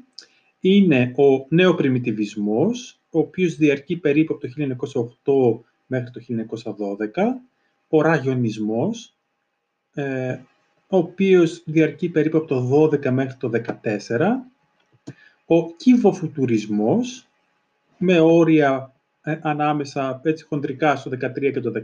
[0.59, 6.21] είναι ο νεοπριμιτιβισμός, ο οποίος διαρκεί περίπου από το 1908 μέχρι το
[7.13, 7.23] 1912,
[7.87, 9.15] ο ραγιονισμός,
[9.93, 10.37] ε,
[10.87, 14.45] ο οποίος διαρκεί περίπου από το 12 μέχρι το 14,
[15.45, 17.27] ο κύβοφουτουρισμός,
[17.97, 18.94] με όρια
[19.27, 21.81] ε, ανάμεσα έτσι χοντρικά στο 13 και το 16,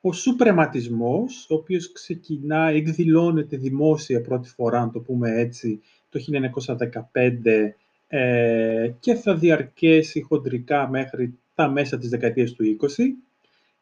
[0.00, 6.20] ο σουπρεματισμός, ο οποίος ξεκινά, εκδηλώνεται δημόσια πρώτη φορά, να το πούμε έτσι, το
[7.12, 7.74] 1915
[8.08, 12.86] ε, και θα διαρκέσει χοντρικά μέχρι τα μέσα της δεκαετίας του 20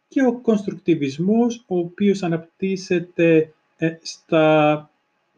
[0.09, 4.91] και ο κονστρουκτιβισμός, ο οποίος αναπτύσσεται ε, στα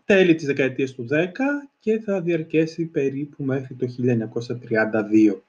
[0.05, 1.27] τέλη της δεκαετίας του 10
[1.81, 5.43] και θα διαρκέσει περίπου μέχρι το 1932.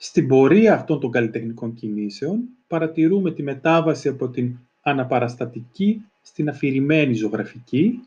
[0.00, 8.00] Στην πορεία αυτών των καλλιτεχνικών κινήσεων παρατηρούμε τη μετάβαση από την αναπαραστατική στην αφηρημένη ζωγραφική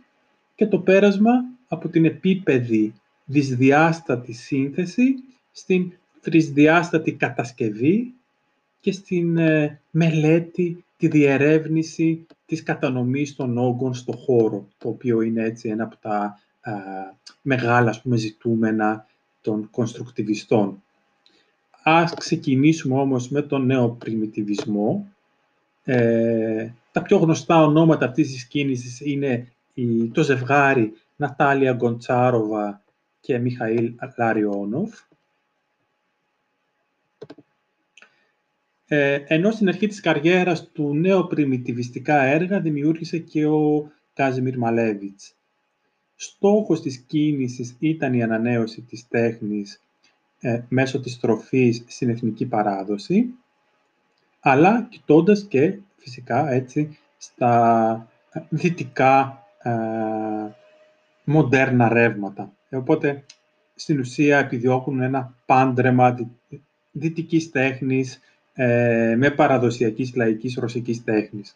[0.55, 1.31] και το πέρασμα
[1.67, 2.93] από την επίπεδη
[3.25, 5.15] δυσδιάστατη σύνθεση
[5.51, 5.91] στην
[6.21, 8.13] τρισδιάστατη κατασκευή
[8.79, 15.43] και στην ε, μελέτη, τη διερεύνηση της κατανομής των όγκων στο χώρο, το οποίο είναι
[15.43, 16.39] έτσι ένα από τα
[17.41, 19.05] μεγάλα ας πούμε, ζητούμενα
[19.41, 20.83] των κονστρουκτιβιστών.
[21.83, 25.07] Ας ξεκινήσουμε όμως με τον νέο πριμιτιβισμό.
[25.83, 32.81] Ε, τα πιο γνωστά ονόματα αυτής της κίνησης είναι η, το ζευγάρι Νατάλια Γκοντσάροβα
[33.21, 34.99] και Μιχαήλ Λαριόνοφ.
[38.87, 45.35] Ε, ενώ στην αρχή της καριέρας του νέο πριμιτιβιστικά έργα δημιούργησε και ο Κάζιμιρ Μαλέβιτς.
[46.15, 49.81] Στόχος της κίνησης ήταν η ανανέωση της τέχνης
[50.41, 53.33] ε, μέσω της τροφής στην εθνική παράδοση,
[54.39, 58.07] αλλά κοιτώντας και φυσικά έτσι στα
[58.49, 59.71] δυτικά ε,
[61.23, 62.51] μοντέρνα ρεύματα.
[62.71, 63.23] Οπότε,
[63.75, 66.17] στην ουσία, επιδιώκουν ένα πάντρεμα
[66.91, 68.19] δυτικής τέχνης
[68.53, 71.55] ε, με παραδοσιακής λαϊκής ρωσικής τέχνης.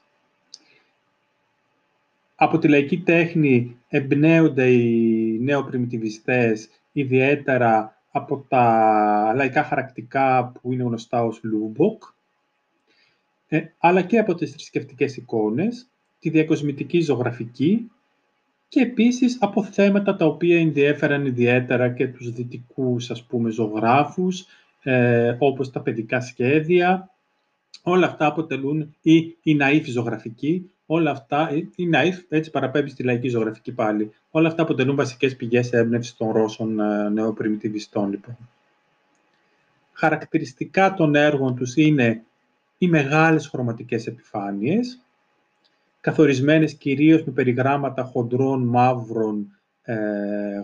[2.35, 11.23] Από τη λαϊκή τέχνη εμπνέονται οι νεοπριμιτιβιστές, ιδιαίτερα από τα λαϊκά χαρακτικά που είναι γνωστά
[11.23, 12.03] ως Λούμποκ,
[13.47, 15.87] ε, αλλά και από τις θρησκευτικές εικόνες,
[16.19, 17.91] τη διακοσμητική ζωγραφική
[18.67, 24.45] και επίσης από θέματα τα οποία ενδιέφεραν ιδιαίτερα και τους δυτικούς ας πούμε ζωγράφους,
[24.83, 27.09] ε, όπως τα παιδικά σχέδια.
[27.83, 33.29] Όλα αυτά αποτελούν ή η ναΐφ ζωγραφική, όλα αυτά, η ναΐφ έτσι παραπέμπει στη λαϊκή
[33.29, 34.11] ζωγραφική πάλι.
[34.31, 38.37] Όλα αυτά αποτελούν βασικές πηγές έμπνευσης των Ρώσων ε, νεοπριμιτιβιστών, λοιπόν.
[39.93, 42.23] Χαρακτηριστικά των έργων τους είναι
[42.77, 45.01] οι μεγάλες χρωματικές επιφάνειες,
[46.01, 49.95] καθορισμένες κυρίως με περιγράμματα χοντρών μαύρων ε,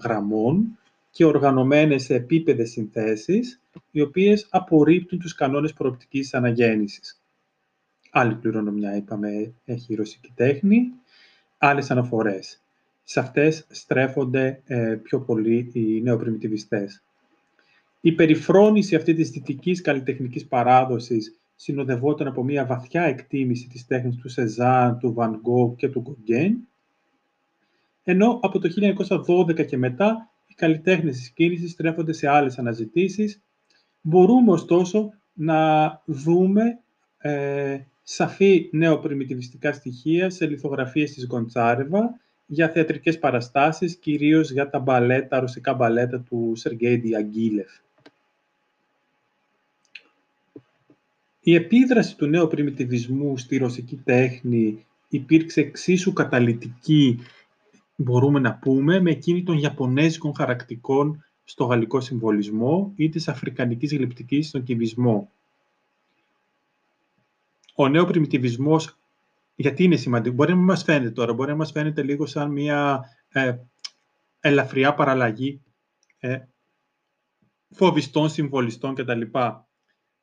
[0.03, 0.77] γραμμών
[1.11, 3.61] και οργανωμένες σε επίπεδες συνθέσεις,
[3.91, 7.20] οι οποίες απορρίπτουν τους κανόνες προοπτικής αναγέννησης.
[8.13, 10.91] Άλλη κληρονομιά, είπαμε, έχει η ρωσική τέχνη,
[11.57, 12.61] άλλες αναφορές.
[13.03, 17.03] Σε αυτές στρέφονται ε, πιο πολύ οι νεοπριμιτιβιστές.
[18.01, 24.29] Η περιφρόνηση αυτή της δυτικής καλλιτεχνικής παράδοσης συνοδευόταν από μια βαθιά εκτίμηση της τέχνης του
[24.29, 26.67] Σεζάν, του Βαν Γκό και του Γκογκέν,
[28.03, 28.69] ενώ από το
[29.27, 33.41] 1912 και μετά οι καλλιτέχνες της κίνησης στρέφονται σε άλλες αναζητήσεις.
[34.01, 36.79] Μπορούμε ωστόσο να δούμε
[37.17, 45.39] ε, σαφή νεοπριμιτιβιστικά στοιχεία σε λιθογραφίες της Γκοντσάρεβα για θεατρικές παραστάσεις, κυρίως για τα μπαλέτα,
[45.39, 47.71] ρωσικά μπαλέτα του Σεργέη Διαγγίλεφ.
[51.43, 57.19] Η επίδραση του νέου πριμιτιβισμού στη ρωσική τέχνη υπήρξε εξίσου καταλητική,
[57.95, 64.47] μπορούμε να πούμε, με εκείνη των Ιαπωνέζικων χαρακτικών στο γαλλικό συμβολισμό ή της αφρικανικής γλυπτικής
[64.47, 65.31] στον κυβισμό.
[67.75, 68.97] Ο νέο πριμιτιβισμός,
[69.55, 72.51] γιατί είναι σημαντικό, μπορεί να μην μας φαίνεται τώρα, μπορεί να μας φαίνεται λίγο σαν
[72.51, 73.55] μια ε,
[74.39, 75.61] ελαφριά παραλλαγή
[76.19, 76.37] ε,
[77.69, 79.21] φοβιστών, συμβολιστών κτλ.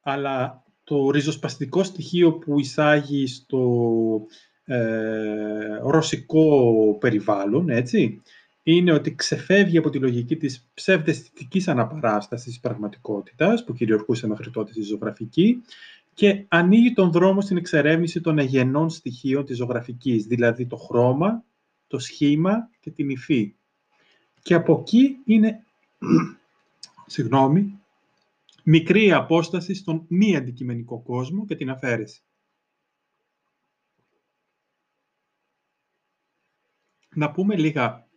[0.00, 3.80] Αλλά το ριζοσπαστικό στοιχείο που εισάγει στο
[4.64, 8.22] ε, ρωσικό περιβάλλον, έτσι,
[8.62, 14.82] είναι ότι ξεφεύγει από τη λογική της ψευδεστητικής αναπαράστασης πραγματικότητας, που κυριαρχούσε μέχρι τότε στη
[14.82, 15.62] ζωγραφική,
[16.18, 21.44] και ανοίγει τον δρόμο στην εξερεύνηση των εγενών στοιχείων της ζωγραφικής, δηλαδή το χρώμα,
[21.86, 23.54] το σχήμα και την υφή.
[24.42, 25.64] Και από εκεί είναι,
[27.06, 27.80] συγγνώμη,
[28.64, 32.22] μικρή απόσταση στον μη αντικειμενικό κόσμο και την αφαίρεση.
[37.14, 38.08] Να πούμε λίγα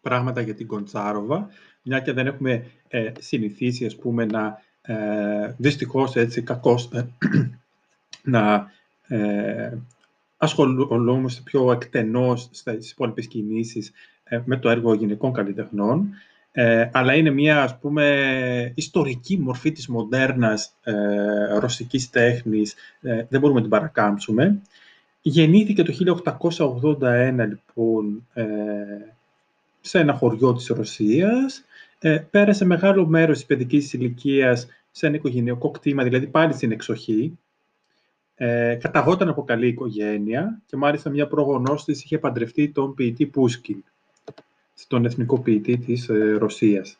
[0.00, 1.48] πράγματα για την Κοντσάροβα,
[1.82, 7.08] μια και δεν έχουμε ε, συνηθίσει, ας πούμε, να ε, δυστυχώς έτσι κακώς ε,
[8.22, 8.70] να
[9.06, 9.72] ε,
[10.36, 13.92] ασχολούμαστε πιο εκτενώς στις υπόλοιπες κινήσεις
[14.24, 16.08] ε, με το έργο γυναικών καλλιτεχνών.
[16.56, 20.92] Ε, αλλά είναι μια, ας πούμε, ιστορική μορφή της μοντέρνας ε,
[21.58, 22.74] ρωσικής τέχνης.
[23.00, 24.60] Ε, δεν μπορούμε να την παρακάμψουμε.
[25.20, 28.44] Γεννήθηκε το 1881, λοιπόν, ε,
[29.80, 31.64] σε ένα χωριό της Ρωσίας.
[32.06, 37.38] Ε, πέρασε μεγάλο μέρος της παιδικής ηλικίας σε ένα οικογενειακό κτήμα, δηλαδή πάλι στην εξοχή.
[38.34, 43.84] Ε, καταγόταν από καλή οικογένεια και μάλιστα μια προγονός της είχε παντρευτεί τον ποιητή Πούσκιν
[44.74, 46.98] στον εθνικό ποιητή της ε, Ρωσίας.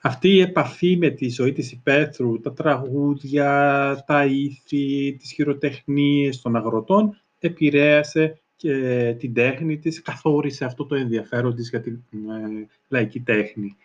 [0.00, 6.56] Αυτή η επαφή με τη ζωή της υπαίθρου, τα τραγούδια, τα ήθη, τις χειροτεχνίες των
[6.56, 13.20] αγροτών, επηρέασε και την τέχνη της, καθόρισε αυτό το ενδιαφέρον της για την ε, λαϊκή
[13.20, 13.76] τέχνη.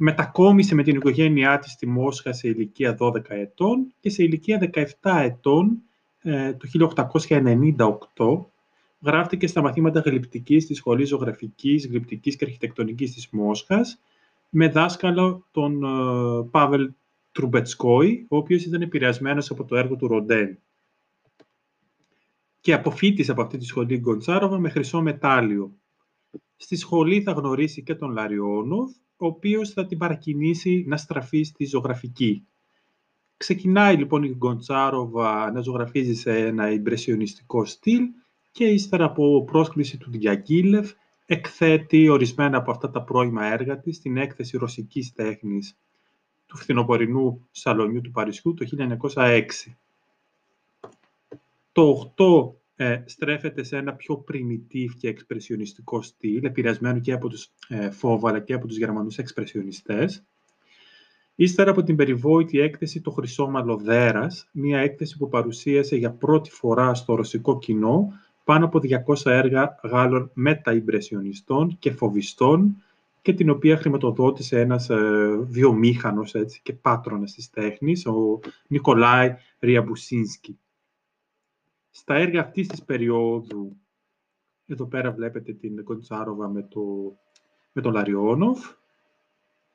[0.00, 4.70] Μετακόμισε με την οικογένειά της στη Μόσχα σε ηλικία 12 ετών και σε ηλικία
[5.00, 5.82] 17 ετών,
[6.22, 8.50] ε, το 1898,
[9.00, 14.00] γράφτηκε στα μαθήματα γλυπτικής της Σχολής Ζωγραφικής, Γλυπτικής και Αρχιτεκτονικής της Μόσχας,
[14.48, 16.92] με δάσκαλο τον ε, Πάβελ
[17.32, 20.58] Τρουμπετσκόη, ο οποίος ήταν επηρεασμένος από το έργο του Ροντέν.
[22.60, 25.72] Και αποφύτησε από αυτή τη σχολή Γκοντσάροβα με χρυσό μετάλλιο.
[26.56, 31.64] Στη σχολή θα γνωρίσει και τον Λαριόνοφ, ο οποίος θα την παρακινήσει να στραφεί στη
[31.64, 32.46] ζωγραφική.
[33.36, 38.02] Ξεκινάει λοιπόν η Γκοντσάροβα να ζωγραφίζει σε ένα ιμπρεσιονιστικό στυλ
[38.52, 40.92] και ύστερα από πρόσκληση του Διαγγίλεφ
[41.26, 45.78] εκθέτει ορισμένα από αυτά τα πρώιμα έργα της στην έκθεση ρωσικής τέχνης
[46.46, 48.66] του φθινοπορεινού Σαλονιού του Παρισιού το
[49.14, 49.44] 1906.
[51.72, 57.50] Το 8 ε, στρέφεται σε ένα πιο primitive και εξπρεσιονιστικό στυλ, επηρεασμένο και από τους
[57.68, 60.24] ε, Φόβο, αλλά και από τους Γερμανούς εξπρεσιονιστές.
[61.34, 66.94] Ύστερα από την περιβόητη έκθεση «Το Χρυσό Μαλλοδέρας», μια έκθεση που παρουσίασε για πρώτη φορά
[66.94, 68.12] στο ρωσικό κοινό
[68.44, 72.82] πάνω από 200 έργα Γάλλων μεταϊμπρεσιονιστών και φοβιστών
[73.22, 80.58] και την οποία χρηματοδότησε ένας ε, βιομήχανος έτσι, και πάτρονας της τέχνης, ο Νικολάη Ριαμπουσίνσκι.
[81.98, 83.76] Στα έργα αυτής της περίοδου,
[84.66, 86.80] εδώ πέρα βλέπετε την Γκοντσάροβα με, το,
[87.72, 88.72] με τον Λαριόνοφ,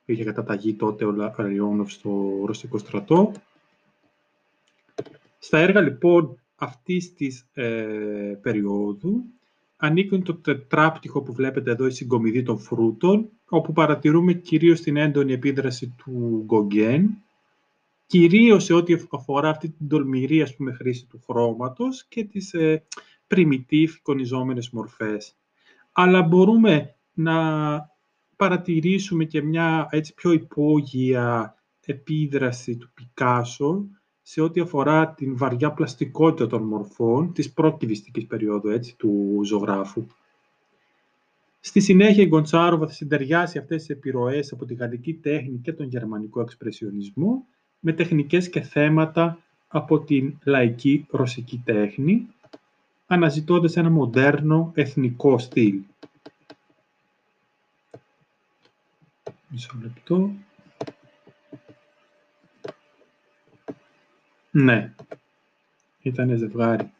[0.05, 3.31] είχε καταταγεί τότε ο Λαριόνοφ στο Ρωσικό στρατό.
[5.39, 9.23] Στα έργα λοιπόν αυτής της ε, περίοδου
[9.77, 15.33] ανήκουν το τετράπτυχο που βλέπετε εδώ, η συγκομιδή των φρούτων, όπου παρατηρούμε κυρίως την έντονη
[15.33, 17.22] επίδραση του Γκογκέν,
[18.05, 22.83] κυρίως σε ό,τι αφορά αυτή την τολμηρή ας πούμε, χρήση του χρώματος και τις ε,
[23.27, 25.35] primitive εικονιζόμενες μορφές.
[25.91, 27.35] Αλλά μπορούμε να
[28.35, 31.55] παρατηρήσουμε και μια έτσι, πιο υπόγεια
[31.85, 33.87] επίδραση του Πικάσο
[34.21, 40.05] σε ό,τι αφορά την βαριά πλαστικότητα των μορφών της πρώτη περίοδου έτσι, του ζωγράφου.
[41.59, 45.87] Στη συνέχεια η Γκοντσάροβα θα συντεριάσει αυτές τις επιρροές από τη γαλλική τέχνη και τον
[45.87, 47.45] γερμανικό εξπρεσιονισμό
[47.85, 49.37] με τεχνικές και θέματα
[49.67, 52.27] από την λαϊκή ρωσική τέχνη,
[53.07, 55.81] αναζητώντας ένα μοντέρνο εθνικό στυλ.
[59.47, 60.31] Μισό λεπτό.
[64.51, 64.93] Ναι,
[66.01, 66.91] ήταν ζευγάρι.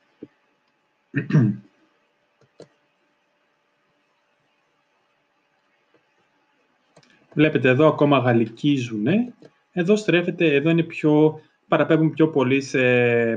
[7.34, 9.34] Βλέπετε εδώ ακόμα γαλλικίζουνε.
[9.76, 12.80] Εδώ στρέφεται, εδώ είναι πιο, παραπέμπουν πιο πολύ σε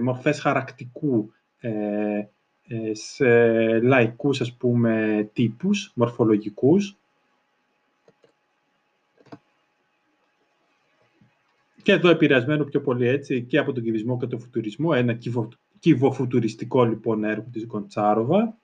[0.00, 1.70] μορφές χαρακτικού, ε,
[2.68, 3.28] ε, σε
[3.80, 6.96] λαϊκούς ας πούμε τύπους, μορφολογικούς.
[11.82, 15.48] Και εδώ επηρεασμένο πιο πολύ έτσι και από τον κυβισμό και τον φουτουρισμό, ένα κυβο,
[15.78, 18.56] κυβοφουτουριστικό λοιπόν έργο της Γκοντσάροβα.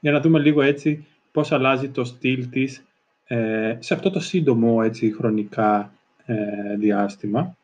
[0.00, 2.87] Για να δούμε λίγο έτσι πώς αλλάζει το στυλ της
[3.30, 5.92] ε, σε αυτό το σύντομο έτσι, χρονικά
[6.26, 7.56] ε, διάστημα.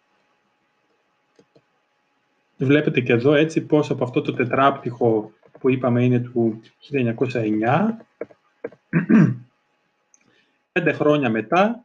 [2.57, 6.61] Βλέπετε και εδώ έτσι πώς από αυτό το τετράπτυχο που είπαμε είναι του
[6.93, 7.91] 1909
[10.73, 11.85] πέντε χρόνια μετά,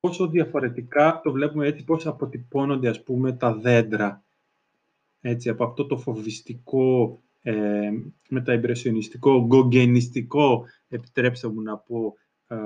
[0.00, 4.22] πόσο διαφορετικά το βλέπουμε έτσι, πώς αποτυπώνονται ας πούμε τα δέντρα.
[5.20, 7.90] Έτσι, από αυτό το φοβιστικό, ε,
[8.28, 12.14] μεταεμπρεσιονιστικό, γκογενιστικό, επιτρέψτε μου να πω,
[12.48, 12.56] ε,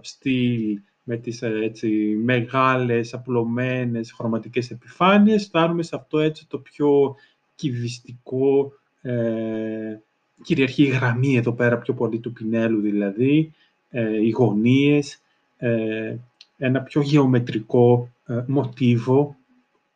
[0.00, 1.88] στυλ, με τις ε, έτσι,
[2.24, 7.14] μεγάλες, απλωμένες χρωματικές επιφάνειες, φτάνουμε σε αυτό έτσι το πιο
[7.54, 8.72] κυβιστικό,
[9.02, 10.00] ε,
[10.42, 13.52] κυριαρχεί η γραμμή εδώ πέρα πιο πολύ του πινέλου δηλαδή,
[13.90, 15.20] ε, οι γωνίες,
[15.56, 16.16] ε,
[16.56, 19.36] ένα πιο γεωμετρικό ε, μοτίβο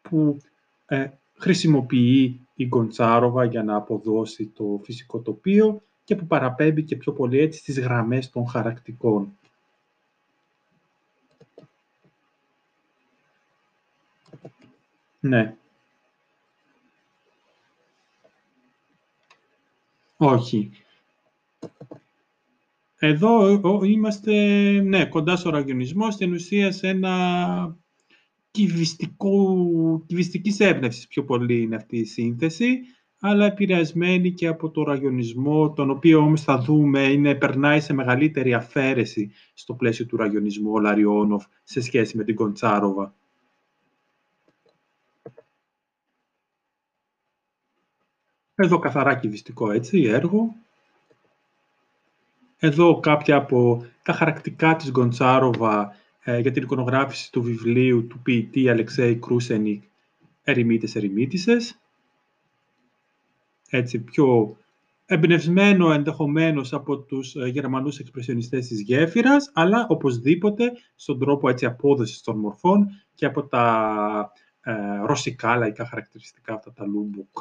[0.02, 0.36] που
[1.38, 7.38] χρησιμοποιεί η Γκοντσάροβα για να αποδώσει το φυσικό τοπίο και που παραπέμπει και πιο πολύ
[7.38, 9.38] έτσι στις γραμμές των χαρακτικών.
[15.20, 15.56] Ναι.
[20.16, 20.70] Όχι.
[22.98, 24.32] Εδώ είμαστε
[24.80, 27.16] ναι, κοντά στο ραγιονισμό, στην ουσία σε ένα
[27.64, 27.89] κυβιστικό,
[30.06, 32.80] κυβιστικής έμπνευσης πιο πολύ είναι αυτή η σύνθεση,
[33.20, 38.54] αλλά επηρεασμένη και από το ραγιονισμό, τον οποίο όμως θα δούμε είναι, περνάει σε μεγαλύτερη
[38.54, 43.14] αφαίρεση στο πλαίσιο του ραγιονισμού ο Λαριόνοφ σε σχέση με την Κοντσάροβα.
[48.54, 50.54] Εδώ καθαρά κυβιστικό έτσι, έργο.
[52.58, 55.94] Εδώ κάποια από τα χαρακτικά της Γκοντσάροβα ε,
[56.24, 59.82] για την εικονογράφηση του βιβλίου του ποιητή Αλεξέη Κρούσενικ
[60.44, 61.80] «Ερημίτες ερημίτισες».
[63.70, 64.56] Έτσι, πιο
[65.06, 72.20] εμπνευσμένο ενδεχομένως από τους ε, γερμανούς εξπρεσιονιστές της γέφυρας, αλλά οπωσδήποτε στον τρόπο έτσι, απόδοσης
[72.20, 74.72] των μορφών και από τα ε,
[75.04, 77.38] ρωσικά λαϊκά χαρακτηριστικά αυτά τα λούμπουκ.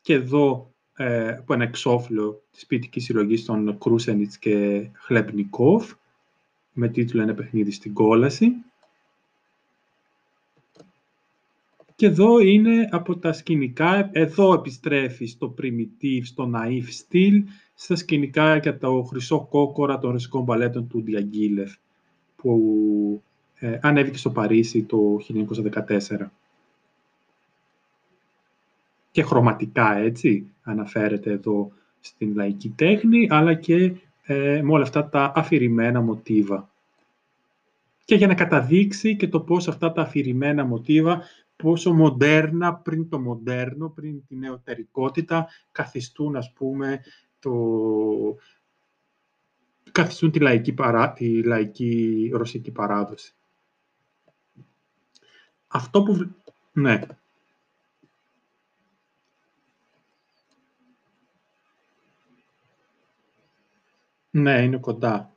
[0.00, 5.92] Και εδώ ε, από ένα εξώφυλλο της ποιητικής συλλογής των Κρούσενιτς και Χλεπνικόφ
[6.74, 8.52] με τίτλο «Ένα παιχνίδι στην κόλαση».
[11.96, 17.44] Και εδώ είναι από τα σκηνικά, εδώ επιστρέφει στο primitive, στο naive στυλ,
[17.74, 21.74] στα σκηνικά για το χρυσό κόκορα των ρωσικών μπαλέτων του Διαγγίλεφ,
[22.36, 23.22] που
[23.54, 25.18] ε, ανέβηκε στο Παρίσι το
[26.18, 26.26] 1914.
[29.10, 33.92] Και χρωματικά, έτσι, αναφέρεται εδώ στην λαϊκή τέχνη, αλλά και
[34.26, 36.68] ε, με όλα αυτά τα αφηρημένα μοτίβα.
[38.04, 41.22] Και για να καταδείξει και το πώς αυτά τα αφηρημένα μοτίβα,
[41.56, 47.00] πόσο μοντέρνα πριν το μοντέρνο, πριν την νεωτερικότητα, καθιστούν, ας πούμε,
[47.40, 47.52] το,
[49.92, 53.34] καθιστούν τη λαϊκή, παρά, τη λαϊκή ρωσική παράδοση.
[55.68, 56.34] Αυτό που...
[56.72, 57.00] Ναι.
[64.36, 65.36] Ναι, είναι κοντά.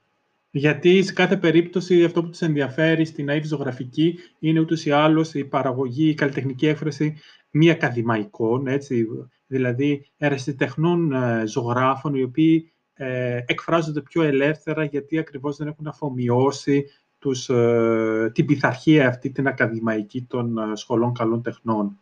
[0.52, 5.34] Γιατί σε κάθε περίπτωση αυτό που τους ενδιαφέρει στην αίδη ζωγραφική είναι ούτως ή άλλως
[5.34, 7.18] η παραγωγή, η καλλιτεχνική έκφραση
[7.50, 9.06] μη ακαδημαϊκών, έτσι,
[9.48, 16.86] δηλαδή ερασιτεχνών ε, ζωγράφων οι οποίοι ε, εκφράζονται πιο ελεύθερα γιατί ακριβώς δεν έχουν αφομοιώσει
[17.20, 22.00] τους, ε, την πειθαρχία αυτή την ακαδημαϊκή των ε, σχολών καλών τεχνών.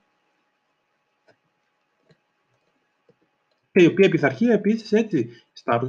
[3.76, 5.30] Και η οποία πειθαρχία επίσης έτσι,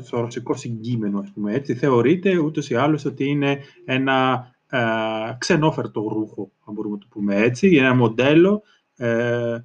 [0.02, 4.78] στο ρωσικό συγκείμενο, ας πούμε, έτσι, θεωρείται ούτως ή άλλως ότι είναι ένα ε,
[5.38, 8.62] ξενόφερτο ρούχο, αν μπορούμε να το πούμε έτσι, ένα μοντέλο
[8.96, 9.58] ε,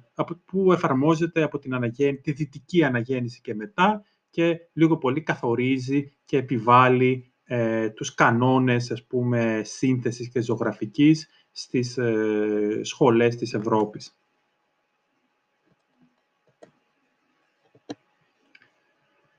[0.44, 6.36] που εφαρμόζεται από την αναγέννη, τη δυτική αναγέννηση και μετά και λίγο πολύ καθορίζει και
[6.36, 14.16] επιβάλλει ε, τους κανόνες, ας πούμε, σύνθεσης και ζωγραφικής στις ε, σχολές της Ευρώπης.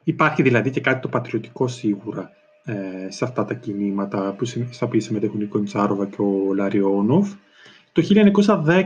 [0.03, 2.31] Υπάρχει δηλαδή και κάτι το πατριωτικό σίγουρα
[2.63, 7.33] ε, σε αυτά τα κινήματα που, στα οποία συμμετέχουν η Κοντσάροβα και ο Λαριόνοφ.
[7.91, 8.01] Το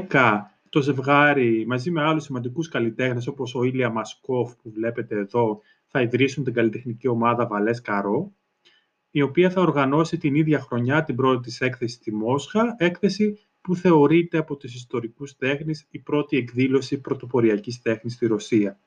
[0.10, 5.62] 1910 το ζευγάρι μαζί με άλλους σημαντικούς καλλιτέχνες όπως ο Ήλια Μασκόφ που βλέπετε εδώ
[5.88, 8.32] θα ιδρύσουν την καλλιτεχνική ομάδα Βαλές Καρό
[9.12, 13.76] η οποία θα οργανώσει την ίδια χρονιά την πρώτη της έκθεση στη Μόσχα, έκθεση που
[13.76, 18.80] θεωρείται από τους ιστορικούς τέχνης η πρώτη εκδήλωση πρωτοποριακής τέχνης στη Ρωσία.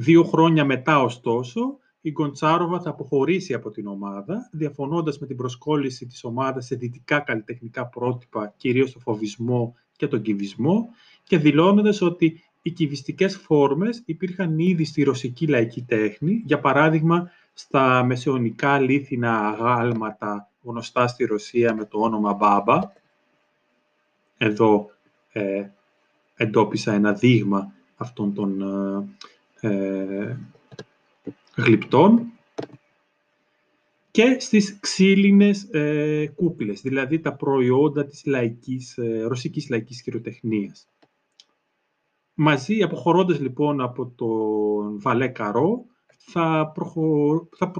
[0.00, 6.06] Δύο χρόνια μετά, ωστόσο, η Γκοντσάροβα θα αποχωρήσει από την ομάδα, διαφωνώντας με την προσκόλληση
[6.06, 10.88] της ομάδας σε δυτικά καλλιτεχνικά πρότυπα, κυρίως το φοβισμό και τον κυβισμό,
[11.24, 18.04] και δηλώνοντας ότι οι κυβιστικές φόρμες υπήρχαν ήδη στη ρωσική λαϊκή τέχνη, για παράδειγμα στα
[18.04, 22.78] μεσαιωνικά λίθινα αγάλματα γνωστά στη Ρωσία με το όνομα Μπάμπα.
[24.36, 24.90] Εδώ
[25.32, 25.66] ε,
[26.34, 28.62] εντόπισα ένα δείγμα αυτών των
[29.60, 30.36] ε, ε
[31.56, 32.32] γλυπτών
[34.10, 40.88] και στις ξύλινες ε, κούκλες, δηλαδή τα προϊόντα της λαϊκής, ε, ρωσικής λαϊκής χειροτεχνίας.
[42.34, 45.84] Μαζί, αποχωρώντας λοιπόν από τον Βαλέ Καρό,
[46.18, 47.48] θα, προχω...
[47.56, 47.72] θα,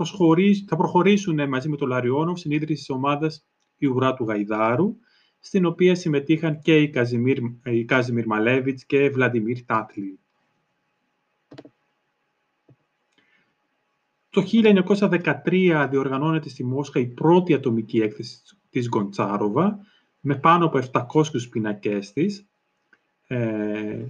[0.67, 3.47] θα προχωρήσουν μαζί με τον Λαριόνοφ στην ίδρυση της ομάδας
[3.77, 4.97] η Ουρά του Γαϊδάρου,
[5.39, 10.19] στην οποία συμμετείχαν και η Καζιμίρ, η Κάζιμιρ Μαλέβιτς και Βλαντιμίρ Τάτλιν.
[14.31, 14.43] Το
[15.45, 18.41] 1913 διοργανώνεται στη Μόσχα η πρώτη ατομική έκθεση
[18.71, 19.79] της Γκοντσάροβα,
[20.21, 22.49] με πάνω από 700 πινακές της.
[23.27, 24.07] Ε,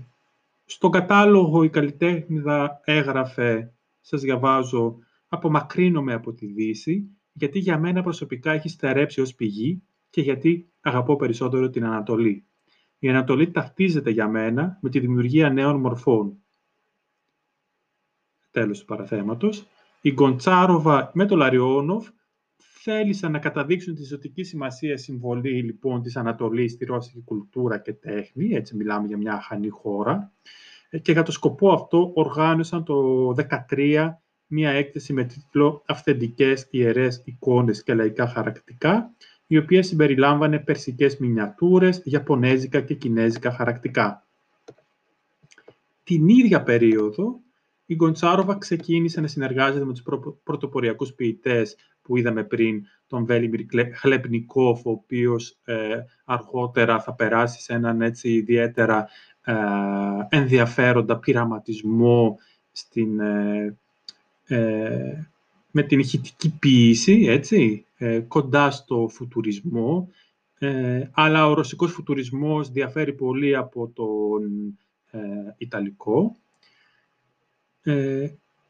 [0.65, 4.97] στον κατάλογο η καλλιτέχνηδα έγραφε σας διαβάζω,
[5.29, 11.17] απομακρύνομαι από τη Δύση, γιατί για μένα προσωπικά έχει στερέψει ως πηγή και γιατί αγαπώ
[11.17, 12.45] περισσότερο την Ανατολή.
[12.99, 16.37] Η Ανατολή ταυτίζεται για μένα με τη δημιουργία νέων μορφών.
[18.51, 19.67] Τέλος του παραθέματος.
[20.01, 22.09] Η Γκοντσάροβα με το Λαριόνοφ
[22.57, 28.55] θέλησαν να καταδείξουν τη ζωτική σημασία συμβολή λοιπόν της Ανατολής στη ρώσικη κουλτούρα και τέχνη,
[28.55, 30.33] έτσι μιλάμε για μια αχανή χώρα,
[31.03, 33.29] και για το σκοπό αυτό οργάνωσαν το
[33.71, 34.09] 2013
[34.47, 39.15] μία έκθεση με τίτλο «Αυθεντικές ιερές εικόνες και λαϊκά χαρακτικά»,
[39.47, 44.27] η οποία συμπεριλάμβανε περσικές μινιατούρες, ιαπωνέζικα και κινέζικα χαρακτικά.
[46.03, 47.41] Την ίδια περίοδο,
[47.91, 50.03] η Γκοντσάροβα ξεκίνησε να συνεργάζεται με τους
[50.43, 53.61] πρωτοποριακούς ποιητές που είδαμε πριν, τον Βέλιμιρ
[53.95, 59.09] Χλεπνικόφ, ο οποίος ε, αργότερα θα περάσει σε έναν έτσι ιδιαίτερα
[59.45, 59.55] ε,
[60.29, 62.39] ενδιαφέροντα πειραματισμό
[62.73, 63.77] στην, ε,
[64.45, 65.27] ε,
[65.71, 67.87] με την ηχητική ποίηση, έτσι,
[68.29, 70.09] κοντά στο φουτουρισμό,
[71.13, 74.79] αλλά ο ρωσικός φουτουρισμός διαφέρει πολύ από τον
[75.59, 76.37] Ιταλικό.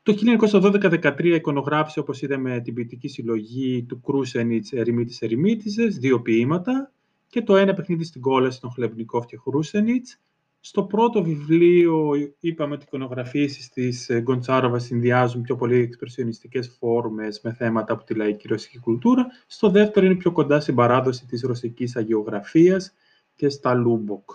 [0.02, 0.14] Το
[0.50, 6.92] 1912-13 εικονογράφησε, όπως είδαμε, την ποιητική συλλογή του Κρούσενιτς «Ερημίτης Ερημίτησες», δύο ποίηματα,
[7.28, 10.20] και το ένα παιχνίδι στην κόλαση των Χλεμπνικόφ και Κρουτσένιχ,
[10.60, 17.40] Στο πρώτο βιβλίο είπαμε ότι οι εικονογραφίες της ε, Γκοντσάροβας συνδυάζουν πιο πολύ εξπρεσιονιστικές φόρμες
[17.42, 19.26] με θέματα από τη λαϊκή ρωσική κουλτούρα.
[19.46, 22.94] Στο δεύτερο είναι πιο κοντά στην παράδοση της ρωσικής αγιογραφίας
[23.34, 24.30] και στα Λούμποκ.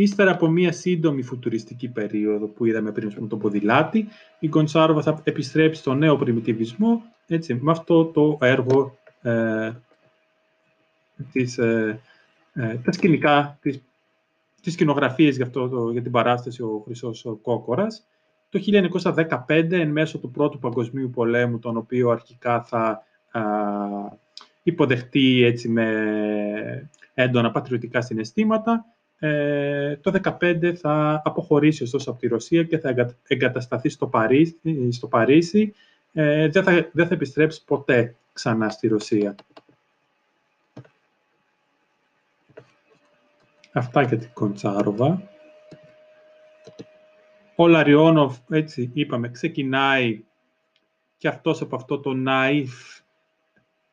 [0.00, 4.08] Ύστερα από μία σύντομη φουτουριστική περίοδο που είδαμε πριν με τον ποδηλάτη,
[4.38, 9.72] η Γκοντσάροβα θα επιστρέψει στο νεοπριμιτιβισμό έτσι, με αυτό το έργο ε,
[11.32, 12.00] της, ε,
[12.52, 13.82] ε, τα σκηνικά, τις,
[14.62, 18.06] τις σκηνογραφίες για, αυτό, το, για την παράσταση «Ο Χρυσός ο Κόκορας».
[18.48, 18.60] Το
[19.46, 23.42] 1915, εν μέσω του Πρώτου Παγκοσμίου Πολέμου, τον οποίο αρχικά θα α,
[24.62, 28.84] υποδεχτεί έτσι, με έντονα πατριωτικά συναισθήματα,
[29.18, 34.56] ε, το 2015 θα αποχωρήσει ωστόσο από τη Ρωσία και θα εγκατασταθεί στο Παρίσι,
[34.90, 35.74] στο Παρίσι
[36.12, 39.34] ε, δεν, θα, δεν θα επιστρέψει ποτέ ξανά στη Ρωσία.
[43.72, 45.22] Αυτά για την Κοντσάροβα.
[47.56, 50.24] Ο Λαριόνοφ, έτσι είπαμε, ξεκινάει
[51.16, 53.00] και αυτός από αυτό το ναΐφ,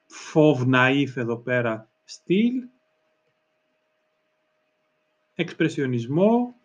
[0.07, 2.53] φόβ ναΐφ εδώ πέρα στυλ.
[5.35, 6.55] Εξπρεσιονισμό.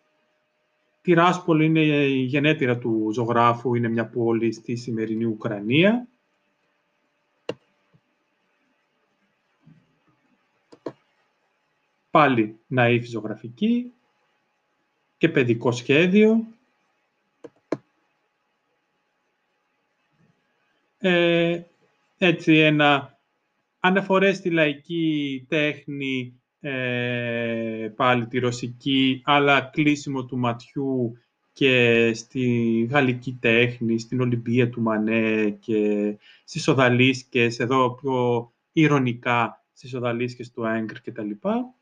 [1.01, 6.07] Τυράσπολη είναι η γενέτειρα του ζωγράφου, είναι μια πόλη στη σημερινή Ουκρανία.
[12.11, 13.93] Πάλι ναΐφ ζωγραφική
[15.17, 16.47] και παιδικό σχέδιο.
[20.97, 21.61] Ε,
[22.17, 23.19] έτσι ένα
[23.79, 31.17] αναφορές στη λαϊκή τέχνη, ε, πάλι τη ρωσική, αλλά κλείσιμο του ματιού
[31.53, 39.93] και στη γαλλική τέχνη, στην Ολυμπία του Μανέ και στις οδαλίσκες, εδώ πιο ηρωνικά στις
[39.93, 41.73] οδαλίσκες του Έγκρ και τα λοιπά.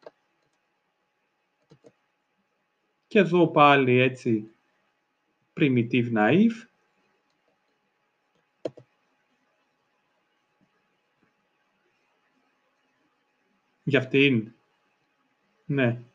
[3.08, 4.52] Και εδώ πάλι έτσι
[5.54, 6.68] primitive naive.
[13.84, 14.54] Για αυτήν,
[15.70, 16.09] Ne.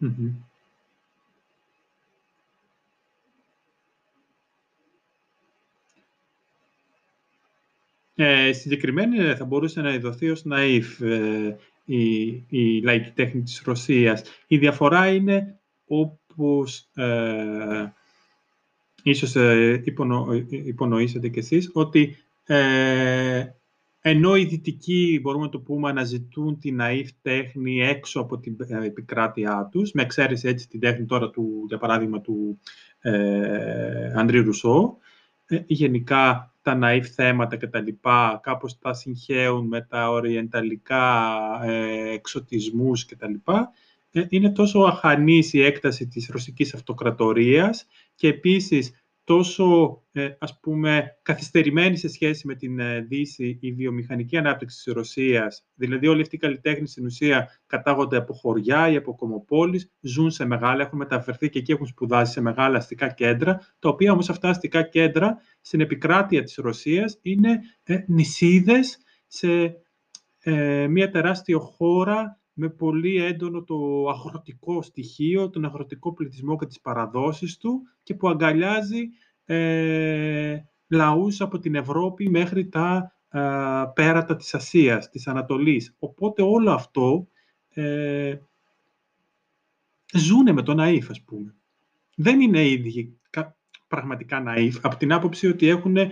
[0.00, 0.32] Ναι,
[8.14, 14.22] Ε, συγκεκριμένη θα μπορούσε να ειδωθεί ως ναΐφ ε, η, η λαϊκή τέχνη της Ρωσίας.
[14.46, 17.92] Η διαφορά είναι όπως ε,
[19.02, 23.46] ίσως ε, υπονο, υπονοήσατε κι εσείς, ότι ε,
[24.00, 28.84] ενώ οι δυτικοί, μπορούμε να το πούμε, αναζητούν την ναΐφ τέχνη έξω από την ε,
[28.86, 32.58] επικράτειά τους, με εξαίρεση έτσι την τέχνη τώρα, του, για παράδειγμα, του
[33.00, 34.96] ε, Ανδρή Ρουσό,
[35.46, 42.12] ε, γενικά τα ναΐφ θέματα και τα λοιπά, κάπως τα συγχαίουν με τα οριενταλικά ε,
[42.12, 43.72] εξωτισμούς και τα λοιπά,
[44.12, 51.18] ε, είναι τόσο αχανής η έκταση της ρωσικής αυτοκρατορίας και επίσης τόσο, ε, ας πούμε,
[51.22, 55.66] καθυστερημένη σε σχέση με την ε, Δύση η βιομηχανική ανάπτυξη της Ρωσίας.
[55.74, 60.44] Δηλαδή, όλοι αυτοί οι καλλιτέχνες στην ουσία κατάγονται από χωριά ή από κομοπόλεις, ζουν σε
[60.44, 64.48] μεγάλα, έχουν μεταφερθεί και εκεί έχουν σπουδάσει σε μεγάλα αστικά κέντρα, τα οποία όμως αυτά
[64.48, 69.74] αστικά κέντρα στην επικράτεια της Ρωσίας είναι ε, νησίδες σε
[70.38, 76.80] ε, μια τεράστια χώρα με πολύ έντονο το αγροτικό στοιχείο, τον αγροτικό πληθυσμό και τις
[76.80, 79.08] παραδόσεις του και που αγκαλιάζει
[79.44, 80.58] ε,
[80.88, 83.40] λαούς από την Ευρώπη μέχρι τα ε,
[83.94, 85.94] πέρατα της Ασίας, της Ανατολής.
[85.98, 87.28] Οπότε όλο αυτό
[87.68, 88.36] ε,
[90.12, 91.54] ζούνε με τον ναΐφ, ας πούμε.
[92.14, 93.18] Δεν είναι ίδιοι
[93.88, 96.10] πραγματικά ναΐφ, από την άποψη ότι έχουν ε,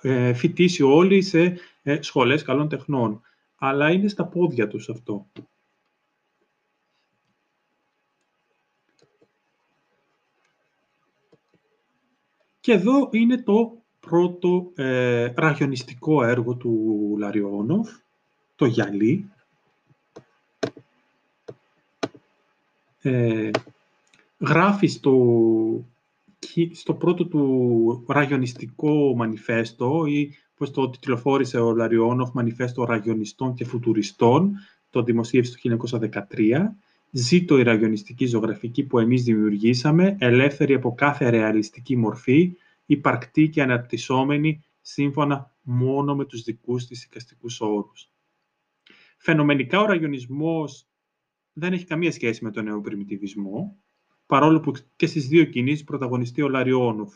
[0.00, 3.20] ε, φοιτήσει όλοι σε ε, σχολές καλών τεχνών.
[3.58, 5.26] Αλλά είναι στα πόδια τους αυτό.
[12.60, 17.90] Και εδώ είναι το πρώτο ε, ραγιονιστικό έργο του Λαριόνοφ,
[18.56, 19.30] το «Γυαλί».
[23.02, 23.50] Ε,
[24.38, 25.14] γράφει στο,
[26.72, 34.52] στο πρώτο του ραγιονιστικό μανιφέστο ή όπως το τιτλοφόρησε ο Λαριόνοφ «Μανιφέστο Ραγιονιστών και Φουτουριστών»,
[34.90, 35.88] το δημοσίευσε το
[36.38, 36.58] 1913,
[37.10, 42.56] «Ζήτω η ραγιονιστική ζωγραφική που εμείς δημιουργήσαμε, ελεύθερη από κάθε ρεαλιστική μορφή,
[42.86, 48.10] υπαρκτή και αναπτυσσόμενη σύμφωνα μόνο με τους δικούς της οικαστικούς όρους».
[49.16, 50.86] Φαινομενικά ο ραγιονισμός
[51.52, 53.76] δεν έχει καμία σχέση με τον νεοπριμιτιβισμό,
[54.26, 57.14] παρόλο που και στις δύο κινήσεις πρωταγωνιστεί ο Λαριόνοφ.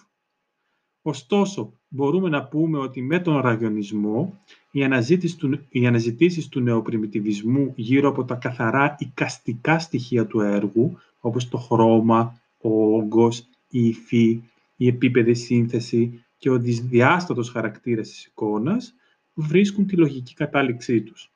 [1.07, 4.41] Ωστόσο, μπορούμε να πούμε ότι με τον ραγιονισμό
[4.71, 10.99] οι, αναζήτησεις του, οι αναζητήσεις του νεοπριμιτιβισμού γύρω από τα καθαρά οικαστικά στοιχεία του έργου,
[11.21, 14.43] όπως το χρώμα, ο όγκος, η υφή,
[14.77, 18.95] η επίπεδη σύνθεση και ο δυσδιάστατος χαρακτήρας της εικόνας,
[19.35, 21.31] βρίσκουν τη λογική κατάληξή τους.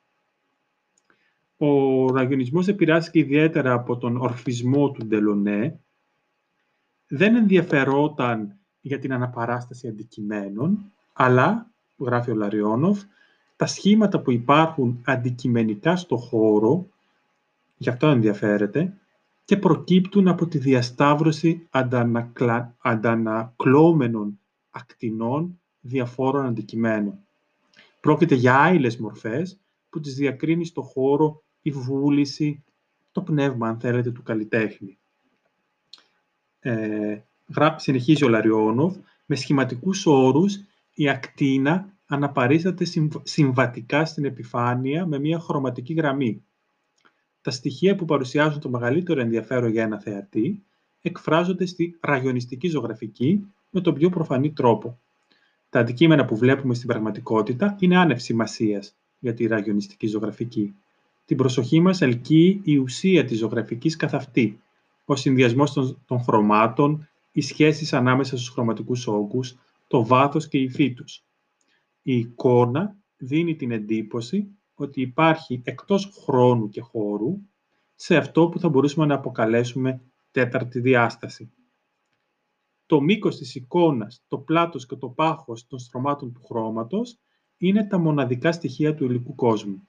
[1.57, 5.79] Ο ραγιονισμός επηρεάστηκε ιδιαίτερα από τον ορφισμό του Ντελονέ.
[7.07, 13.03] Δεν ενδιαφερόταν για την αναπαράσταση αντικειμένων, αλλά, γράφει ο Λαριόνοφ,
[13.55, 16.87] τα σχήματα που υπάρχουν αντικειμενικά στο χώρο,
[17.77, 18.93] γι' αυτό ενδιαφέρεται,
[19.45, 22.75] και προκύπτουν από τη διασταύρωση αντανακλα...
[22.77, 24.39] αντανακλώμενων
[24.69, 27.19] ακτινών διαφόρων αντικειμένων.
[27.99, 32.63] Πρόκειται για άειλες μορφές που τις διακρίνει στο χώρο η βούληση,
[33.11, 34.97] το πνεύμα, αν θέλετε, του καλλιτέχνη.
[36.59, 37.19] Ε,
[37.75, 38.95] συνεχίζει ο Λαριόνοφ,
[39.25, 40.59] με σχηματικούς όρους
[40.93, 42.85] η ακτίνα αναπαρίσταται
[43.23, 46.43] συμβατικά στην επιφάνεια με μια χρωματική γραμμή.
[47.41, 50.63] Τα στοιχεία που παρουσιάζουν το μεγαλύτερο ενδιαφέρον για ένα θεατή
[51.01, 54.99] εκφράζονται στη ραγιονιστική ζωγραφική με τον πιο προφανή τρόπο.
[55.69, 60.73] Τα αντικείμενα που βλέπουμε στην πραγματικότητα είναι άνευ σημασίας για τη ραγιονιστική ζωγραφική
[61.29, 64.61] την προσοχή μας ελκύει η ουσία της ζωγραφικής καθ' αυτή,
[65.05, 69.55] ο συνδυασμός των, των χρωμάτων, οι σχέσεις ανάμεσα στους χρωματικούς όγκους,
[69.87, 71.23] το βάθος και η υφή τους.
[72.01, 77.37] Η εικόνα δίνει την εντύπωση ότι υπάρχει εκτός χρόνου και χώρου
[77.95, 80.01] σε αυτό που θα μπορούσαμε να αποκαλέσουμε
[80.31, 81.51] τέταρτη διάσταση.
[82.85, 87.17] Το μήκος της εικόνας, το πλάτος και το πάχος των στρωμάτων του χρώματος
[87.57, 89.87] είναι τα μοναδικά στοιχεία του υλικού κόσμου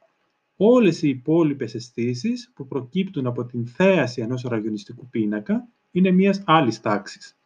[0.63, 6.81] όλες οι υπόλοιπες αισθήσεις που προκύπτουν από την θέαση ενός ραγιονιστικού πίνακα είναι μιας άλλης
[6.81, 7.37] τάξης.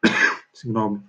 [0.52, 1.00] Συγγνώμη.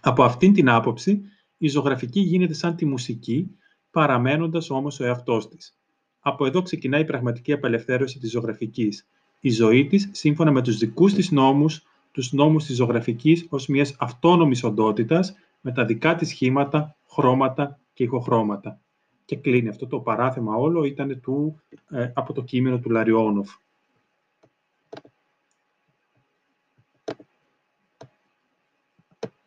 [0.00, 1.22] Από αυτήν την άποψη,
[1.58, 3.50] η ζωγραφική γίνεται σαν τη μουσική,
[3.90, 5.78] παραμένοντας όμως ο εαυτός της.
[6.20, 9.06] Από εδώ ξεκινάει η πραγματική απελευθέρωση της ζωγραφικής.
[9.40, 11.82] Η ζωή της, σύμφωνα με τους δικούς της νόμους,
[12.12, 18.02] τους νόμους της ζωγραφικής ως μιας αυτόνομης οντότητας, με τα δικά της σχήματα, χρώματα και
[18.04, 18.80] ηχοχρώματα
[19.24, 19.68] και κλείνει.
[19.68, 23.50] Αυτό το παράθεμα όλο ήταν του, ε, από το κείμενο του Λαριόνοφ.